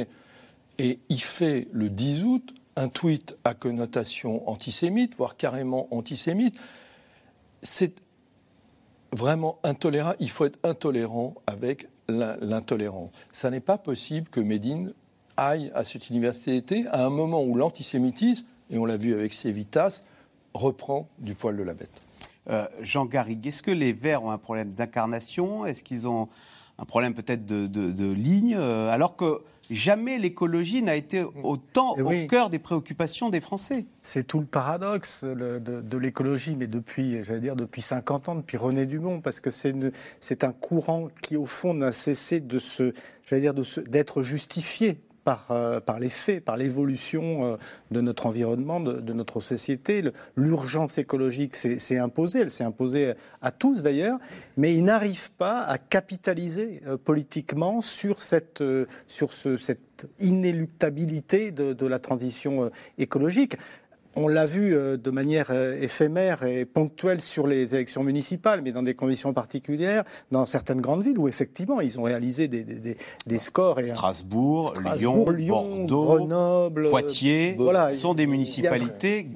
Et 0.79 1.01
il 1.11 1.23
fait 1.23 1.69
le 1.71 1.91
10 1.91 2.25
août 2.25 2.55
un 2.77 2.89
tweet 2.89 3.37
à 3.45 3.53
connotation 3.53 4.49
antisémite, 4.49 5.15
voire 5.17 5.37
carrément 5.37 5.87
antisémite. 5.91 6.59
C'est 7.61 7.93
vraiment 9.13 9.59
intolérant. 9.63 10.15
Il 10.19 10.31
faut 10.31 10.45
être 10.45 10.59
intolérant 10.65 11.35
avec 11.47 11.89
l'intolérant. 12.09 13.11
Ça 13.31 13.51
n'est 13.51 13.61
pas 13.61 13.79
possible 13.79 14.29
que 14.29 14.41
Médine 14.41 14.93
aille 15.37 15.71
à 15.75 15.85
cette 15.85 16.11
université 16.11 16.87
à 16.89 17.05
un 17.05 17.11
moment 17.11 17.45
où 17.45 17.55
l'antisémitisme, 17.55 18.45
et 18.71 18.79
on 18.79 18.85
l'a 18.85 18.97
vu 18.97 19.15
avec 19.15 19.33
Sévitas, 19.33 20.03
reprend 20.55 21.09
du 21.19 21.35
poil 21.35 21.57
de 21.57 21.63
la 21.63 21.75
bête. 21.75 22.03
Euh, 22.51 22.67
Jean 22.81 23.07
Garrigue, 23.07 23.47
est-ce 23.47 23.63
que 23.63 23.71
les 23.71 23.93
Verts 23.93 24.25
ont 24.25 24.31
un 24.31 24.39
problème 24.39 24.73
d'incarnation? 24.73 25.65
Est-ce 25.65 25.85
qu'ils 25.85 26.09
ont 26.09 26.29
un 26.79 26.85
problème 26.85 27.15
peut-être 27.15 27.47
de, 27.47 28.13
ligne, 28.13 28.57
euh, 28.59 28.91
alors 28.91 29.17
qu'il 29.17 29.37
jamais 29.75 30.19
l'écologie 30.19 30.83
n'a 30.83 30.97
été 30.97 31.25
autant 31.43 31.95
Eh 31.99 32.03
oui. 32.03 32.25
au 32.25 32.27
cœur 32.27 32.51
des 32.51 32.59
préoccupations 32.59 33.31
des 33.31 33.41
Français. 33.41 33.87
C'est 34.03 34.27
tout 34.27 34.41
le 34.41 34.47
paradoxe 34.47 35.25
le- 35.25 35.61
de, 35.61 35.81
de 35.81 35.99
l'écologie, 35.99 36.57
mais 36.57 36.67
depuis, 36.67 37.23
j'allais 37.25 37.41
dire, 37.41 37.57
depuis 37.57 37.83
50 37.83 38.29
ans, 38.29 38.35
depuis 38.35 38.57
René 38.57 38.87
Dumont, 38.87 39.21
parce 39.21 39.41
que 39.41 39.51
c'est 39.51 40.45
un 40.45 40.53
courant 40.53 41.09
qui, 41.23 41.37
au 41.37 41.47
fond, 41.47 41.75
n'a 41.75 41.93
cessé 41.93 42.41
de 42.41 42.59
se, 42.59 42.93
j'allais 43.27 43.43
dire, 43.43 43.55
de 43.55 43.63
se- 43.63 43.81
d'être 43.81 44.23
justifié. 44.23 45.01
Par, 45.25 45.53
euh, 45.53 45.79
par 45.79 46.01
les 46.01 46.09
faits, 46.09 46.45
par 46.45 46.57
l'évolution 46.57 47.45
euh, 47.45 47.57
de 47.93 48.01
notre 48.01 48.27
environnement, 48.27 48.81
de, 48.81 49.13
notre 49.13 49.39
société. 49.39 50.03
L'urgence 50.35 50.99
écologique 50.99 51.55
s'est 51.55 51.99
imposée, 51.99 52.41
elle 52.41 52.51
s'est 52.51 52.65
imposée 52.65 53.15
à 53.41 53.53
tous 53.53 53.85
d'ailleurs, 53.85 54.19
mais 54.57 54.75
il 54.75 54.83
n'arrive 54.83 55.31
pas 55.33 55.61
à 55.61 55.79
capitaliser 55.79 56.83
euh, 56.89 56.97
politiquement 56.97 57.81
sur 57.81 58.21
cette, 58.21 58.65
sur 59.07 59.33
ce, 59.33 59.57
cette 59.57 60.09
inéluctabilité 60.19 61.53
de, 61.53 61.87
la 61.87 62.01
transition 62.01 62.73
écologique. 62.99 63.57
On 64.15 64.29
l'a 64.29 64.45
vu 64.45 64.75
euh, 64.75 64.97
de 64.97 65.11
manière 65.11 65.47
euh, 65.51 65.81
éphémère 65.81 66.43
et 66.45 66.65
ponctuelle 66.67 67.21
sur 67.21 67.47
les 67.47 67.75
élections 67.75 68.03
municipales, 68.03 68.61
mais 68.63 68.71
dans 68.73 68.83
des 68.83 68.95
conditions 68.95 69.33
particulières, 69.33 70.05
dans 70.31 70.45
certaines 70.45 70.81
grandes 70.83 71.03
villes 71.03 71.19
où 71.19 71.29
effectivement 71.29 71.81
ils 71.81 71.99
ont 71.99 72.03
réalisé 72.03 72.47
des, 72.49 72.63
des- 72.63 72.75
des- 72.75 72.97
des 73.27 73.39
scores. 73.39 73.81
Et, 73.81 73.87
Strasbourg, 73.87 74.69
Strasbourg, 74.69 75.31
Lyon, 75.33 75.65
Bordeaux, 75.87 76.03
Grenoble, 76.05 76.91
Poitiers, 76.91 77.53
euh, 77.59 77.63
voilà, 77.63 77.91
sont 77.91 78.13
des 78.15 78.27
municipalités 78.27 79.29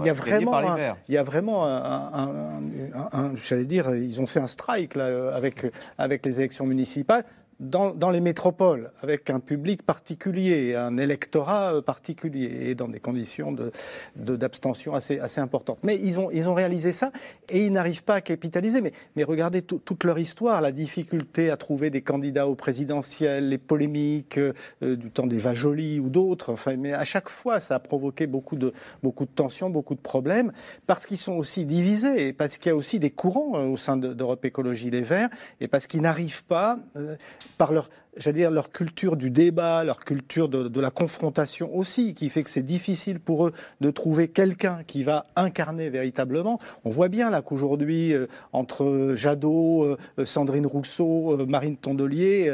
il 0.00 0.06
y 0.06 0.08
a 0.08 0.12
vraiment, 0.12 0.52
un, 0.56 0.76
il 1.08 1.14
y 1.14 1.18
a 1.18 1.22
vraiment 1.22 1.64
un, 1.66 1.76
un- 2.14 2.60
un- 2.94 3.08
un- 3.24 3.32
j'allais 3.42 3.64
dire, 3.64 3.94
ils 3.94 4.20
ont 4.20 4.26
fait 4.26 4.40
un 4.40 4.46
strike 4.46 4.94
là 4.94 5.04
euh, 5.06 5.32
avec 5.36 5.66
avec 5.98 6.24
les 6.24 6.40
élections 6.40 6.66
municipales. 6.66 7.24
Dans, 7.60 7.90
dans 7.90 8.10
les 8.10 8.20
métropoles, 8.20 8.92
avec 9.02 9.30
un 9.30 9.40
public 9.40 9.82
particulier, 9.82 10.76
un 10.76 10.96
électorat 10.96 11.74
euh, 11.74 11.82
particulier, 11.82 12.68
et 12.70 12.76
dans 12.76 12.86
des 12.86 13.00
conditions 13.00 13.50
de- 13.50 13.72
de- 14.14 14.36
d'abstention 14.36 14.94
assez, 14.94 15.18
assez 15.18 15.40
importantes. 15.40 15.78
Mais 15.82 15.96
ils 15.96 16.20
ont, 16.20 16.30
ils 16.30 16.48
ont 16.48 16.54
réalisé 16.54 16.92
ça 16.92 17.10
et 17.48 17.66
ils 17.66 17.72
n'arrivent 17.72 18.04
pas 18.04 18.14
à 18.14 18.20
capitaliser. 18.20 18.80
Mais, 18.80 18.92
mais 19.16 19.24
regardez 19.24 19.62
tout- 19.62 19.80
toute 19.84 20.04
leur 20.04 20.20
histoire, 20.20 20.60
la 20.60 20.70
difficulté 20.70 21.50
à 21.50 21.56
trouver 21.56 21.90
des 21.90 22.00
candidats 22.00 22.46
au 22.46 22.54
présidentiel, 22.54 23.48
les 23.48 23.58
polémiques 23.58 24.38
euh, 24.38 24.52
euh, 24.84 24.94
du 24.94 25.10
temps 25.10 25.26
des 25.26 25.38
Vajolis 25.38 25.98
ou 25.98 26.10
d'autres. 26.10 26.52
Enfin, 26.52 26.76
mais 26.76 26.92
à 26.92 27.02
chaque 27.02 27.28
fois, 27.28 27.58
ça 27.58 27.74
a 27.74 27.80
provoqué 27.80 28.28
beaucoup 28.28 28.54
de, 28.54 28.72
beaucoup 29.02 29.24
de 29.24 29.32
tensions, 29.34 29.68
beaucoup 29.68 29.96
de 29.96 30.00
problèmes, 30.00 30.52
parce 30.86 31.06
qu'ils 31.06 31.18
sont 31.18 31.34
aussi 31.34 31.64
divisés, 31.64 32.28
et 32.28 32.32
parce 32.32 32.56
qu'il 32.56 32.70
y 32.70 32.72
a 32.72 32.76
aussi 32.76 33.00
des 33.00 33.10
courants 33.10 33.58
euh, 33.58 33.66
au 33.66 33.76
sein 33.76 33.96
de- 33.96 34.14
d'Europe 34.14 34.44
Écologie 34.44 34.90
Les 34.90 35.02
Verts, 35.02 35.28
et 35.60 35.66
parce 35.66 35.88
qu'ils 35.88 36.02
n'arrivent 36.02 36.44
pas, 36.44 36.78
euh, 36.94 37.16
par 37.56 37.72
leur, 37.72 37.88
dire, 38.26 38.50
leur 38.50 38.70
culture 38.70 39.16
du 39.16 39.30
débat, 39.30 39.84
leur 39.84 40.00
culture 40.00 40.48
de, 40.48 40.80
la 40.80 40.90
confrontation 40.90 41.74
aussi, 41.74 42.14
qui 42.14 42.28
fait 42.30 42.42
que 42.42 42.50
c'est 42.50 42.62
difficile 42.62 43.20
pour 43.20 43.46
eux 43.46 43.52
de 43.80 43.90
trouver 43.90 44.28
quelqu'un 44.28 44.82
qui 44.86 45.02
va 45.02 45.24
incarner 45.36 45.90
véritablement. 45.90 46.58
On 46.84 46.90
voit 46.90 47.08
bien 47.08 47.30
là 47.30 47.42
qu'aujourd'hui, 47.42 48.14
euh, 48.14 48.26
entre 48.52 49.12
Jadot, 49.14 49.84
euh, 49.84 50.24
Sandrine 50.24 50.66
Rousseau, 50.66 51.32
euh, 51.32 51.46
Marine 51.46 51.76
Tondelier, 51.76 52.50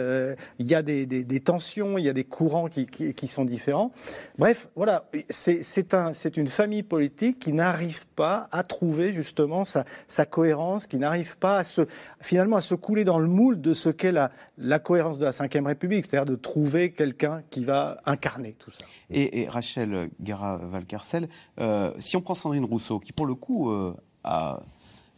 il 0.58 0.66
y 0.66 0.74
a 0.74 0.82
des, 0.82 1.40
tensions, 1.40 1.98
il 1.98 2.04
y 2.04 2.08
a 2.08 2.12
des 2.12 2.24
courants 2.24 2.68
qui, 2.68 3.26
sont 3.26 3.44
différents. 3.44 3.90
Bref, 4.38 4.68
voilà, 4.76 5.08
c'est 5.28 5.62
c'est 5.62 5.94
un, 5.94 6.12
c'est 6.12 6.36
une 6.36 6.46
famille 6.46 6.82
politique 6.82 7.38
qui 7.38 7.52
n'arrive 7.52 8.06
pas 8.14 8.48
à 8.52 8.62
trouver 8.62 9.12
justement 9.12 9.64
sa, 9.64 9.84
sa 10.06 10.26
cohérence, 10.26 10.86
qui 10.86 10.98
n'arrive 10.98 11.36
pas 11.38 11.58
à 11.58 11.64
se, 11.64 11.82
finalement 12.20 12.56
à 12.56 12.60
se 12.60 12.74
couler 12.74 13.04
dans 13.04 13.18
le 13.18 13.28
moule 13.28 13.60
de 13.60 13.72
ce 13.72 13.88
qu'est 13.88 14.12
la, 14.12 14.30
la 14.58 14.78
cohérence 14.84 15.18
de 15.18 15.24
la 15.24 15.30
Ve 15.32 15.66
République, 15.66 16.04
c'est-à-dire 16.04 16.30
de 16.30 16.36
trouver 16.36 16.92
quelqu'un 16.92 17.42
qui 17.50 17.64
va 17.64 17.96
incarner 18.06 18.52
tout 18.52 18.70
ça. 18.70 18.84
Et, 19.10 19.40
et 19.42 19.48
Rachel 19.48 20.10
Guerra-Valcarcel, 20.20 21.28
euh, 21.58 21.92
si 21.98 22.16
on 22.16 22.20
prend 22.20 22.34
Sandrine 22.34 22.64
Rousseau, 22.64 23.00
qui 23.00 23.12
pour 23.12 23.26
le 23.26 23.34
coup 23.34 23.70
euh, 23.70 23.94
a 24.22 24.60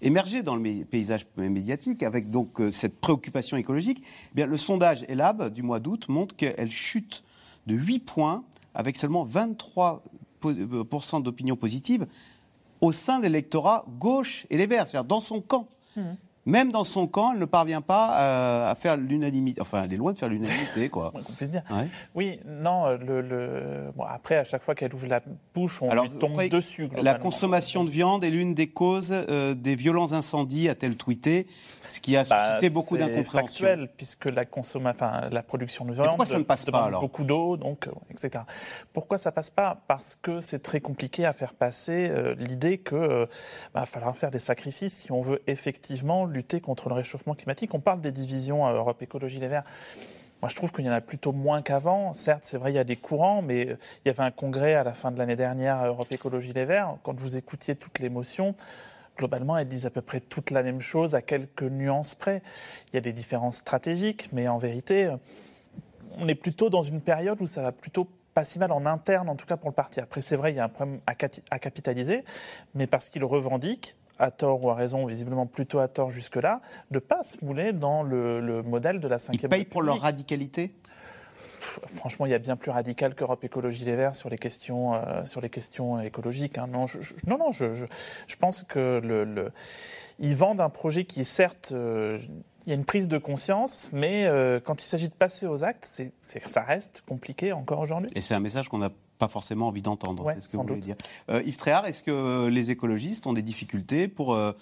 émergé 0.03 0.43
dans 0.43 0.57
le 0.57 0.85
paysage 0.85 1.27
médiatique 1.37 2.03
avec 2.03 2.31
donc 2.31 2.61
euh, 2.61 2.71
cette 2.71 2.99
préoccupation 3.01 3.57
écologique, 3.57 4.03
eh 4.03 4.35
bien, 4.35 4.47
le 4.47 4.57
sondage 4.57 5.05
ELAB 5.09 5.53
du 5.53 5.63
mois 5.63 5.81
d'août 5.81 6.09
montre 6.09 6.35
qu'elle 6.37 6.71
chute 6.71 7.25
de 7.67 7.75
8 7.75 7.99
points 8.01 8.45
avec 8.75 8.97
seulement 8.97 9.27
23% 9.27 9.57
po- 10.41 10.51
euh, 10.51 10.85
pourcent 10.85 11.21
d'opinion 11.21 11.57
positive 11.57 12.07
au 12.81 12.93
sein 12.93 13.19
de 13.19 13.25
l'électorat 13.25 13.85
gauche 13.99 14.47
et 14.51 14.57
les 14.59 14.67
Verts, 14.67 14.87
c'est-à-dire 14.87 15.09
dans 15.09 15.21
son 15.21 15.41
camp. 15.41 15.69
Même 16.47 16.71
dans 16.71 16.85
son 16.85 17.09
camp, 17.09 17.33
elle 17.33 17.41
ne 17.41 17.45
parvient 17.45 17.81
pas 17.81 18.19
euh, 18.21 18.71
à 18.71 18.75
faire 18.77 18.97
l'unanimité. 18.97 19.61
Enfin, 19.61 19.83
elle 19.85 19.93
est 19.93 19.97
loin 19.97 20.13
de 20.13 20.19
faire 20.19 20.29
l'unanimité, 20.29 20.89
quoi. 20.89 21.13
qu'on 21.25 21.33
puisse 21.33 21.51
dire. 21.51 21.63
Ouais. 21.71 21.89
Oui, 22.15 22.39
non, 22.47 22.91
le, 22.97 23.21
le- 23.21 23.91
bon, 23.97 24.05
après, 24.05 24.37
à 24.37 24.45
chaque 24.45 24.63
fois 24.63 24.75
qu'elle 24.77 24.95
ouvre 24.95 25.09
la 25.09 25.21
bouche, 25.55 25.83
on 25.83 25.91
Alors, 25.91 26.05
lui 26.05 26.13
tombe 26.19 26.33
après, 26.33 26.49
dessus. 26.49 26.89
La 27.03 27.15
consommation 27.15 27.83
de 27.85 27.91
viande 27.91 28.25
est 28.25 28.31
l'une 28.31 28.55
des 28.55 28.69
causes 28.69 29.13
euh, 29.13 29.55
des 29.55 29.75
violents 29.75 30.13
incendies, 30.13 30.69
a-t-elle 30.69 30.97
tweeté, 30.97 31.47
ce 31.89 32.01
qui 32.01 32.17
a 32.17 32.25
Bah, 32.25 32.47
suscité 32.59 32.71
beaucoup 32.71 32.97
c'est 32.97 33.01
d'incompréhension. 33.01 33.67
factuel, 33.67 33.89
puisque 33.97 34.27
la, 34.27 34.45
enfin, 34.55 35.29
la 35.31 35.43
production 35.43 35.85
de 35.85 35.93
viande 35.93 36.09
pourquoi 36.09 36.27
ça 36.27 36.39
ne 36.39 36.45
passe 36.45 36.65
pas, 36.65 36.85
alors? 36.85 37.01
beaucoup 37.01 37.25
d'eau, 37.25 37.57
donc, 37.57 37.87
euh, 37.89 37.93
etc. 38.11 38.45
Pourquoi 38.93 39.19
ça 39.19 39.33
passe 39.33 39.51
pas? 39.51 39.83
Parce 39.89 40.19
que 40.21 40.41
c'est 40.41 40.61
très 40.61 40.81
compliqué 40.81 41.25
à 41.25 41.33
faire 41.33 41.55
passer 41.55 42.09
euh, 42.11 42.35
l'idée 42.39 42.79
que 42.79 42.95
euh, 42.95 43.27
bah, 43.75 43.81
va 43.81 43.87
falloir 43.87 44.17
faire 44.17 44.31
des 44.31 44.39
sacrifices 44.39 44.95
si 44.95 45.13
on 45.13 45.21
veut 45.23 45.43
effectivement 45.47 46.25
lutter 46.25 46.61
contre 46.61 46.89
le 46.89 46.95
réchauffement 46.95 47.35
climatique. 47.35 47.75
On 47.75 47.81
parle 47.81 48.01
des 48.01 48.13
divisions 48.13 48.67
euh, 48.67 48.75
Europe 48.75 49.01
Écologie 49.03 49.39
Les 49.41 49.49
Verts. 49.49 49.65
Moi, 50.43 50.51
je 50.51 50.55
trouve 50.57 50.71
qu'il 50.71 50.85
y 50.85 50.89
en 50.91 50.93
a 50.93 51.01
plutôt 51.01 51.33
moins 51.33 51.63
qu'avant. 51.63 52.13
Certes, 52.13 52.43
c'est 52.45 52.59
vrai, 52.59 52.71
il 52.71 52.75
y 52.75 52.79
a 52.79 52.85
des 52.85 52.97
courants, 52.97 53.41
mais 53.41 53.63
il 54.05 54.07
y 54.07 54.11
avait 54.11 54.23
un 54.23 54.31
congrès 54.31 54.75
à 54.75 54.85
la 54.85 54.93
fin 54.93 55.11
de 55.11 55.19
l'année 55.19 55.35
dernière 55.35 55.79
à 55.79 55.87
Europe 55.87 56.09
Écologie 56.13 56.53
Les 56.53 56.67
Verts. 56.67 56.95
Quand 57.05 57.19
vous 57.19 57.37
écoutiez 57.39 57.75
toutes 57.75 58.01
les 58.01 58.11
motions, 58.11 58.55
globalement, 59.17 59.57
elles 59.57 59.69
disent 59.69 59.87
à 59.87 59.91
peu 59.91 60.03
près 60.03 60.21
toutes 60.21 60.51
la 60.51 60.63
même 60.63 60.81
chose, 60.81 61.15
à 61.15 61.23
quelques 61.23 61.63
nuances 61.63 62.15
près. 62.15 62.43
Il 62.89 62.95
y 62.95 62.99
a 62.99 63.01
des 63.01 63.13
différences 63.13 63.59
stratégiques, 63.59 64.29
mais 64.33 64.49
en 64.49 64.59
vérité, 64.59 65.07
euh, 65.07 65.17
on 66.19 66.29
est 66.29 66.35
plutôt 66.35 66.71
dans 66.71 66.83
une 66.83 67.01
période 67.01 67.41
où 67.41 67.47
ça 67.47 67.63
va 67.63 67.73
plutôt 67.73 68.09
pas 68.35 68.45
si 68.45 68.59
mal 68.59 68.71
en 68.71 68.85
interne, 68.85 69.29
en 69.29 69.37
tout 69.37 69.47
cas 69.47 69.57
pour 69.57 69.71
le 69.71 69.75
parti. 69.75 69.99
Après, 70.01 70.21
c'est 70.21 70.37
vrai, 70.37 70.53
il 70.53 70.57
y 70.57 70.61
a 70.61 70.65
un 70.65 70.69
problème 70.69 71.01
à, 71.07 71.59
capitaliser, 71.59 72.23
mais 72.75 72.87
parce 72.87 73.09
qu'il 73.09 73.25
revendique, 73.25 73.97
à 74.19 74.31
tort 74.31 74.63
ou 74.63 74.71
à 74.71 74.75
raison, 74.75 75.07
visiblement 75.07 75.47
plutôt 75.47 75.79
à 75.79 75.89
tort 75.89 76.11
jusque-là, 76.11 76.61
de 76.91 76.99
pas 76.99 77.23
se 77.23 77.43
mouler 77.43 77.73
dans 77.73 78.03
le, 78.03 78.41
le 78.41 78.63
modèle 78.63 79.01
de 79.01 79.09
la 79.09 79.17
Ils 79.17 79.21
cinquième 79.21 79.51
payent 79.51 79.65
pour 79.65 79.83
leur 79.83 80.01
radicalité? 80.01 80.75
Franchement, 81.95 82.27
il 82.27 82.31
y 82.31 82.35
a 82.35 82.39
bien 82.39 82.57
plus 82.57 82.71
radical 82.71 83.15
qu'Europe 83.15 83.43
Écologie 83.45 83.85
Les 83.85 83.97
Verts 83.97 84.17
sur 84.17 84.29
les 84.31 84.39
questions, 84.39 84.95
euh, 84.95 85.25
sur 85.25 85.41
les 85.41 85.51
questions 85.51 86.01
écologiques. 86.01 86.59
hein. 86.59 86.67
Non, 86.71 86.87
je, 86.87 87.01
je- 87.01 87.15
non, 87.27 87.39
non, 87.39 87.53
je, 87.53 87.85
pense 88.39 88.63
que 88.63 89.01
le, 89.03 89.25
le- 89.25 89.53
ils 90.19 90.37
vendent 90.37 90.61
un 90.61 90.71
projet 90.71 91.05
qui 91.05 91.21
est 91.21 91.25
certes, 91.25 91.71
euh, 91.73 92.19
il 92.67 92.71
y 92.71 92.73
a 92.73 92.75
une 92.75 92.85
prise 92.85 93.07
de 93.09 93.19
conscience, 93.19 93.91
mais 93.93 94.27
euh, 94.27 94.59
quand 94.59 94.83
il 94.83 94.87
s'agit 94.87 95.09
de 95.09 95.15
passer 95.15 95.47
aux 95.47 95.63
actes, 95.65 95.87
c'est, 95.89 96.13
ça 96.21 96.63
reste 96.63 97.03
compliqué 97.07 97.53
encore 97.53 97.79
aujourd'hui. 97.81 98.09
Et 98.15 98.21
c'est 98.21 98.35
un 98.35 98.41
message 98.41 98.69
qu'on 98.69 98.79
n'a 98.79 98.91
pas 99.19 99.29
forcément 99.29 99.69
envie 99.69 99.83
d'entendre, 99.83 100.25
Ouais, 100.25 100.35
c'est 100.35 100.41
ce 100.41 100.49
que 100.49 100.57
vous 100.57 100.63
voulez 100.65 100.81
dire. 100.81 100.97
Euh, 101.31 101.43
Yves 101.47 101.57
Tréhard, 101.57 101.87
est-ce 101.87 102.03
que 102.03 102.49
les 102.49 102.71
écologistes 102.71 103.27
ont 103.27 103.33
des 103.33 103.43
difficultés 103.43 104.09
pour 104.09 104.35
euh, 104.35 104.53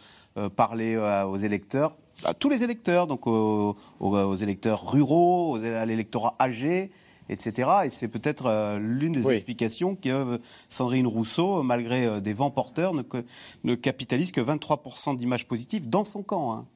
parler 0.56 0.96
aux 0.96 1.36
électeurs, 1.38 1.96
à 2.24 2.34
tous 2.34 2.48
les 2.48 2.62
électeurs, 2.62 3.06
donc 3.08 3.26
aux, 3.26 3.74
aux- 4.00 4.16
aux 4.16 4.36
électeurs 4.36 4.88
ruraux, 4.88 5.56
aux, 5.58 5.64
à 5.64 5.84
l'électorat 5.86 6.36
âgé 6.40 6.92
etc. 7.28 7.70
Et 7.86 7.90
c'est 7.90 8.08
peut-être 8.08 8.46
euh, 8.46 8.78
l'une 8.78 9.12
des 9.12 9.26
Oui. 9.26 9.34
explications 9.34 9.96
que 9.96 10.08
euh, 10.08 10.38
Sandrine 10.68 11.06
Rousseau, 11.06 11.62
malgré 11.62 12.04
euh, 12.06 12.20
des 12.20 12.32
vents 12.32 12.50
porteurs, 12.50 12.92
ne, 12.94 13.74
capitalise 13.74 14.32
que 14.32 14.40
23% 14.40 15.16
d'images 15.16 15.46
positives 15.46 15.88
dans 15.88 16.04
son 16.04 16.22
camp. 16.22 16.52
hein. 16.52 16.66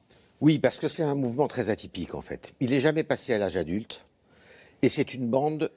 Oui, 0.41 0.57
parce 0.59 0.79
que 0.79 0.87
c'est 0.87 1.03
un 1.03 1.15
mouvement 1.15 1.47
très 1.47 1.69
atypique 1.69 2.15
en 2.15 2.21
fait. 2.21 2.53
Il 2.59 2.69
n'est 2.71 2.79
jamais 2.79 3.03
passé 3.03 3.33
à 3.33 3.37
l'âge 3.37 3.57
adulte 3.57 4.05
et 4.81 4.89
c'est 4.89 5.13
une 5.13 5.27
bande 5.27 5.69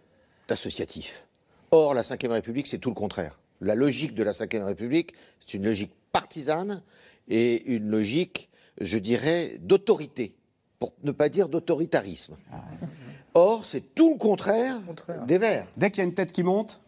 d'associatifs. 0.48 1.26
Or, 1.72 1.94
la 1.94 2.02
Ve 2.02 2.28
République, 2.30 2.66
c'est 2.66 2.78
tout 2.78 2.90
le 2.90 2.94
contraire. 2.94 3.38
La 3.60 3.74
logique 3.74 4.14
de 4.14 4.22
la 4.22 4.32
Ve 4.32 4.64
République, 4.64 5.14
c'est 5.40 5.54
une 5.54 5.64
logique 5.64 5.92
partisane 6.12 6.82
et 7.28 7.64
une 7.74 7.88
logique, 7.88 8.50
je 8.80 8.98
dirais, 8.98 9.58
d'autorité, 9.60 10.34
pour 10.78 10.92
ne 11.02 11.12
pas 11.12 11.28
dire 11.28 11.48
d'autoritarisme. 11.48 12.36
Or, 13.34 13.64
c'est 13.64 13.94
tout 13.94 14.12
le 14.12 14.18
contraire, 14.18 14.80
des 15.26 15.38
Verts. 15.38 15.66
Dès 15.76 15.90
qu'il 15.90 15.98
y 15.98 16.00
a 16.02 16.08
une 16.08 16.14
tête 16.14 16.32
qui 16.32 16.42
monte, 16.42 16.80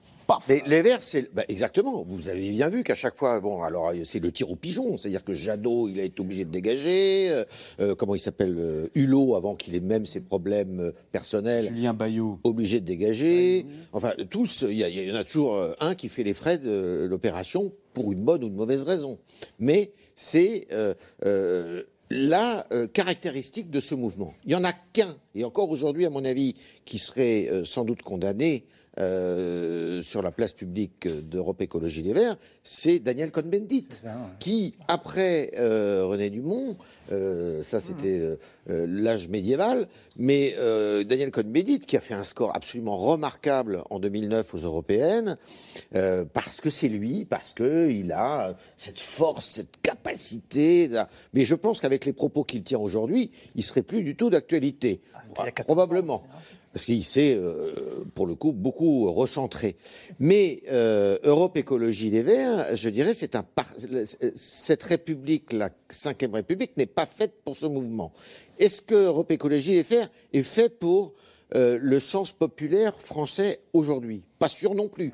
Les, 0.48 0.62
les 0.66 0.82
Verts, 0.82 1.02
c'est 1.02 1.32
bah, 1.34 1.44
exactement. 1.48 2.04
Vous 2.06 2.28
avez 2.28 2.50
bien 2.50 2.68
vu 2.68 2.82
qu'à 2.82 2.94
chaque 2.94 3.16
fois, 3.16 3.40
bon, 3.40 3.62
alors 3.62 3.92
c'est 4.04 4.20
le 4.20 4.32
tir 4.32 4.50
au 4.50 4.56
pigeon, 4.56 4.96
c'est-à-dire 4.96 5.24
que 5.24 5.34
Jadot, 5.34 5.88
il 5.88 6.00
a 6.00 6.04
été 6.04 6.20
obligé 6.20 6.44
de 6.44 6.50
dégager. 6.50 7.28
euh, 7.30 7.44
euh, 7.80 7.94
comment 7.94 8.14
il 8.14 8.20
s'appelle 8.20 8.56
euh, 8.58 8.88
Hulot, 8.94 9.36
avant 9.36 9.54
qu'il 9.54 9.74
ait 9.74 9.80
même 9.80 10.06
ses 10.06 10.20
problèmes 10.20 10.92
personnels. 11.12 11.66
Julien 11.66 11.94
Bayou. 11.94 12.38
Obligé 12.44 12.80
de 12.80 12.86
dégager. 12.86 13.66
Enfin, 13.92 14.12
tous, 14.30 14.64
il 14.68 14.78
y, 14.78 15.12
en 15.12 15.16
a 15.16 15.24
toujours 15.24 15.58
un 15.80 15.94
qui 15.94 16.08
fait 16.08 16.24
les 16.24 16.34
frais 16.34 16.58
de 16.58 17.06
l'opération 17.08 17.72
pour 17.92 18.12
une 18.12 18.22
bonne 18.22 18.44
ou 18.44 18.48
une 18.48 18.56
mauvaise 18.56 18.82
raison. 18.82 19.18
Mais 19.58 19.92
c'est 20.14 20.66
euh, 20.72 20.94
euh, 21.24 21.82
la 22.10 22.66
euh, 22.72 22.86
caractéristique 22.86 23.70
de 23.70 23.80
ce 23.80 23.94
mouvement. 23.94 24.34
Il 24.44 24.48
n'y 24.48 24.54
en 24.54 24.64
a 24.64 24.72
qu'un, 24.72 25.16
et 25.34 25.44
encore 25.44 25.70
aujourd'hui, 25.70 26.06
à 26.06 26.10
mon 26.10 26.24
avis, 26.24 26.54
qui 26.84 26.98
serait 26.98 27.48
euh, 27.50 27.64
sans 27.64 27.84
doute 27.84 28.02
condamné 28.02 28.66
euh, 28.98 30.02
sur 30.02 30.22
la 30.22 30.30
place 30.30 30.52
publique 30.52 31.08
d'Europe 31.08 31.60
Écologie 31.62 32.02
Les 32.02 32.12
Verts, 32.12 32.36
c'est 32.62 32.98
Daniel 32.98 33.30
Cohn-Bendit, 33.30 33.88
qui, 34.38 34.74
après 34.88 35.50
René 35.56 36.30
Dumont, 36.30 36.76
ça 37.10 37.80
c'était 37.80 38.38
l'âge 38.66 39.28
médiéval, 39.28 39.88
mais 40.16 40.54
Daniel 41.04 41.30
Cohn-Bendit, 41.30 41.80
qui 41.80 41.96
a 41.96 42.00
fait 42.00 42.14
un 42.14 42.24
score 42.24 42.54
absolument 42.54 42.96
remarquable 42.96 43.82
en 43.90 43.98
2009 43.98 44.54
aux 44.54 44.58
européennes, 44.58 45.36
parce 46.32 46.60
que 46.60 46.70
c'est 46.70 46.88
lui, 46.88 47.24
parce 47.24 47.54
qu'il 47.54 48.12
a 48.12 48.54
cette 48.76 49.00
force, 49.00 49.46
cette 49.46 49.80
capacité. 49.82 50.88
Mais 51.32 51.44
je 51.44 51.54
pense 51.54 51.80
qu'avec 51.80 52.04
les 52.04 52.12
propos 52.12 52.44
qu'il 52.44 52.62
tient 52.62 52.78
aujourd'hui, 52.78 53.30
il 53.54 53.62
serait 53.62 53.82
plus 53.82 54.02
du 54.02 54.16
tout 54.16 54.30
d'actualité. 54.30 55.00
Ah, 55.14 55.50
probablement. 55.64 56.24
Parce 56.74 56.86
qu'il 56.86 57.04
s'est, 57.04 57.36
euh, 57.36 58.04
pour 58.16 58.26
le 58.26 58.34
coup, 58.34 58.50
beaucoup 58.50 59.10
recentré. 59.12 59.76
Mais 60.18 60.60
euh, 60.72 61.18
Europe 61.22 61.56
Écologie 61.56 62.10
Les 62.10 62.22
Verts, 62.22 62.76
je 62.76 62.88
dirais, 62.88 63.14
c'est 63.14 63.36
un 63.36 63.46
cette 64.34 64.82
République, 64.82 65.52
la 65.52 65.70
Cinquième 65.88 66.34
République, 66.34 66.76
n'est 66.76 66.86
pas 66.86 67.06
faite 67.06 67.34
pour 67.44 67.56
ce 67.56 67.66
mouvement. 67.66 68.12
Est-ce 68.58 68.82
que 68.82 68.96
Europe 68.96 69.30
Écologie 69.30 69.74
Les 69.74 69.82
Verts 69.82 70.10
est 70.32 70.42
fait 70.42 70.68
pour 70.68 71.14
euh, 71.54 71.78
le 71.80 72.00
sens 72.00 72.32
populaire 72.32 72.98
français 72.98 73.60
aujourd'hui? 73.72 74.24
Pas 74.40 74.48
sûr 74.48 74.74
non 74.74 74.88
plus. 74.88 75.12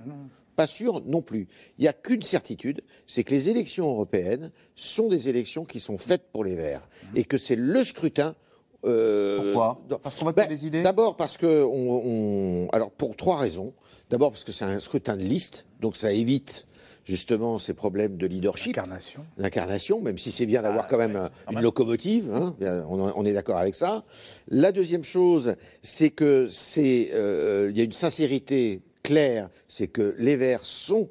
Pas 0.57 0.67
sûr 0.67 1.03
non 1.05 1.21
plus. 1.21 1.47
Il 1.77 1.83
n'y 1.83 1.89
a 1.89 1.93
qu'une 1.93 2.23
certitude, 2.23 2.81
c'est 3.07 3.23
que 3.23 3.35
les 3.35 3.51
élections 3.51 3.87
européennes 3.91 4.51
sont 4.77 5.09
des 5.09 5.29
élections 5.29 5.67
qui 5.67 5.79
sont 5.79 5.99
faites 5.99 6.25
pour 6.33 6.43
les 6.43 6.55
Verts 6.55 6.89
et 7.15 7.25
que 7.25 7.37
c'est 7.37 7.57
le 7.57 7.85
scrutin 7.85 8.35
Pourquoi? 8.83 9.81
Parce 10.03 10.17
qu'on 10.17 10.25
va 10.25 10.33
ben, 10.33 10.49
des 10.49 10.67
idées? 10.67 10.83
D'abord 10.83 11.17
parce 11.17 11.37
que, 11.37 11.65
on, 11.65 12.69
alors 12.73 12.91
pour 12.91 13.17
trois 13.17 13.39
raisons. 13.39 13.73
D'abord 14.11 14.33
parce 14.33 14.43
que 14.43 14.51
c'est 14.53 14.65
un 14.65 14.81
scrutin 14.81 15.17
de 15.17 15.23
liste, 15.23 15.67
donc 15.81 15.97
ça 15.97 16.13
évite 16.13 16.67
justement 17.05 17.59
ces 17.59 17.75
problèmes 17.75 18.17
de 18.17 18.27
leadership. 18.27 18.77
L'incarnation. 18.77 19.25
L'incarnation, 19.37 20.01
même 20.01 20.19
si 20.19 20.33
c'est 20.33 20.47
bien 20.47 20.63
d'avoir 20.63 20.85
ah, 20.85 20.89
quand 20.91 20.99
même 20.99 21.31
une 21.51 21.61
locomotive, 21.61 22.31
hein, 22.33 22.55
on, 22.89 23.25
est 23.25 23.33
d'accord 23.33 23.59
avec 23.59 23.75
ça. 23.75 24.05
La 24.49 24.73
deuxième 24.73 25.05
chose, 25.05 25.57
c'est 25.83 26.11
que 26.11 26.49
c'est, 26.51 27.11
euh, 27.15 27.69
il 27.71 27.79
y 27.79 27.81
a 27.81 27.85
une 27.85 27.93
sincérité 27.93 28.83
claire, 29.03 29.49
c'est 29.67 29.89
que 29.89 30.15
les 30.19 30.37
Verts 30.37 30.65
sont, 30.65 31.09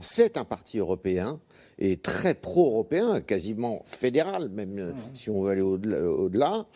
c'est 0.00 0.36
un 0.36 0.44
parti 0.44 0.78
européen 0.78 1.38
et 1.78 1.96
très 1.96 2.34
pro-européen, 2.34 3.20
quasiment 3.20 3.82
fédéral, 3.86 4.48
même 4.48 4.78
euh, 4.78 4.92
si 5.14 5.30
on 5.30 5.42
veut 5.42 5.50
aller 5.50 5.60
au-delà. 5.60 6.66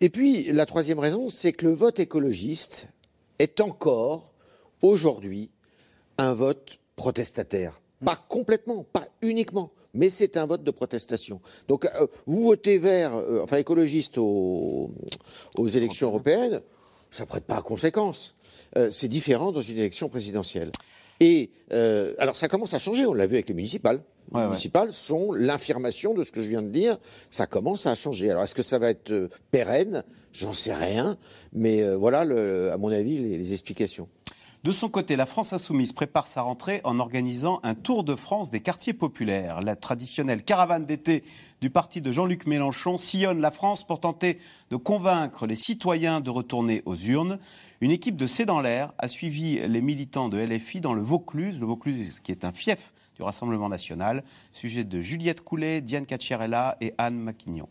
Et 0.00 0.08
puis, 0.08 0.52
la 0.52 0.66
troisième 0.66 0.98
raison, 0.98 1.28
c'est 1.28 1.52
que 1.52 1.66
le 1.66 1.72
vote 1.72 1.98
écologiste 1.98 2.88
est 3.38 3.60
encore, 3.60 4.32
aujourd'hui, 4.82 5.50
un 6.18 6.32
vote 6.32 6.78
protestataire. 6.96 7.80
Mm. 8.00 8.04
Pas 8.06 8.24
complètement, 8.28 8.84
pas 8.92 9.08
uniquement, 9.20 9.72
mais 9.92 10.08
c'est 10.08 10.36
un 10.36 10.46
vote 10.46 10.64
de 10.64 10.70
protestation. 10.70 11.40
Donc, 11.68 11.84
euh, 11.84 12.06
vous 12.26 12.44
votez 12.44 12.78
vert, 12.78 13.14
euh, 13.16 13.42
enfin 13.42 13.58
écologiste 13.58 14.16
aux, 14.16 14.90
élections 15.58 16.08
européennes, 16.08 16.62
ça 17.10 17.24
ne 17.24 17.28
prête 17.28 17.44
pas 17.44 17.58
à 17.58 17.62
conséquence. 17.62 18.34
c'est 18.90 19.06
différent 19.06 19.52
dans 19.52 19.62
une 19.62 19.78
élection 19.78 20.08
présidentielle. 20.08 20.72
Et 21.20 21.50
alors 22.18 22.34
ça 22.34 22.48
commence 22.48 22.74
à 22.74 22.80
changer, 22.80 23.06
on 23.06 23.14
l'a 23.14 23.28
vu 23.28 23.36
avec 23.36 23.48
les 23.48 23.54
municipales 23.54 24.02
ouais, 24.32 24.46
municipales 24.46 24.92
sont 24.92 25.32
l'infirmation 25.32 26.14
de 26.14 26.24
ce 26.24 26.32
que 26.32 26.42
je 26.42 26.48
viens 26.48 26.62
de 26.62 26.68
dire. 26.68 26.98
Ça 27.30 27.46
commence 27.46 27.86
à 27.86 27.94
changer. 27.94 28.30
Alors, 28.30 28.44
est-ce 28.44 28.54
que 28.54 28.62
ça 28.62 28.78
va 28.78 28.90
être 28.90 29.10
euh, 29.10 29.28
pérenne? 29.50 30.04
J'en 30.32 30.52
sais 30.52 30.74
rien. 30.74 31.16
Mais 31.52 31.82
euh, 31.82 31.96
voilà, 31.96 32.20
à 32.20 32.76
mon 32.76 32.90
avis, 32.90 33.18
les, 33.18 33.52
explications. 33.52 34.08
De 34.64 34.72
son 34.72 34.88
côté, 34.88 35.14
la 35.14 35.26
France 35.26 35.52
insoumise 35.52 35.92
prépare 35.92 36.26
sa 36.26 36.40
rentrée 36.40 36.80
en 36.84 36.98
organisant 36.98 37.60
un 37.64 37.74
tour 37.74 38.02
de 38.02 38.14
France 38.14 38.50
des 38.50 38.60
quartiers 38.60 38.94
populaires. 38.94 39.60
La 39.60 39.76
traditionnelle 39.76 40.42
caravane 40.42 40.86
d'été 40.86 41.22
du 41.60 41.68
parti 41.68 42.00
de 42.00 42.10
Jean-Luc 42.10 42.46
Mélenchon 42.46 42.96
sillonne 42.96 43.42
la 43.42 43.50
France 43.50 43.86
pour 43.86 44.00
tenter 44.00 44.38
de 44.70 44.76
convaincre 44.76 45.46
les 45.46 45.54
citoyens 45.54 46.22
de 46.22 46.30
retourner 46.30 46.82
aux 46.86 46.96
urnes. 46.96 47.38
Une 47.82 47.90
équipe 47.90 48.16
de 48.16 48.26
C'est 48.26 48.46
dans 48.46 48.62
l'air 48.62 48.94
a 48.96 49.08
suivi 49.08 49.60
les 49.68 49.82
militants 49.82 50.30
de 50.30 50.38
LFI 50.38 50.80
dans 50.80 50.94
le 50.94 51.02
Vaucluse, 51.02 51.60
le 51.60 51.66
Vaucluse 51.66 52.20
qui 52.20 52.32
est 52.32 52.46
un 52.46 52.52
fief 52.52 52.94
du 53.16 53.22
Rassemblement 53.22 53.68
national. 53.68 54.24
Sujet 54.50 54.84
de 54.84 54.98
Juliette 55.02 55.42
Coulet, 55.42 55.82
Diane 55.82 56.06
Cacciarella 56.06 56.78
et 56.80 56.94
Anne 56.96 57.18
Maquignon. 57.18 57.68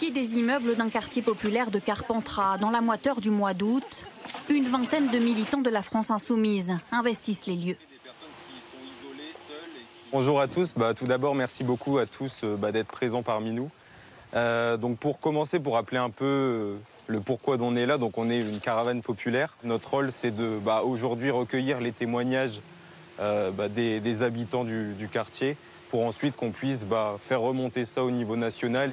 Des 0.00 0.38
immeubles 0.38 0.74
d'un 0.76 0.88
quartier 0.88 1.20
populaire 1.20 1.70
de 1.70 1.78
Carpentras, 1.78 2.56
dans 2.56 2.70
la 2.70 2.80
moiteur 2.80 3.20
du 3.20 3.30
mois 3.30 3.52
d'août, 3.52 4.06
une 4.48 4.66
vingtaine 4.66 5.10
de 5.10 5.18
militants 5.18 5.60
de 5.60 5.68
la 5.68 5.82
France 5.82 6.10
insoumise 6.10 6.72
investissent 6.92 7.46
les 7.46 7.56
lieux. 7.56 7.76
Bonjour 10.10 10.40
à 10.40 10.48
tous. 10.48 10.72
Bah, 10.74 10.94
tout 10.94 11.04
d'abord, 11.04 11.34
merci 11.34 11.62
beaucoup 11.62 11.98
à 11.98 12.06
tous 12.06 12.40
euh, 12.42 12.56
bah, 12.56 12.72
d'être 12.72 12.88
présents 12.88 13.22
parmi 13.22 13.50
nous. 13.50 13.70
Euh, 14.34 14.78
donc 14.78 14.98
pour 14.98 15.20
commencer, 15.20 15.60
pour 15.60 15.74
rappeler 15.74 15.98
un 15.98 16.10
peu 16.10 16.24
euh, 16.24 16.76
le 17.08 17.20
pourquoi 17.20 17.58
d'on 17.58 17.76
est 17.76 17.84
là. 17.84 17.98
Donc 17.98 18.16
on 18.16 18.30
est 18.30 18.40
une 18.40 18.60
caravane 18.60 19.02
populaire. 19.02 19.56
Notre 19.62 19.90
rôle, 19.90 20.10
c'est 20.10 20.34
de 20.34 20.58
bah, 20.64 20.82
aujourd'hui 20.84 21.30
recueillir 21.30 21.80
les 21.80 21.92
témoignages 21.92 22.60
des, 23.18 24.22
habitants 24.22 24.64
du, 24.64 25.08
quartier 25.12 25.56
pour 25.90 26.04
ensuite 26.04 26.36
qu'on 26.36 26.52
puisse 26.52 26.86
faire 27.28 27.40
remonter 27.40 27.84
ça 27.84 28.04
au 28.04 28.12
niveau 28.12 28.36
national. 28.36 28.92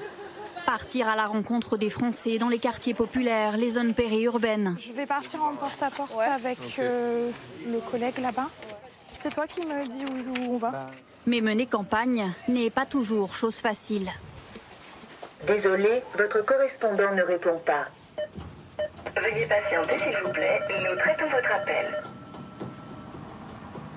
Partir 0.65 1.07
à 1.07 1.15
la 1.15 1.27
rencontre 1.27 1.77
des 1.77 1.89
Français 1.89 2.37
dans 2.37 2.49
les 2.49 2.59
quartiers 2.59 2.93
populaires, 2.93 3.55
les 3.55 3.71
zones 3.71 3.93
périurbaines. 3.93 4.75
Je 4.79 4.91
vais 4.93 5.05
partir 5.05 5.43
en 5.43 5.53
porte-à-porte 5.55 6.11
avec 6.19 6.57
euh, 6.79 7.29
le 7.67 7.79
collègue 7.79 8.17
là-bas. 8.19 8.47
C'est 9.19 9.33
toi 9.33 9.45
qui 9.47 9.65
me 9.65 9.85
dis 9.87 10.05
où, 10.05 10.49
où 10.49 10.55
on 10.55 10.57
va 10.57 10.87
Mais 11.27 11.41
mener 11.41 11.67
campagne 11.67 12.31
n'est 12.47 12.69
pas 12.71 12.85
toujours 12.85 13.35
chose 13.35 13.55
facile. 13.55 14.11
Désolé, 15.45 16.01
votre 16.17 16.43
correspondant 16.43 17.13
ne 17.13 17.21
répond 17.21 17.59
pas. 17.59 17.85
Veuillez 19.21 19.45
patienter, 19.45 19.99
s'il 19.99 20.17
vous 20.23 20.31
plaît. 20.31 20.59
Nous 20.69 20.97
traitons 20.97 21.29
votre 21.29 21.51
appel. 21.53 22.03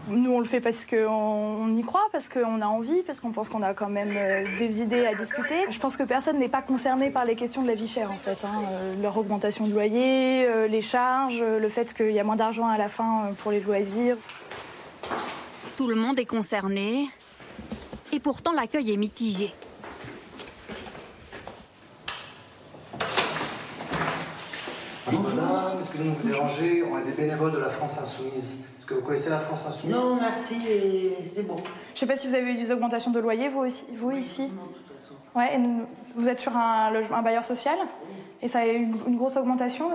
Nous, 0.09 0.31
on 0.31 0.39
le 0.39 0.47
fait 0.47 0.61
parce 0.61 0.87
qu'on 0.87 1.75
y 1.75 1.83
croit, 1.83 2.07
parce 2.13 2.31
qu'on 2.31 2.63
a 2.63 2.67
envie, 2.67 3.03
parce 3.03 3.21
qu'on 3.21 3.31
pense 3.31 3.51
qu'on 3.51 3.63
a 3.63 3.75
quand 3.75 3.91
même 3.91 4.15
euh, 4.17 4.57
des 4.57 4.81
idées 4.81 5.05
à 5.05 5.15
discuter. 5.15 5.67
Je 5.71 5.79
pense 5.79 5.99
que 5.99 6.03
personne 6.03 6.39
n'est 6.39 6.49
pas 6.49 6.63
concerné 6.63 7.11
par 7.11 7.27
les 7.27 7.37
questions 7.37 7.63
de 7.63 7.67
la 7.67 7.75
vie 7.75 7.89
chère, 7.89 8.11
en 8.11 8.17
fait. 8.17 8.39
Hein. 8.43 8.63
Euh, 8.71 9.03
leur 9.03 9.19
augmentation 9.19 9.67
de 9.67 9.73
loyer, 9.73 10.47
euh, 10.47 10.67
les 10.67 10.81
charges, 10.81 11.43
le 11.43 11.69
fait 11.69 11.93
qu'il 11.93 12.13
y 12.13 12.19
a 12.19 12.25
moins 12.25 12.37
d'argent 12.37 12.67
à 12.67 12.79
la 12.79 12.89
fin 12.89 13.33
pour 13.43 13.53
les 13.53 13.61
loisirs. 13.61 14.17
Tout 15.77 15.89
le 15.89 15.95
monde 15.95 16.19
est 16.19 16.25
concerné, 16.25 17.09
et 18.11 18.19
pourtant 18.19 18.53
l'accueil 18.53 18.91
est 18.91 18.97
mitigé. 18.97 19.53
Bonjour 25.05 25.23
madame, 25.23 25.79
excusez-moi 25.83 26.15
de 26.15 26.23
vous 26.23 26.29
déranger, 26.29 26.83
on 26.91 26.97
a 26.97 27.03
des 27.03 27.13
bénévoles 27.13 27.53
de 27.53 27.59
la 27.59 27.69
France 27.69 27.99
Insoumise. 27.99 28.65
Que 28.89 28.95
vous 28.95 29.03
connaissez 29.03 29.29
la 29.29 29.39
France 29.39 29.67
Insoumise 29.67 29.95
Non, 29.95 30.17
merci, 30.17 30.57
c'est 31.35 31.43
bon. 31.43 31.57
Je 31.57 31.93
ne 31.93 31.97
sais 31.97 32.07
pas 32.07 32.17
si 32.17 32.27
vous 32.27 32.35
avez 32.35 32.53
eu 32.53 32.57
des 32.57 32.71
augmentations 32.71 33.11
de 33.11 33.19
loyer, 33.19 33.51
vous, 33.51 33.61
aussi, 33.61 33.85
vous 33.95 34.13
ici 34.13 34.51
Ouais, 35.35 35.61
vous 36.17 36.29
êtes 36.29 36.39
sur 36.39 36.57
un, 36.57 36.91
un, 36.95 37.23
bailleur 37.23 37.45
social 37.45 37.77
Et 38.41 38.49
ça 38.49 38.61
a 38.61 38.67
eu 38.67 38.77
une, 38.77 39.17
grosse 39.19 39.37
augmentation 39.37 39.91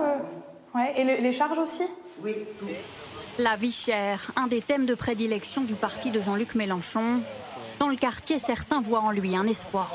Ouais, 0.76 0.94
et 0.96 1.02
les 1.20 1.32
charges 1.32 1.58
aussi 1.58 1.82
Oui, 2.22 2.36
La 3.40 3.56
vie 3.56 3.72
chère, 3.72 4.30
un 4.36 4.46
des 4.46 4.62
thèmes 4.62 4.86
de 4.86 4.94
prédilection 4.94 5.62
du 5.62 5.74
parti 5.74 6.12
de 6.12 6.20
Jean-Luc 6.20 6.54
Mélenchon. 6.54 7.20
Dans 7.80 7.88
le 7.88 7.96
quartier, 7.96 8.38
certains 8.38 8.80
voient 8.80 9.00
en 9.00 9.10
lui 9.10 9.34
un 9.34 9.46
espoir. 9.48 9.90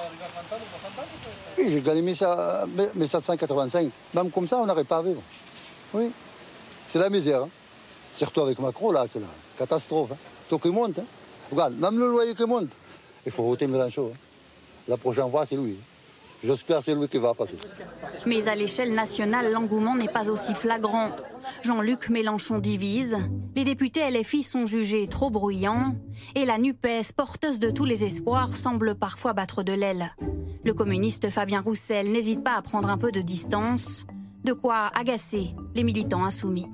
Oui, 1.57 1.67
j'ai 1.69 1.81
gagné 1.81 2.01
mes 2.01 2.15
785. 2.15 3.89
Même 4.13 4.29
comme 4.29 4.47
ça, 4.47 4.57
on 4.57 4.65
n'aurait 4.65 4.83
pas 4.83 4.97
à 4.97 5.01
vivre. 5.03 5.21
Oui, 5.93 6.11
c'est 6.89 6.99
la 6.99 7.09
misère. 7.09 7.43
Hein. 7.43 7.49
Surtout 8.19 8.41
avec 8.41 8.59
Macron, 8.59 8.91
là, 8.91 9.05
c'est 9.07 9.21
la 9.21 9.27
catastrophe. 9.57 10.11
Hein. 10.11 10.17
Tout 10.49 10.59
qui 10.59 10.67
monte. 10.67 10.99
Hein. 10.99 11.05
Regarde, 11.49 11.75
même 11.79 11.97
le 11.97 12.09
loyer 12.09 12.35
qui 12.35 12.43
monte. 12.43 12.67
Il 13.25 13.31
faut 13.31 13.43
voter 13.43 13.65
Mélenchon. 13.65 14.11
Hein. 14.13 14.17
La 14.89 14.97
prochaine 14.97 15.31
fois, 15.31 15.45
c'est 15.45 15.55
lui. 15.55 15.77
J'espère 16.43 16.79
que 16.79 16.83
c'est 16.83 16.95
lui 16.95 17.07
qui 17.07 17.17
va 17.17 17.33
passer. 17.33 17.55
Mais 18.25 18.45
à 18.49 18.55
l'échelle 18.55 18.93
nationale, 18.93 19.53
l'engouement 19.53 19.95
n'est 19.95 20.09
pas 20.09 20.29
aussi 20.29 20.53
flagrant. 20.53 21.11
Jean-Luc 21.61 22.09
Mélenchon 22.09 22.57
divise, 22.57 23.15
les 23.55 23.63
députés 23.63 24.11
LFI 24.11 24.43
sont 24.43 24.65
jugés 24.65 25.07
trop 25.07 25.29
bruyants, 25.29 25.95
et 26.35 26.43
la 26.43 26.57
NUPES, 26.57 27.13
porteuse 27.15 27.59
de 27.59 27.69
tous 27.69 27.85
les 27.85 28.03
espoirs, 28.03 28.53
semble 28.53 28.95
parfois 28.95 29.31
battre 29.31 29.63
de 29.63 29.71
l'aile. 29.71 30.13
Le 30.65 30.73
communiste 30.73 31.29
Fabien 31.29 31.61
Roussel 31.61 32.11
n'hésite 32.11 32.43
pas 32.43 32.57
à 32.57 32.61
prendre 32.61 32.89
un 32.89 32.97
peu 32.97 33.13
de 33.13 33.21
distance, 33.21 34.05
de 34.43 34.51
quoi 34.51 34.91
agacer 34.93 35.51
les 35.73 35.83
militants 35.83 36.25
insoumis. 36.25 36.67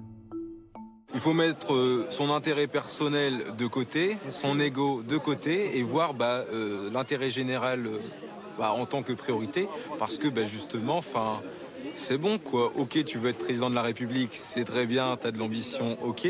Il 1.15 1.21
faut 1.21 1.31
mettre 1.31 1.73
euh, 1.73 2.05
son 2.09 2.29
intérêt 2.29 2.67
personnel 2.67 3.45
de 3.57 3.67
côté, 3.67 4.17
son 4.31 4.59
ego 4.59 5.01
de 5.01 5.17
côté 5.17 5.77
et 5.77 5.81
voir 5.81 6.13
bah, 6.13 6.43
euh, 6.51 6.89
l'intérêt 6.91 7.29
général 7.29 7.87
euh, 7.87 7.99
bah, 8.59 8.73
en 8.73 8.85
tant 8.85 9.01
que 9.01 9.13
priorité 9.13 9.69
parce 9.97 10.17
que 10.17 10.27
bah, 10.27 10.45
justement, 10.45 10.97
enfin, 10.97 11.39
c'est 11.95 12.17
bon 12.17 12.37
quoi. 12.37 12.73
Ok, 12.75 13.01
tu 13.05 13.17
veux 13.17 13.29
être 13.29 13.37
président 13.37 13.69
de 13.69 13.75
la 13.75 13.81
République, 13.81 14.31
c'est 14.33 14.65
très 14.65 14.85
bien, 14.85 15.15
tu 15.15 15.27
as 15.27 15.31
de 15.31 15.37
l'ambition, 15.37 15.97
ok, 16.03 16.27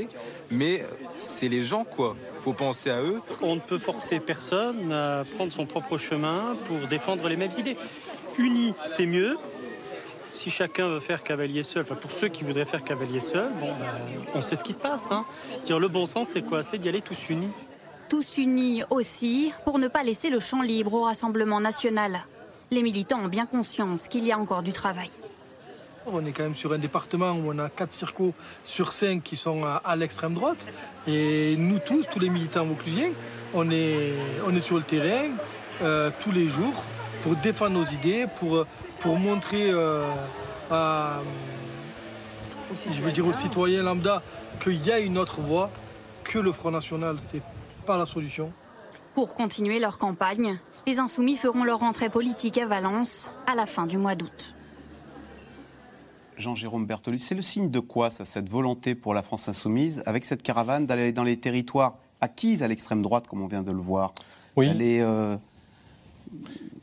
mais 0.52 0.86
c'est 1.16 1.50
les 1.50 1.64
gens 1.64 1.84
quoi. 1.84 2.16
Faut 2.42 2.54
penser 2.54 2.92
à 2.92 3.02
eux. 3.02 3.22
On 3.42 3.56
ne 3.56 3.62
peut 3.62 3.80
forcer 3.80 4.20
personne 4.20 4.92
à 4.92 5.24
prendre 5.36 5.52
son 5.52 5.66
propre 5.66 5.98
chemin 5.98 6.56
pour 6.68 6.88
défendre 6.88 7.28
les 7.28 7.38
mêmes 7.38 7.54
idées. 7.58 7.76
Unis, 8.38 8.76
c'est 8.84 9.08
mieux. 9.08 9.36
Si 10.36 10.52
chacun 10.52 10.90
veut 10.90 11.00
faire 11.00 11.24
cavalier 11.24 11.64
seul, 11.64 11.84
enfin 11.84 11.96
pour 11.96 12.12
ceux 12.12 12.28
qui 12.28 12.44
voudraient 12.44 12.66
faire 12.66 12.84
cavalier 12.84 13.22
seul, 13.22 13.50
bon, 13.58 13.68
ben, 13.80 13.88
on 14.34 14.42
sait 14.42 14.58
ce 14.58 14.66
qui 14.66 14.74
se 14.74 14.80
passe. 14.80 15.10
Hein. 15.10 15.24
Dire 15.66 15.80
le 15.80 15.88
bon 15.88 16.06
sens, 16.06 16.32
c'est 16.34 16.42
quoi? 16.42 16.62
C'est 16.62 16.78
d'y 16.78 16.90
aller 16.90 17.02
tous 17.02 17.30
unis. 17.30 17.48
Tous 18.10 18.38
unis 18.38 18.84
aussi 18.90 19.54
pour 19.64 19.80
ne 19.80 19.88
pas 19.88 20.04
laisser 20.04 20.30
le 20.30 20.42
champ 20.42 20.62
libre 20.62 20.94
au 20.94 21.04
Rassemblement 21.04 21.62
national. 21.62 22.20
Les 22.70 22.84
militants 22.84 23.22
ont 23.22 23.30
bien 23.30 23.46
conscience 23.46 24.10
qu'il 24.10 24.26
y 24.26 24.34
a 24.34 24.38
encore 24.38 24.62
du 24.62 24.74
travail. 24.74 25.10
On 26.06 26.24
est 26.26 26.34
quand 26.34 26.44
même 26.44 26.54
sur 26.54 26.74
un 26.74 26.80
département 26.80 27.32
où 27.32 27.54
on 27.54 27.58
a 27.58 27.70
quatre 27.70 27.94
circos 27.94 28.34
sur 28.66 28.92
cinq 28.92 29.24
qui 29.24 29.38
sont 29.38 29.64
à, 29.64 29.82
à 29.86 29.96
l'extrême 29.96 30.34
droite. 30.34 30.68
Et 31.08 31.56
nous 31.58 31.80
tous, 31.80 32.04
tous 32.12 32.20
les 32.20 32.30
militants 32.30 32.66
vauclusiens, 32.66 33.12
on 33.54 33.72
est, 33.72 34.14
on 34.46 34.54
est 34.54 34.60
sur 34.60 34.76
le 34.76 34.84
terrain 34.84 35.30
euh, 35.82 36.12
tous 36.20 36.34
les 36.34 36.50
jours 36.50 36.84
pour 37.24 37.38
défendre 37.38 37.72
nos 37.72 37.86
idées, 37.86 38.26
pour, 38.38 38.68
pour 39.06 39.20
montrer 39.20 39.70
euh, 39.70 40.04
à, 40.72 41.20
je 42.92 43.02
veux 43.02 43.12
dire 43.12 43.28
aux 43.28 43.34
citoyens 43.34 43.84
lambda 43.84 44.24
qu'il 44.60 44.84
y 44.84 44.92
a 44.92 44.98
une 44.98 45.20
autre 45.20 45.42
voie, 45.42 45.70
que 46.24 46.40
le 46.40 46.52
Front 46.52 46.72
National, 46.72 47.18
c'est 47.20 47.44
pas 47.86 48.00
la 48.00 48.06
solution. 48.06 48.52
Pour 49.14 49.36
continuer 49.36 49.78
leur 49.78 50.00
campagne, 50.00 50.58
les 50.88 50.98
Insoumis 50.98 51.38
feront 51.38 51.64
leur 51.64 51.84
entrée 51.84 52.10
politique 52.10 52.58
à 52.58 52.66
Valence 52.66 53.30
à 53.46 53.54
la 53.54 53.68
fin 53.68 53.86
du 53.86 54.00
mois 54.00 54.16
d'août. 54.16 54.56
Jean-Jérôme 56.38 56.88
Bertoli, 56.88 57.20
c'est 57.20 57.36
le 57.36 57.44
signe 57.44 57.70
de 57.70 57.80
quoi, 57.80 58.10
ça, 58.10 58.26
cette 58.26 58.50
volonté 58.50 58.96
pour 58.96 59.14
la 59.14 59.22
France 59.22 59.48
insoumise, 59.48 60.02
avec 60.08 60.26
cette 60.26 60.42
caravane, 60.42 60.88
d'aller 60.88 61.12
dans 61.12 61.24
les 61.24 61.38
territoires 61.38 62.00
acquises 62.22 62.64
à 62.64 62.68
l'extrême 62.68 63.04
droite, 63.04 63.28
comme 63.28 63.44
on 63.44 63.48
vient 63.48 63.62
de 63.62 63.72
le 63.72 63.78
voir? 63.78 64.16
Oui. 64.56 64.68
Euh, 65.00 65.38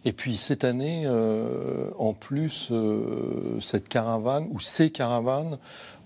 Et 0.05 0.13
puis 0.13 0.37
cette 0.37 0.65
année, 0.65 1.05
euh, 1.07 1.91
en 1.99 2.13
plus, 2.13 2.69
euh, 2.73 3.61
cette 3.61 3.89
caravane 3.89 4.49
ou 4.51 4.59
ces 4.59 4.91
caravanes 4.91 5.59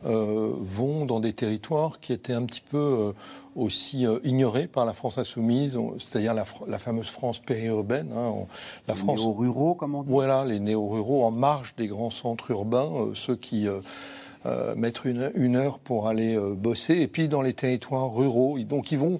euh, 0.04 0.52
vont 0.60 1.06
dans 1.06 1.18
des 1.20 1.32
territoires 1.32 1.98
qui 1.98 2.12
étaient 2.12 2.34
un 2.34 2.44
petit 2.44 2.60
peu 2.60 2.76
euh, 2.76 3.12
aussi 3.56 4.06
euh, 4.06 4.18
ignorés 4.22 4.66
par 4.66 4.84
la 4.84 4.92
France 4.92 5.16
insoumise, 5.16 5.78
c'est-à-dire 5.98 6.34
la, 6.34 6.44
la 6.68 6.78
fameuse 6.78 7.08
France 7.08 7.38
périurbaine. 7.38 8.10
hein, 8.14 8.30
on- 8.34 8.46
la 8.86 8.92
Les 8.94 9.00
France 9.00 9.20
néo-ruraux, 9.20 9.74
comme 9.74 9.94
on 9.94 10.02
dit. 10.02 10.10
Voilà, 10.12 10.44
les 10.44 10.60
néo-ruraux 10.60 11.24
en 11.24 11.30
marge 11.30 11.74
des 11.76 11.86
grands 11.86 12.10
centres 12.10 12.50
urbains, 12.50 12.90
euh, 12.94 13.14
ceux 13.14 13.36
qui 13.36 13.66
mettent 14.76 15.04
une, 15.04 15.32
une 15.34 15.56
heure 15.56 15.80
pour 15.80 16.06
aller 16.06 16.38
bosser, 16.38 16.94
et 17.00 17.08
puis 17.08 17.26
dans 17.26 17.42
les 17.42 17.52
territoires 17.54 18.14
ruraux. 18.14 18.58
Donc 18.60 18.92
ils 18.92 18.98
vont. 18.98 19.18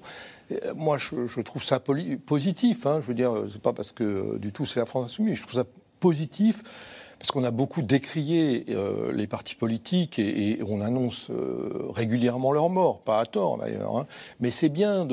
Euh, 0.51 0.73
Moi, 0.75 0.97
je, 0.97 1.41
trouve 1.41 1.63
ça 1.63 1.79
positif. 1.79 2.85
hein, 2.85 2.99
je 3.01 3.07
veux 3.07 3.13
dire, 3.13 3.35
euh, 3.35 3.49
c'est 3.51 3.61
pas 3.61 3.73
parce 3.73 3.91
que 3.91 4.03
euh, 4.03 4.39
du 4.39 4.51
tout 4.51 4.65
c'est 4.65 4.79
la 4.79 4.85
France 4.85 5.11
insoumise. 5.11 5.37
Je 5.37 5.41
trouve 5.43 5.55
ça 5.55 5.65
positif 5.99 6.63
parce 7.19 7.31
qu'on 7.31 7.43
a 7.43 7.51
beaucoup 7.51 7.81
décrié 7.81 8.65
euh, 8.69 9.11
les 9.13 9.27
partis 9.27 9.55
politiques 9.55 10.19
et, 10.19 10.51
et 10.51 10.59
on 10.67 10.81
annonce 10.81 11.29
euh, 11.29 11.69
régulièrement 11.89 12.51
leur 12.51 12.69
mort, 12.69 12.99
pas 13.01 13.19
à 13.19 13.25
tort 13.25 13.57
d'ailleurs. 13.57 13.97
hein. 13.97 14.05
Mais 14.39 14.51
c'est 14.51 14.69
bien 14.69 15.07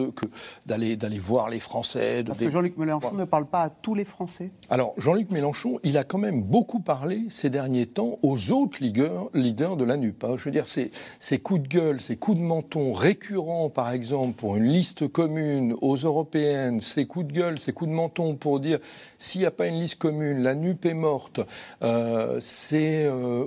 d'aller 0.67 0.97
d'aller 0.97 1.19
voir 1.19 1.49
les 1.49 1.61
Français. 1.61 2.23
de 2.23 2.29
Parce 2.29 2.39
que 2.39 2.51
Jean-Luc 2.51 2.77
Mélenchon 2.77 3.15
ne 3.15 3.25
parle 3.25 3.47
pas 3.47 3.63
à 3.63 3.71
tous 3.71 3.95
les 3.95 4.05
Français. 4.05 4.51
alors, 4.71 4.95
Jean-Luc 4.99 5.31
Mélenchon, 5.31 5.79
il 5.83 5.97
a 5.99 6.05
quand 6.05 6.19
même 6.19 6.43
beaucoup 6.43 6.81
parlé 6.81 7.23
ces 7.31 7.51
derniers 7.51 7.87
temps 7.87 8.19
aux 8.23 8.51
autres 8.53 8.79
leaders, 8.81 9.27
leaders 9.35 9.77
de 9.77 9.85
la 9.85 9.97
NUP. 9.97 10.23
hein. 10.25 10.35
Je 10.39 10.45
veux 10.45 10.51
dire, 10.51 10.67
ces, 10.67 10.91
ces 11.19 11.39
coups 11.39 11.63
de 11.63 11.69
gueule, 11.69 12.01
ces 12.01 12.17
coups 12.17 12.39
de 12.39 12.43
menton 12.45 12.93
récurrents, 12.93 13.71
par 13.71 13.91
exemple, 13.93 14.35
pour 14.35 14.57
une 14.57 14.65
liste 14.65 15.09
commune 15.09 15.75
aux 15.81 15.97
européennes, 15.97 16.81
ces 16.81 17.07
coups 17.07 17.27
de 17.27 17.33
gueule, 17.33 17.59
ces 17.59 17.73
coups 17.73 17.91
de 17.91 17.95
menton 17.95 18.35
pour 18.35 18.61
dire 18.61 18.79
s'il 19.19 19.41
n'y 19.41 19.47
a 19.47 19.51
pas 19.51 19.67
une 19.67 19.81
liste 19.81 19.97
commune, 19.97 20.43
la 20.43 20.55
NUP 20.55 20.85
est 20.87 20.95
morte, 20.95 21.41
euh, 21.83 21.94
c'est 22.41 23.05
euh, 23.07 23.47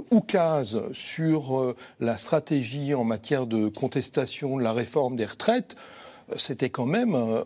sur 0.94 1.60
euh, 1.60 1.76
la 2.00 2.18
stratégie 2.18 2.94
en 2.94 3.04
matière 3.04 3.48
de 3.48 3.68
contestation 3.68 4.58
de 4.58 4.64
la 4.64 4.74
réforme 4.74 5.16
des 5.16 5.26
retraites 5.26 5.76
c'était 6.36 6.70
quand 6.70 6.86
même, 6.86 7.16
euh, 7.16 7.42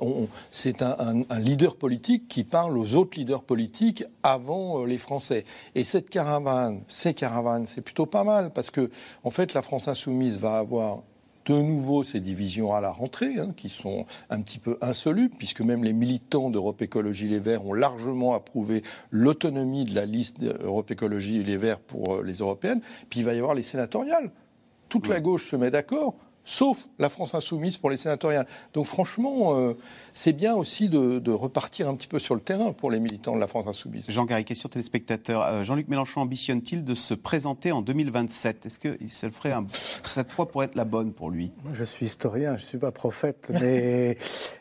c'est 0.49 0.82
un, 0.82 1.24
leader 1.39 1.76
politique 1.76 2.28
qui 2.28 2.43
parle 2.43 2.78
aux 2.78 2.95
autres 2.95 3.20
leaders 3.20 3.43
politiques 3.43 4.04
avant 4.24 4.82
euh, 4.82 4.86
les 4.88 4.97
Français. 4.97 5.45
Et 5.76 5.84
cette 5.84 6.10
caravane, 6.10 6.82
ces 6.88 7.14
caravanes, 7.14 7.68
c'est 7.68 7.82
plutôt 7.82 8.08
pas 8.08 8.24
mal 8.24 8.52
parce 8.52 8.72
que, 8.72 8.89
en 9.24 9.30
fait, 9.30 9.54
la 9.54 9.62
France 9.62 9.88
insoumise 9.88 10.39
va 10.39 10.58
avoir 10.58 11.04
de 11.45 11.55
nouveau 11.55 12.03
ces 12.03 12.19
divisions 12.19 12.73
à 12.73 12.81
la 12.81 12.91
rentrée, 12.91 13.39
hein, 13.39 13.49
qui 13.55 13.69
sont 13.69 14.05
un 14.29 14.41
petit 14.41 14.59
peu 14.59 14.77
insolubles, 14.81 15.35
puisque 15.37 15.61
même 15.61 15.83
les 15.83 15.93
militants 15.93 16.49
d'Europe 16.49 16.81
Écologie 16.81 17.27
Les 17.27 17.39
Verts 17.39 17.65
ont 17.65 17.73
largement 17.73 18.33
approuvé 18.33 18.83
l'autonomie 19.09 19.85
de 19.85 19.95
la 19.95 20.05
liste 20.05 20.39
d'Europe 20.39 20.91
Écologie 20.91 21.43
Les 21.43 21.57
Verts 21.57 21.79
pour 21.79 22.15
euh, 22.15 22.23
les 22.23 22.35
européennes. 22.35 22.81
Puis 23.09 23.21
il 23.21 23.25
va 23.25 23.33
y 23.33 23.37
avoir 23.37 23.55
les 23.55 23.63
sénatoriales. 23.63 24.31
Toute 24.89 25.07
la 25.07 25.21
gauche 25.21 25.49
se 25.49 25.55
met 25.55 25.71
d'accord, 25.71 26.15
sauf 26.43 26.87
la 26.99 27.09
France 27.09 27.35
insoumise 27.35 27.77
pour 27.77 27.89
les 27.89 27.97
sénatoriales. 27.97 28.47
Donc 28.73 28.85
franchement, 28.87 29.57
euh, 29.57 29.73
c'est 30.13 30.33
bien 30.33 30.55
aussi 30.55 30.89
de, 30.89 31.19
de 31.19 31.31
repartir 31.31 31.87
un 31.87 31.95
petit 31.95 32.07
peu 32.07 32.19
sur 32.19 32.35
le 32.35 32.41
terrain 32.41 32.73
pour 32.73 32.91
les 32.91 32.99
militants 32.99 33.33
de 33.35 33.39
la 33.39 33.47
France 33.47 33.67
insoumise. 33.67 34.05
Jean 34.09 34.25
Garry, 34.25 34.43
question 34.43 34.67
téléspectateur. 34.69 35.43
Euh, 35.45 35.63
Jean-Luc 35.63 35.87
Mélenchon 35.87 36.21
ambitionne-t-il 36.21 36.83
de 36.83 36.93
se 36.95 37.13
présenter 37.13 37.71
en 37.71 37.81
2027 37.81 38.65
Est-ce 38.65 38.79
que 38.79 38.97
ça 39.07 39.27
le 39.27 39.33
ferait 39.33 39.51
un- 39.51 39.65
cette 40.03 40.31
fois 40.31 40.47
pour 40.49 40.63
être 40.63 40.75
la 40.75 40.85
bonne 40.85 41.13
pour 41.13 41.29
lui? 41.29 41.51
Moi, 41.63 41.73
Je 41.73 41.83
suis 41.83 42.05
historien, 42.07 42.55
je 42.57 42.63
ne 42.63 42.67
suis 42.67 42.77
pas 42.77 42.91
prophète, 42.91 43.51
mais 43.61 44.17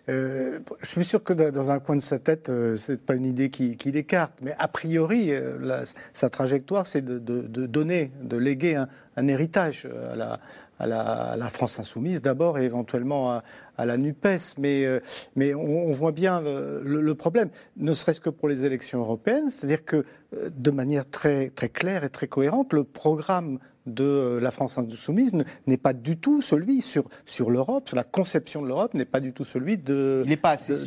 euh, 0.09 0.61
je 0.83 0.87
suis 0.87 1.05
sûr 1.05 1.23
que 1.23 1.33
dans- 1.33 1.71
un 1.71 1.79
coin 1.79 1.97
de 1.97 2.01
sa 2.01 2.19
tête, 2.19 2.49
euh, 2.51 2.75
c'est 2.77 3.05
pas 3.05 3.15
une 3.15 3.27
idée 3.27 3.49
qui, 3.49 3.77
qui 3.77 3.93
l'écarte. 3.93 4.35
Mais 4.43 4.55
a 4.59 4.67
priori, 4.69 5.31
euh, 5.31 5.57
la- 5.61 5.83
sa 6.13 6.31
trajectoire, 6.31 6.87
c'est 6.87 7.03
de, 7.03 7.19
de- 7.19 7.43
de 7.43 7.67
donner, 7.67 8.11
de 8.23 8.37
léguer 8.37 8.75
un, 8.77 8.89
un 9.17 9.29
héritage 9.29 9.89
à 10.11 10.17
la, 10.17 10.41
à, 10.81 10.87
la, 10.87 11.01
à 11.01 11.37
la 11.37 11.49
France 11.49 11.79
insoumise 11.79 12.23
d'abord 12.23 12.59
et 12.59 12.65
éventuellement 12.65 13.31
à, 13.31 13.45
à 13.77 13.87
la 13.87 13.97
NUPES. 13.97 14.57
Mais, 14.59 14.85
euh, 14.85 15.01
mais 15.37 15.55
on, 15.55 15.87
on 15.89 15.93
voit 15.93 16.13
bien 16.13 16.41
le, 16.41 16.83
le- 16.85 17.01
le 17.01 17.15
problème, 17.15 17.51
ne 17.77 17.93
serait-ce 17.93 18.21
que 18.21 18.31
pour 18.31 18.49
les 18.49 18.65
élections 18.65 19.01
européennes, 19.01 19.51
c'est-à-dire 19.51 19.85
que 19.85 20.05
euh, 20.35 20.51
de 20.55 20.71
manière 20.71 21.09
très, 21.09 21.51
très 21.51 21.69
claire 21.69 22.03
et 22.05 22.11
très 22.11 22.27
cohérente, 22.29 22.73
le 22.73 22.85
programme 22.85 23.59
de 23.87 24.05
euh, 24.05 24.41
la 24.41 24.51
France 24.51 24.77
insoumise 24.79 25.33
ne- 25.35 25.45
n'est 25.67 25.77
pas 25.79 25.93
du 25.93 26.17
tout 26.19 26.43
celui 26.43 26.81
sur, 26.83 27.05
sur 27.25 27.51
l'Europe, 27.51 27.89
sur 27.89 27.97
la 27.97 28.05
conception 28.05 28.63
de 28.63 28.69
l'Europe, 28.69 28.95
n'est 28.95 29.05
pas 29.05 29.21
du 29.21 29.33
tout 29.33 29.45
celui 29.45 29.79
de, 29.79 30.23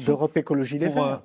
d'Europe 0.06 0.36
Écologie 0.38 0.80
Les 0.80 0.88
Verts. 0.96 1.24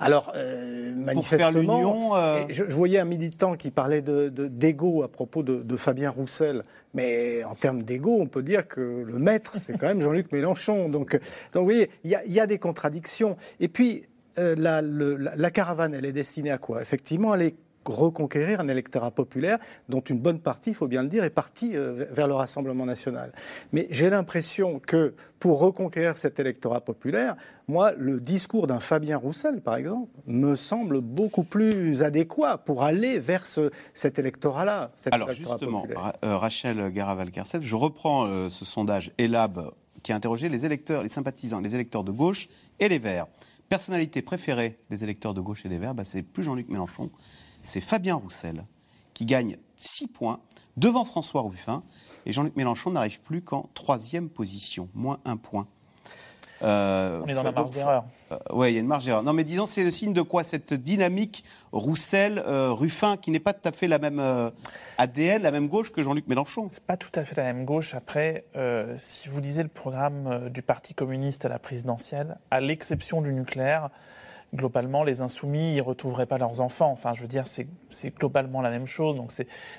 Euh, 0.00 0.04
Alors, 0.04 0.32
euh, 0.36 0.92
manifestement, 0.94 2.16
euh, 2.16 2.44
je, 2.48 2.64
je 2.68 2.74
voyais 2.74 2.98
un 2.98 3.04
militant 3.04 3.54
qui 3.56 3.70
parlait 3.70 4.02
de, 4.02 4.28
de- 4.28 4.46
d'ego 4.48 5.02
à 5.02 5.08
propos 5.08 5.42
de, 5.42 5.62
de 5.62 5.76
Fabien 5.76 6.10
Roussel. 6.10 6.62
Mais 6.94 7.44
en 7.44 7.54
termes 7.54 7.82
d'ego, 7.82 8.16
on 8.20 8.26
peut 8.26 8.42
dire 8.42 8.66
que 8.66 8.80
le 8.80 9.18
maître, 9.18 9.56
c'est 9.58 9.76
quand 9.76 9.86
même 9.86 10.00
Jean-Luc 10.00 10.32
Mélenchon. 10.32 10.88
Donc, 10.88 11.12
donc 11.12 11.20
vous 11.54 11.64
voyez, 11.64 11.90
il 12.04 12.10
y 12.10 12.14
a, 12.14 12.24
il 12.24 12.32
y 12.32 12.40
a 12.40 12.46
des 12.46 12.58
contradictions. 12.58 13.36
Et 13.60 13.68
puis, 13.68 14.04
euh, 14.38 14.54
la, 14.56 14.82
le- 14.82 15.16
la- 15.16 15.36
la 15.36 15.50
caravane, 15.50 15.94
elle 15.94 16.04
est 16.06 16.12
destinée 16.12 16.50
à 16.50 16.58
quoi? 16.58 16.80
Effectivement, 16.80 17.34
elle 17.34 17.42
est 17.42 17.54
reconquérir 17.84 18.60
un 18.60 18.68
électorat 18.68 19.10
populaire 19.10 19.58
dont 19.88 20.00
une 20.00 20.18
bonne 20.18 20.40
partie, 20.40 20.70
il 20.70 20.74
faut 20.74 20.88
bien 20.88 21.02
le 21.02 21.08
dire, 21.08 21.24
est 21.24 21.30
partie 21.30 21.76
euh, 21.76 22.04
vers 22.10 22.26
le 22.28 22.34
Rassemblement 22.34 22.84
national. 22.86 23.32
Mais 23.72 23.86
j'ai 23.90 24.10
l'impression 24.10 24.78
que 24.78 25.14
pour 25.38 25.58
reconquérir 25.60 26.16
cet 26.16 26.38
électorat 26.40 26.80
populaire, 26.80 27.36
moi, 27.66 27.92
le 27.96 28.20
discours 28.20 28.66
d'un 28.66 28.80
Fabien 28.80 29.16
Roussel, 29.16 29.60
par 29.60 29.76
exemple, 29.76 30.10
me 30.26 30.54
semble 30.54 31.00
beaucoup 31.00 31.44
plus 31.44 32.02
adéquat 32.02 32.58
pour 32.58 32.82
aller 32.82 33.18
vers 33.18 33.46
ce- 33.46 33.70
cet 33.92 34.18
électorat-là. 34.18 34.90
cet 34.94 35.12
Alors 35.12 35.30
électorat 35.30 35.56
justement, 35.58 35.80
populaire. 35.82 36.12
Euh, 36.24 36.36
Rachel 36.36 36.90
Garaval-Carcel, 36.92 37.62
je 37.62 37.76
reprends 37.76 38.26
euh, 38.26 38.48
ce 38.48 38.64
sondage 38.64 39.12
ELAB 39.18 39.70
qui 40.02 40.12
a 40.12 40.16
interrogé 40.16 40.48
les 40.48 40.64
électeurs, 40.64 41.02
les 41.02 41.08
sympathisants, 41.08 41.60
les 41.60 41.74
électeurs 41.74 42.04
de 42.04 42.12
gauche 42.12 42.48
et 42.80 42.88
les 42.88 42.98
Verts. 42.98 43.26
Personnalité 43.68 44.22
préférée 44.22 44.78
des 44.88 45.04
électeurs 45.04 45.34
de 45.34 45.40
gauche 45.40 45.66
et 45.66 45.68
des 45.68 45.78
Verts, 45.78 45.94
bah, 45.94 46.04
c'est 46.04 46.22
plus 46.22 46.42
Jean-Luc 46.42 46.68
Mélenchon, 46.68 47.10
c'est 47.62 47.80
Fabien 47.80 48.14
Roussel 48.14 48.66
qui 49.12 49.26
gagne 49.26 49.58
6 49.76 50.06
points 50.08 50.40
devant 50.76 51.04
François 51.04 51.42
Ruffin 51.42 51.82
et 52.24 52.32
Jean-Luc 52.32 52.56
Mélenchon 52.56 52.90
n'arrive 52.90 53.20
plus 53.20 53.42
qu'en 53.42 53.68
troisième 53.74 54.30
position, 54.30 54.88
moins 54.94 55.20
un 55.24 55.36
point. 55.36 55.68
Euh, 56.62 57.20
On 57.24 57.28
est 57.28 57.34
dans 57.34 57.42
la 57.42 57.52
marge 57.52 57.70
d'erreur. 57.70 58.04
oui, 58.52 58.70
il 58.70 58.74
y 58.74 58.76
a 58.76 58.80
une 58.80 58.86
marge 58.86 59.04
d'erreur. 59.04 59.22
Non, 59.22 59.32
mais 59.32 59.44
disons, 59.44 59.66
c'est 59.66 59.84
le 59.84 59.90
signe 59.90 60.12
de 60.12 60.22
quoi 60.22 60.44
Cette 60.44 60.74
dynamique 60.74 61.44
Roussel-Ruffin, 61.72 63.16
qui 63.16 63.30
n'est 63.30 63.40
pas 63.40 63.52
tout 63.52 63.68
à 63.68 63.72
fait 63.72 63.88
la 63.88 63.98
même 63.98 64.20
euh, 64.20 64.50
ADN, 64.98 65.42
la 65.42 65.50
même 65.50 65.68
gauche 65.68 65.92
que 65.92 66.02
Jean-Luc 66.02 66.26
Mélenchon. 66.28 66.68
C'est 66.70 66.84
pas 66.84 66.96
tout 66.96 67.12
à 67.14 67.24
fait 67.24 67.36
la 67.36 67.44
même 67.44 67.64
gauche. 67.64 67.94
Après, 67.94 68.44
euh, 68.56 68.92
si 68.96 69.28
vous 69.28 69.40
lisez 69.40 69.62
le 69.62 69.68
programme 69.68 70.26
euh, 70.26 70.48
du 70.48 70.62
Parti 70.62 70.94
communiste 70.94 71.44
à 71.44 71.48
la 71.48 71.58
présidentielle, 71.58 72.38
à 72.50 72.60
l'exception 72.60 73.22
du 73.22 73.32
nucléaire, 73.32 73.90
globalement, 74.54 75.04
les 75.04 75.20
insoumis, 75.20 75.74
ils 75.74 75.80
retrouveraient 75.82 76.26
pas 76.26 76.38
leurs 76.38 76.60
enfants. 76.60 76.90
Enfin, 76.90 77.12
je 77.14 77.20
veux 77.22 77.28
dire, 77.28 77.44
c'est 77.46 77.68
globalement 78.18 78.60
la 78.62 78.70
même 78.70 78.86
chose. 78.86 79.14
Donc, 79.16 79.30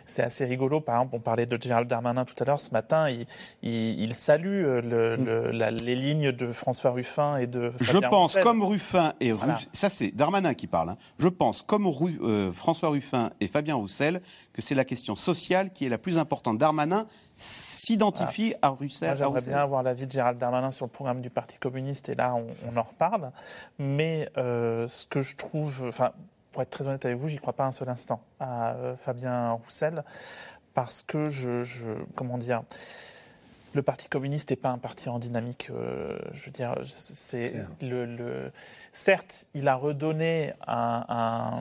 c'est 0.05 0.23
assez 0.23 0.45
rigolo. 0.45 0.79
Par 0.81 0.95
exemple, 0.97 1.15
on 1.15 1.19
parlait 1.19 1.45
de 1.45 1.57
Gérald 1.61 1.87
Darmanin 1.87 2.23
tout 2.25 2.35
à 2.39 2.45
l'heure. 2.45 2.61
Ce 2.61 2.71
matin, 2.71 3.09
il, 3.09 3.25
il, 3.63 3.99
il 3.99 4.13
salue 4.13 4.63
euh, 4.65 4.81
le- 5.15 5.51
la- 5.51 5.71
les 5.71 5.95
lignes 5.95 6.31
de 6.31 6.51
François 6.51 6.91
Ruffin 6.91 7.37
et 7.37 7.47
de 7.47 7.73
Je 7.79 7.93
Fabien 7.93 8.09
pense, 8.09 8.31
Roussel. 8.33 8.43
comme 8.43 8.63
Ruffin 8.63 9.13
et 9.19 9.31
Voilà. 9.31 9.57
Ça 9.73 9.89
c'est 9.89 10.11
Darmanin 10.11 10.53
qui 10.53 10.67
parle, 10.67 10.89
hein. 10.89 10.97
je 11.17 11.27
pense, 11.27 11.63
comme 11.63 11.87
Ru- 11.87 12.19
euh, 12.21 12.51
François 12.51 12.89
Ruffin 12.89 13.31
et 13.41 13.47
Fabien 13.47 13.75
Roussel, 13.75 14.21
que 14.53 14.61
c'est 14.61 14.75
la 14.75 14.85
question 14.85 15.15
sociale 15.15 15.71
qui 15.73 15.85
est 15.85 15.89
la 15.89 15.97
plus 15.97 16.17
importante. 16.17 16.57
Darmanin 16.57 17.07
s'identifie 17.39 18.53
à 18.61 18.69
Russell. 18.69 19.09
J'aimerais 19.17 19.39
bien 19.51 19.63
avoir 19.63 19.81
l'avis 19.81 20.05
de 20.05 20.11
Gérald 20.11 20.37
Darmanin 20.37 20.71
sur 20.71 20.85
le 20.85 20.91
programme 20.91 21.21
du 21.21 21.29
Parti 21.29 21.57
communiste, 21.57 22.09
et 22.09 22.15
là, 22.15 22.35
on, 22.35 22.45
on 22.71 22.77
en 22.77 22.83
reparle. 22.83 23.31
Mais 23.79 24.29
euh, 24.37 24.87
ce 24.89 25.05
que 25.05 25.21
je 25.21 25.35
trouve, 25.37 25.85
enfin, 25.87 26.11
pour 26.51 26.61
être 26.61 26.69
très 26.69 26.85
honnête 26.87 27.05
avec 27.05 27.17
vous, 27.17 27.27
j'y 27.29 27.37
crois 27.37 27.53
pas 27.53 27.65
un 27.65 27.71
seul 27.71 27.87
instant 27.89 28.21
à 28.39 28.71
euh, 28.73 28.95
Fabien 28.97 29.51
Roussel, 29.51 30.03
parce 30.73 31.01
que 31.01 31.29
je, 31.29 31.63
je- 31.63 31.87
comment 32.15 32.37
dire. 32.37 32.61
Le 33.75 33.83
Parti 33.83 34.09
communiste 34.09 34.49
n'est 34.49 34.55
pas 34.55 34.69
un 34.71 34.79
parti 34.79 35.09
en 35.09 35.19
dynamique. 35.19 35.69
euh, 35.69 36.17
je 36.33 36.45
veux 36.45 36.51
dire, 36.51 36.73
c'est 36.87 37.53
le, 37.81 38.03
le- 38.05 38.51
Certes, 38.93 39.45
il 39.53 39.67
a 39.67 39.75
redonné 39.75 40.53
un, 40.67 41.05
un- 41.07 41.59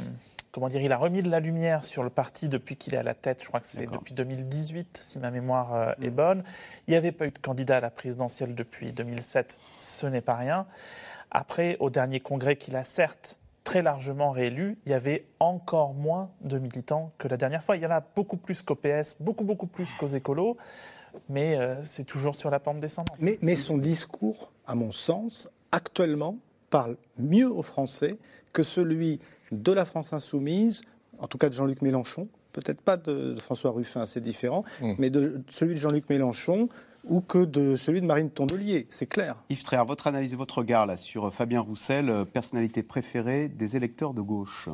comment 0.53 0.69
dire, 0.69 0.81
il 0.81 0.93
a 0.93 0.97
remis 0.97 1.23
de 1.23 1.31
la 1.31 1.41
lumière 1.41 1.85
sur 1.85 2.03
le 2.03 2.11
parti 2.11 2.49
depuis 2.49 2.77
qu'il 2.77 2.95
est 2.95 2.99
à 2.99 3.03
la 3.03 3.15
tête. 3.15 3.43
Je 3.43 3.49
crois 3.49 3.61
que 3.61 3.67
c'est 3.67 3.87
depuis 3.87 4.15
2018, 4.15 4.97
si 4.97 5.19
ma 5.19 5.31
mémoire 5.31 5.75
euh, 5.75 5.93
est 6.03 6.11
bonne. 6.11 6.43
Il 6.87 6.93
n'y 6.93 6.97
avait 6.97 7.13
pas 7.13 7.27
eu 7.27 7.31
de 7.31 7.39
candidat 7.39 7.79
à 7.79 7.81
la 7.81 7.91
présidentielle 7.91 8.55
depuis 8.55 8.93
2007. 8.93 9.59
Ce 9.79 10.07
n'est 10.07 10.21
pas 10.21 10.35
rien. 10.35 10.67
Après, 11.31 11.77
au 11.81 11.91
dernier 11.91 12.21
congrès 12.21 12.57
qu'il 12.57 12.77
a 12.77 12.85
certes 12.85 13.39
très 13.65 13.83
largement 13.83 14.31
réélu, 14.31 14.79
il 14.87 14.93
y 14.93 14.95
avait 14.95 15.27
encore 15.41 15.93
moins 15.93 16.31
de 16.41 16.59
militants 16.59 17.13
que 17.19 17.29
la 17.29 17.37
dernière 17.37 17.63
fois. 17.63 17.77
Il 17.77 17.83
y 17.83 17.87
en 17.87 17.91
a 17.91 18.01
beaucoup 18.01 18.39
plus 18.39 18.63
qu'au 18.63 18.75
PS, 18.75 19.17
beaucoup, 19.21 19.45
beaucoup 19.45 19.67
plus 19.67 19.93
qu'aux 19.99 20.07
écolos, 20.07 20.57
mais 21.29 21.59
euh, 21.59 21.77
c'est 21.83 22.05
toujours 22.05 22.35
sur 22.35 22.51
la 22.51 22.61
pente 22.61 22.81
descendante. 22.81 23.17
Mais, 23.21 23.39
mais 23.43 23.55
son 23.55 23.77
discours, 23.77 24.53
à 24.67 24.75
mon 24.75 24.91
sens, 24.91 25.51
actuellement, 25.71 26.39
parle 26.71 26.97
mieux 27.19 27.51
aux 27.51 27.63
Français 27.63 28.17
que 28.55 28.63
celui 28.63 29.21
de 29.53 29.73
la 29.73 29.85
France 29.85 30.13
insoumise, 30.13 30.83
en 31.19 31.27
tout 31.27 31.39
cas 31.39 31.49
de 31.49 31.55
Jean-Luc 31.55 31.83
Mélenchon, 31.83 32.29
peut-être 32.53 32.81
pas 32.81 32.97
de, 32.97 33.35
de 33.35 33.41
François 33.41 33.71
Ruffin, 33.71 34.07
c'est 34.07 34.21
différent, 34.21 34.65
Mm. 34.81 34.93
mais 34.99 35.11
de 35.11 35.41
celui 35.49 35.75
de 35.75 35.79
Jean-Luc 35.81 36.09
Mélenchon 36.09 36.69
ou 37.05 37.21
que 37.21 37.45
de 37.45 37.77
celui 37.77 38.01
de 38.01 38.07
Marine 38.07 38.29
Tondelier, 38.31 38.87
c'est 38.91 39.07
clair. 39.07 39.37
Yves 39.49 39.63
Tréhard, 39.63 39.87
votre 39.87 40.07
analyse 40.09 40.33
et 40.35 40.37
votre 40.37 40.59
regard 40.59 40.85
là, 40.87 40.97
sur 40.97 41.33
Fabien 41.33 41.61
Roussel, 41.61 42.11
euh, 42.11 42.25
personnalité 42.25 42.83
préférée 42.83 43.49
des 43.49 43.77
électeurs 43.77 44.13
de 44.15 44.21
gauche, 44.21 44.69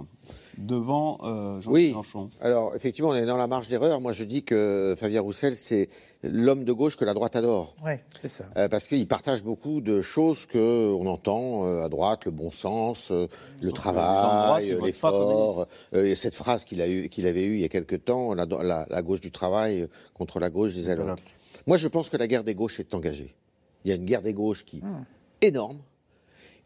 devant 0.59 1.19
euh, 1.25 1.61
Jean-Luc 1.61 1.75
Oui. 1.75 1.89
Mélenchon. 1.89 2.31
Alors, 2.41 2.75
effectivement, 2.75 3.11
on 3.11 3.15
est 3.15 3.27
dans 3.27 3.37
la 3.37 3.47
marge 3.47 3.69
d'erreur. 3.69 4.01
Moi, 4.01 4.13
je 4.13 4.25
dis 4.25 4.43
que 4.43 4.95
Fabien 4.97 5.21
Roussel, 5.21 5.57
c'est 5.57 5.89
l'homme 6.23 6.65
de 6.65 6.73
gauche 6.73 6.97
que 6.97 7.05
la 7.05 7.15
droite 7.15 7.37
adore. 7.37 7.75
Oui, 7.85 7.93
c'est 8.23 8.29
ça. 8.29 8.45
Euh, 8.57 8.69
parce 8.69 8.87
qu'il 8.89 9.07
partage 9.09 9.43
beaucoup 9.43 9.81
de 9.81 10.01
choses 10.01 10.47
que 10.47 10.93
on 10.93 11.07
entend 11.07 11.65
euh, 11.67 11.85
à 11.85 11.89
droite, 11.89 12.25
le 12.25 12.31
bon 12.31 12.51
sens, 12.51 13.11
euh, 13.11 13.27
le 13.63 13.73
travail, 13.73 14.71
euh, 14.73 14.81
l'effort. 14.85 15.67
Euh, 15.95 16.05
et 16.07 16.15
cette 16.15 16.35
phrase 16.35 16.65
qu'il 16.65 16.81
a 16.81 16.89
eu, 16.89 17.09
qu'il 17.09 17.27
avait 17.27 17.45
eue 17.45 17.55
il 17.55 17.61
y 17.61 17.65
a 17.65 17.69
quelque 17.69 17.97
temps, 17.97 18.35
la, 18.35 18.47
la- 18.47 18.87
la 18.89 19.03
gauche 19.03 19.21
du 19.21 19.31
travail 19.31 19.83
euh, 19.83 19.87
contre 20.15 20.41
la 20.41 20.51
gauche 20.51 20.75
des 20.75 20.89
allocs. 20.89 21.19
Moi, 21.67 21.77
je 21.77 21.89
pense 21.89 22.11
que 22.11 22.17
la 22.17 22.27
guerre 22.27 22.45
des 22.45 22.55
gauches 22.55 22.81
est 22.81 22.95
engagée. 22.95 23.35
Il 23.85 23.89
y 23.91 23.93
a 23.93 23.97
une 23.97 24.05
guerre 24.05 24.23
des 24.23 24.33
gauches 24.35 24.65
qui 24.65 24.83
est 25.41 25.47
énorme 25.49 25.79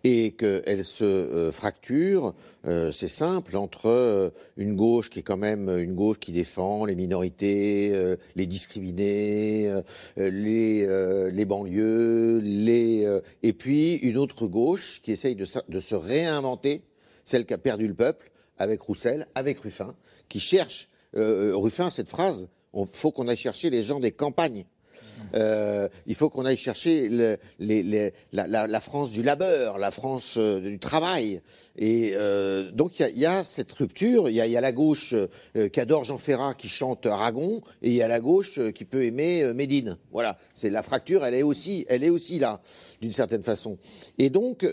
et 0.05 0.33
qu'elle 0.33 0.85
se 0.85 1.05
euh, 1.05 1.53
fracture, 1.53 2.35
euh, 2.67 2.93
c'est 2.93 3.09
simple, 3.09 3.57
entre 3.57 3.87
euh, 3.87 4.31
une 4.57 4.77
gauche 4.77 5.11
qui 5.11 5.21
est 5.21 5.23
quand 5.23 5.37
même 5.37 5.69
une 5.69 5.95
gauche 5.95 6.19
qui 6.19 6.33
défend 6.33 6.85
les 6.85 6.95
minorités, 6.95 7.91
euh, 7.93 8.17
les 8.37 8.47
discriminés, 8.47 9.69
euh, 9.69 9.83
les, 10.17 10.85
euh, 10.87 11.31
les 11.31 11.45
banlieues, 11.45 12.41
les, 12.43 13.05
euh, 13.05 13.21
et 13.43 13.53
puis 13.53 13.97
une 13.97 14.19
autre 14.19 14.47
gauche 14.47 15.01
qui 15.03 15.13
essaye 15.13 15.35
de, 15.35 15.45
se 15.45 15.95
réinventer, 15.95 16.83
celle 17.25 17.45
qui 17.45 17.55
a 17.55 17.59
perdu 17.59 17.89
le 17.89 17.95
peuple, 17.95 18.31
avec 18.57 18.81
Roussel, 18.83 19.27
avec 19.35 19.61
Ruffin, 19.61 19.95
qui 20.29 20.41
cherche, 20.41 20.89
euh, 21.17 21.53
Ruffin, 21.57 21.91
cette 21.91 22.09
phrase, 22.09 22.49
il 22.75 22.87
faut 22.93 23.11
qu'on 23.11 23.29
aille 23.29 23.37
chercher 23.37 23.71
les 23.71 23.83
gens 23.83 24.01
des 24.01 24.13
campagnes. 24.13 24.65
Euh, 25.35 25.89
il 26.07 26.15
faut 26.15 26.31
qu'on 26.31 26.45
aille 26.45 26.57
chercher 26.57 27.09
la, 28.33 28.81
France 28.81 29.13
du 29.13 29.23
labeur, 29.23 29.79
la 29.79 29.91
France 29.91 30.35
euh, 30.37 30.61
du 30.61 30.79
travail. 30.79 31.41
Et 31.77 32.13
euh, 32.15 32.71
donc 32.73 32.99
il 33.01 33.19
y 33.19 33.27
a- 33.27 33.45
cette 33.45 33.71
rupture. 33.73 34.29
Il 34.29 34.35
y 34.37 34.41
a, 34.57 34.61
la 34.61 34.73
gauche 34.73 35.15
qui 35.73 35.81
adore 35.81 36.05
Jean 36.05 36.19
Ferrat, 36.19 36.55
qui 36.55 36.69
chante 36.69 37.07
Aragon, 37.07 37.63
et 37.83 37.89
il 37.91 37.95
y 37.95 38.03
a 38.03 38.09
la 38.09 38.21
gauche 38.21 38.59
qui 38.73 38.85
peut 38.85 39.05
aimer 39.05 39.53
Médine. 39.55 39.97
Voilà, 40.11 40.39
c'est 40.55 40.71
la 40.71 40.83
fracture. 40.83 41.25
Elle 41.25 41.35
est 41.35 41.43
aussi, 41.45 41.87
elle 41.89 42.03
est 42.03 42.11
aussi 42.11 42.39
là, 42.39 42.61
d'une 43.01 43.13
certaine 43.13 43.43
façon. 43.43 43.79
Et 44.19 44.29
donc 44.31 44.67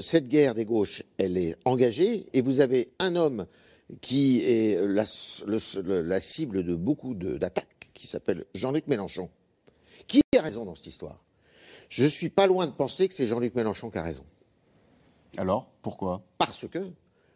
cette 0.00 0.28
guerre 0.28 0.54
des 0.54 0.64
gauches, 0.64 1.02
elle 1.18 1.36
est 1.36 1.56
engagée. 1.64 2.26
Et 2.34 2.40
vous 2.40 2.60
avez 2.60 2.88
un 3.00 3.16
homme 3.16 3.46
qui 4.00 4.42
est 4.44 4.78
la, 4.86 5.04
le- 5.46 5.82
le- 5.82 6.02
la 6.02 6.20
cible 6.20 6.62
de 6.62 6.74
beaucoup 6.74 7.14
d'attaques, 7.14 7.90
qui 7.94 8.06
s'appelle 8.06 8.44
Jean-Luc 8.54 8.86
Mélenchon. 8.86 9.28
Qui 10.06 10.22
a 10.36 10.42
raison 10.42 10.64
dans 10.64 10.74
cette 10.74 10.86
histoire? 10.86 11.22
Je 11.88 12.06
suis 12.06 12.28
pas 12.28 12.46
loin 12.46 12.66
de 12.66 12.72
penser 12.72 13.08
que 13.08 13.14
c'est 13.14 13.26
Jean-Luc 13.26 13.54
Mélenchon 13.54 13.90
qui 13.90 13.98
a 13.98 14.02
raison. 14.02 14.24
Alors, 15.36 15.70
pourquoi? 15.82 16.22
Parce 16.38 16.66
que 16.68 16.90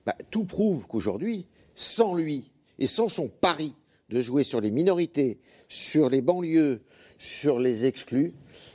bah, 0.07 0.17
tout 0.31 0.45
prouve 0.45 0.87
qu'aujourd'hui, 0.87 1.47
sans 1.75 2.15
lui 2.15 2.51
et 2.79 2.87
sans 2.87 3.09
son 3.09 3.29
pari 3.29 3.75
de 4.09 4.21
jouer 4.23 4.45
sur 4.45 4.61
les 4.61 4.71
minorités, 4.71 5.39
sur 5.69 6.09
les 6.09 6.23
banlieues, 6.23 6.81
sur 7.19 7.59
les 7.59 7.85
exclus, 7.85 8.33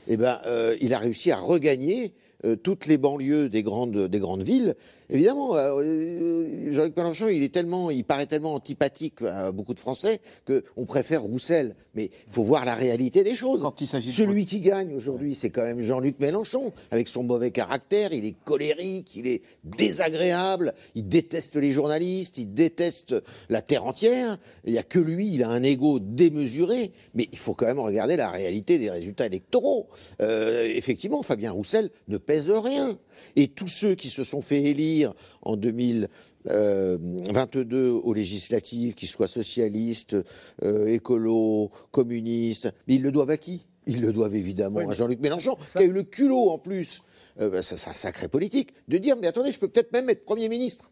eh 0.08 0.18
ben, 0.18 0.42
euh, 0.46 0.78
il 0.82 0.94
a 0.94 1.00
réussi 1.00 1.32
à 1.32 1.38
regagner 1.38 2.14
euh, 2.46 2.56
toutes 2.56 2.86
les 2.86 2.98
banlieues 2.98 3.50
des 3.50 3.64
grandes, 3.64 4.08
des 4.08 4.20
grandes 4.20 4.44
villes. 4.44 4.76
Évidemment, 5.10 5.56
euh, 5.56 5.82
euh, 5.82 6.74
Jean-Luc 6.74 6.98
Mélenchon, 6.98 7.28
il 7.28 7.44
est 7.44 7.54
tellement, 7.54 7.92
il 7.92 8.04
paraît 8.04 8.26
tellement 8.26 8.56
antipathique 8.56 9.22
à 9.22 9.52
beaucoup 9.52 9.74
de 9.74 9.80
Français 9.80 10.22
qu'on 10.48 10.86
préfère 10.86 11.22
Roussel. 11.22 11.76
Mais 11.94 12.06
il 12.06 12.34
faut 12.34 12.42
voir 12.42 12.66
la 12.66 12.74
réalité 12.74 13.24
des 13.24 13.36
choses. 13.36 13.64
Celui 13.86 14.48
qui 14.48 14.60
gagne 14.60 14.96
aujourd'hui, 14.96 15.36
c'est 15.36 15.52
quand 15.52 15.62
même 15.62 15.82
Jean-Luc 15.82 16.20
Mélenchon, 16.20 16.72
avec 16.90 17.08
son 17.08 17.22
mauvais 17.22 17.52
caractère. 17.52 18.14
Il 18.14 18.26
est 18.26 18.36
colérique, 18.44 19.16
il 19.16 19.28
est 19.28 19.44
désagréable, 19.64 20.74
il 20.96 21.08
déteste 21.08 21.56
les 21.58 21.72
journalistes, 21.72 22.40
il 22.40 22.52
déteste 22.52 23.16
la 23.50 23.62
terre 23.62 23.86
entière. 23.86 24.40
Il 24.66 24.74
n'y 24.74 24.80
a 24.80 24.84
que 24.84 24.98
lui, 24.98 25.32
il 25.32 25.44
a 25.44 25.50
un 25.50 25.62
ego 25.62 26.00
démesuré. 26.00 26.92
Mais 27.14 27.30
il 27.32 27.38
faut 27.38 27.54
quand 27.54 27.68
même 27.68 27.80
regarder 27.80 28.16
la 28.16 28.32
réalité 28.32 28.80
des 28.80 28.90
résultats 28.90 29.28
électoraux. 29.28 29.90
Euh, 30.22 30.64
effectivement, 30.66 31.22
Fabien 31.22 31.52
Roussel 31.52 31.92
ne 32.08 32.18
pèse 32.34 32.50
rien. 32.52 32.98
Et 33.36 33.48
tous 33.48 33.68
ceux 33.68 33.94
qui 33.96 34.10
se 34.10 34.24
sont 34.24 34.42
fait 34.42 34.64
élire 34.64 35.14
en 35.44 35.56
2022 35.56 37.92
aux 37.92 38.14
législatives, 38.14 38.96
qu'ils 38.96 39.08
soient 39.08 39.28
socialistes, 39.28 40.16
euh, 40.64 40.88
écolos, 40.88 41.70
communistes, 41.92 42.74
mais 42.88 42.96
ils 42.96 43.02
le 43.04 43.12
doivent 43.12 43.30
à 43.30 43.38
qui? 43.38 43.66
Ils 43.86 44.02
le 44.02 44.12
doivent 44.14 44.36
évidemment 44.36 44.80
Oui, 44.80 44.86
à 44.90 44.94
Jean-Luc 44.94 45.20
Mélenchon, 45.20 45.56
qui 45.56 45.78
a 45.78 45.84
eu 45.84 45.92
le 45.92 46.04
culot 46.04 46.50
en 46.50 46.58
plus, 46.58 47.04
euh, 47.40 47.50
bah, 47.50 47.62
ça- 47.62 47.78
c'est 47.78 47.90
un 47.90 47.94
sacré 47.94 48.28
politique, 48.28 48.74
de 48.88 48.98
dire 48.98 49.16
mais 49.20 49.28
attendez, 49.28 49.52
je 49.52 49.60
peux 49.60 49.68
peut-être 49.68 49.92
même 49.94 50.10
être 50.10 50.26
Premier 50.26 50.50
ministre. 50.50 50.90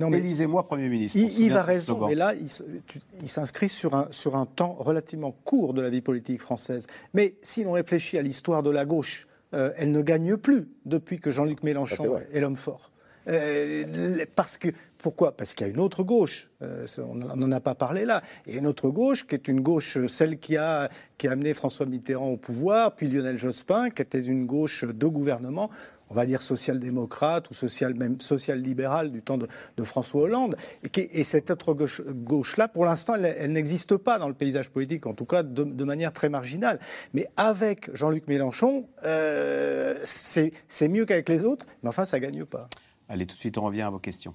Non, 0.00 0.10
mais- 0.10 0.18
Élisez-moi 0.18 0.66
Premier 0.66 0.88
ministre. 0.90 1.16
Il, 1.18 1.40
Yves 1.40 1.56
a 1.56 1.62
raison, 1.62 2.06
mais 2.06 2.14
là, 2.14 2.34
il, 2.34 2.46
il 3.22 3.28
s'inscrit 3.28 3.68
sur 3.70 3.94
un, 3.94 4.08
sur 4.10 4.36
un 4.36 4.44
temps 4.44 4.74
relativement 4.78 5.32
court 5.32 5.72
de 5.72 5.80
la 5.80 5.88
vie 5.88 6.02
politique 6.02 6.42
française. 6.42 6.86
Mais 7.14 7.36
si 7.40 7.64
l'on 7.64 7.72
réfléchit 7.72 8.18
à 8.18 8.22
l'histoire 8.22 8.62
de 8.62 8.68
la 8.70 8.84
gauche, 8.84 9.26
euh, 9.54 9.72
elle 9.76 9.92
ne 9.92 10.02
gagne 10.02 10.36
plus 10.36 10.68
depuis 10.84 11.20
que 11.20 11.30
Jean-Luc 11.30 11.58
Ah, 11.62 11.66
Mélenchon 11.66 12.20
est 12.32 12.40
l'homme 12.40 12.56
fort. 12.56 12.92
Euh, 13.28 14.24
parce 14.36 14.56
que 14.56 14.68
Pourquoi? 14.98 15.36
Parce 15.36 15.54
qu'il 15.54 15.66
y 15.66 15.70
a 15.70 15.72
une 15.72 15.80
autre 15.80 16.04
gauche, 16.04 16.50
euh, 16.62 16.86
on 16.98 17.14
n'en 17.14 17.52
a 17.52 17.60
pas 17.60 17.74
parlé 17.74 18.04
là, 18.04 18.22
et 18.46 18.58
une 18.58 18.66
autre 18.66 18.88
gauche 18.88 19.26
qui 19.26 19.34
est 19.34 19.48
une 19.48 19.60
gauche, 19.60 19.98
celle 20.06 20.38
qui 20.38 20.56
a, 20.56 20.88
qui 21.18 21.26
a 21.26 21.32
amené 21.32 21.52
François 21.52 21.86
Mitterrand 21.86 22.28
au 22.28 22.36
pouvoir, 22.36 22.94
puis 22.94 23.08
Lionel 23.08 23.36
Jospin, 23.36 23.90
qui 23.90 24.02
était 24.02 24.22
une 24.22 24.46
gauche 24.46 24.84
de 24.84 25.06
gouvernement 25.06 25.70
on 26.10 26.14
va 26.14 26.26
dire 26.26 26.42
social-démocrate 26.42 27.50
ou 27.50 27.54
social, 27.54 27.94
même 27.94 28.20
social-libéral 28.20 29.10
du 29.10 29.22
temps 29.22 29.38
de, 29.38 29.48
François 29.82 30.22
Hollande. 30.22 30.56
Et, 30.94 31.22
cette 31.22 31.50
autre 31.50 31.74
gauche-là, 31.74 32.68
pour 32.68 32.84
l'instant, 32.84 33.14
elle, 33.14 33.52
n'existe 33.52 33.96
pas 33.96 34.18
dans 34.18 34.28
le 34.28 34.34
paysage 34.34 34.70
politique, 34.70 35.06
en 35.06 35.14
tout 35.14 35.24
cas 35.24 35.42
de, 35.42 35.84
manière 35.84 36.12
très 36.12 36.28
marginale. 36.28 36.80
Mais 37.14 37.26
avec 37.36 37.94
Jean-Luc 37.94 38.28
Mélenchon, 38.28 38.88
euh, 39.04 39.98
c'est 40.02 40.88
mieux 40.88 41.04
qu'avec 41.04 41.28
les 41.28 41.44
autres, 41.44 41.66
mais 41.82 41.88
enfin, 41.88 42.04
ça 42.04 42.20
gagne 42.20 42.44
pas. 42.44 42.68
Allez, 43.08 43.26
tout 43.26 43.34
de 43.34 43.40
suite, 43.40 43.58
on 43.58 43.62
revient 43.62 43.82
à 43.82 43.90
vos 43.90 43.98
questions. 43.98 44.34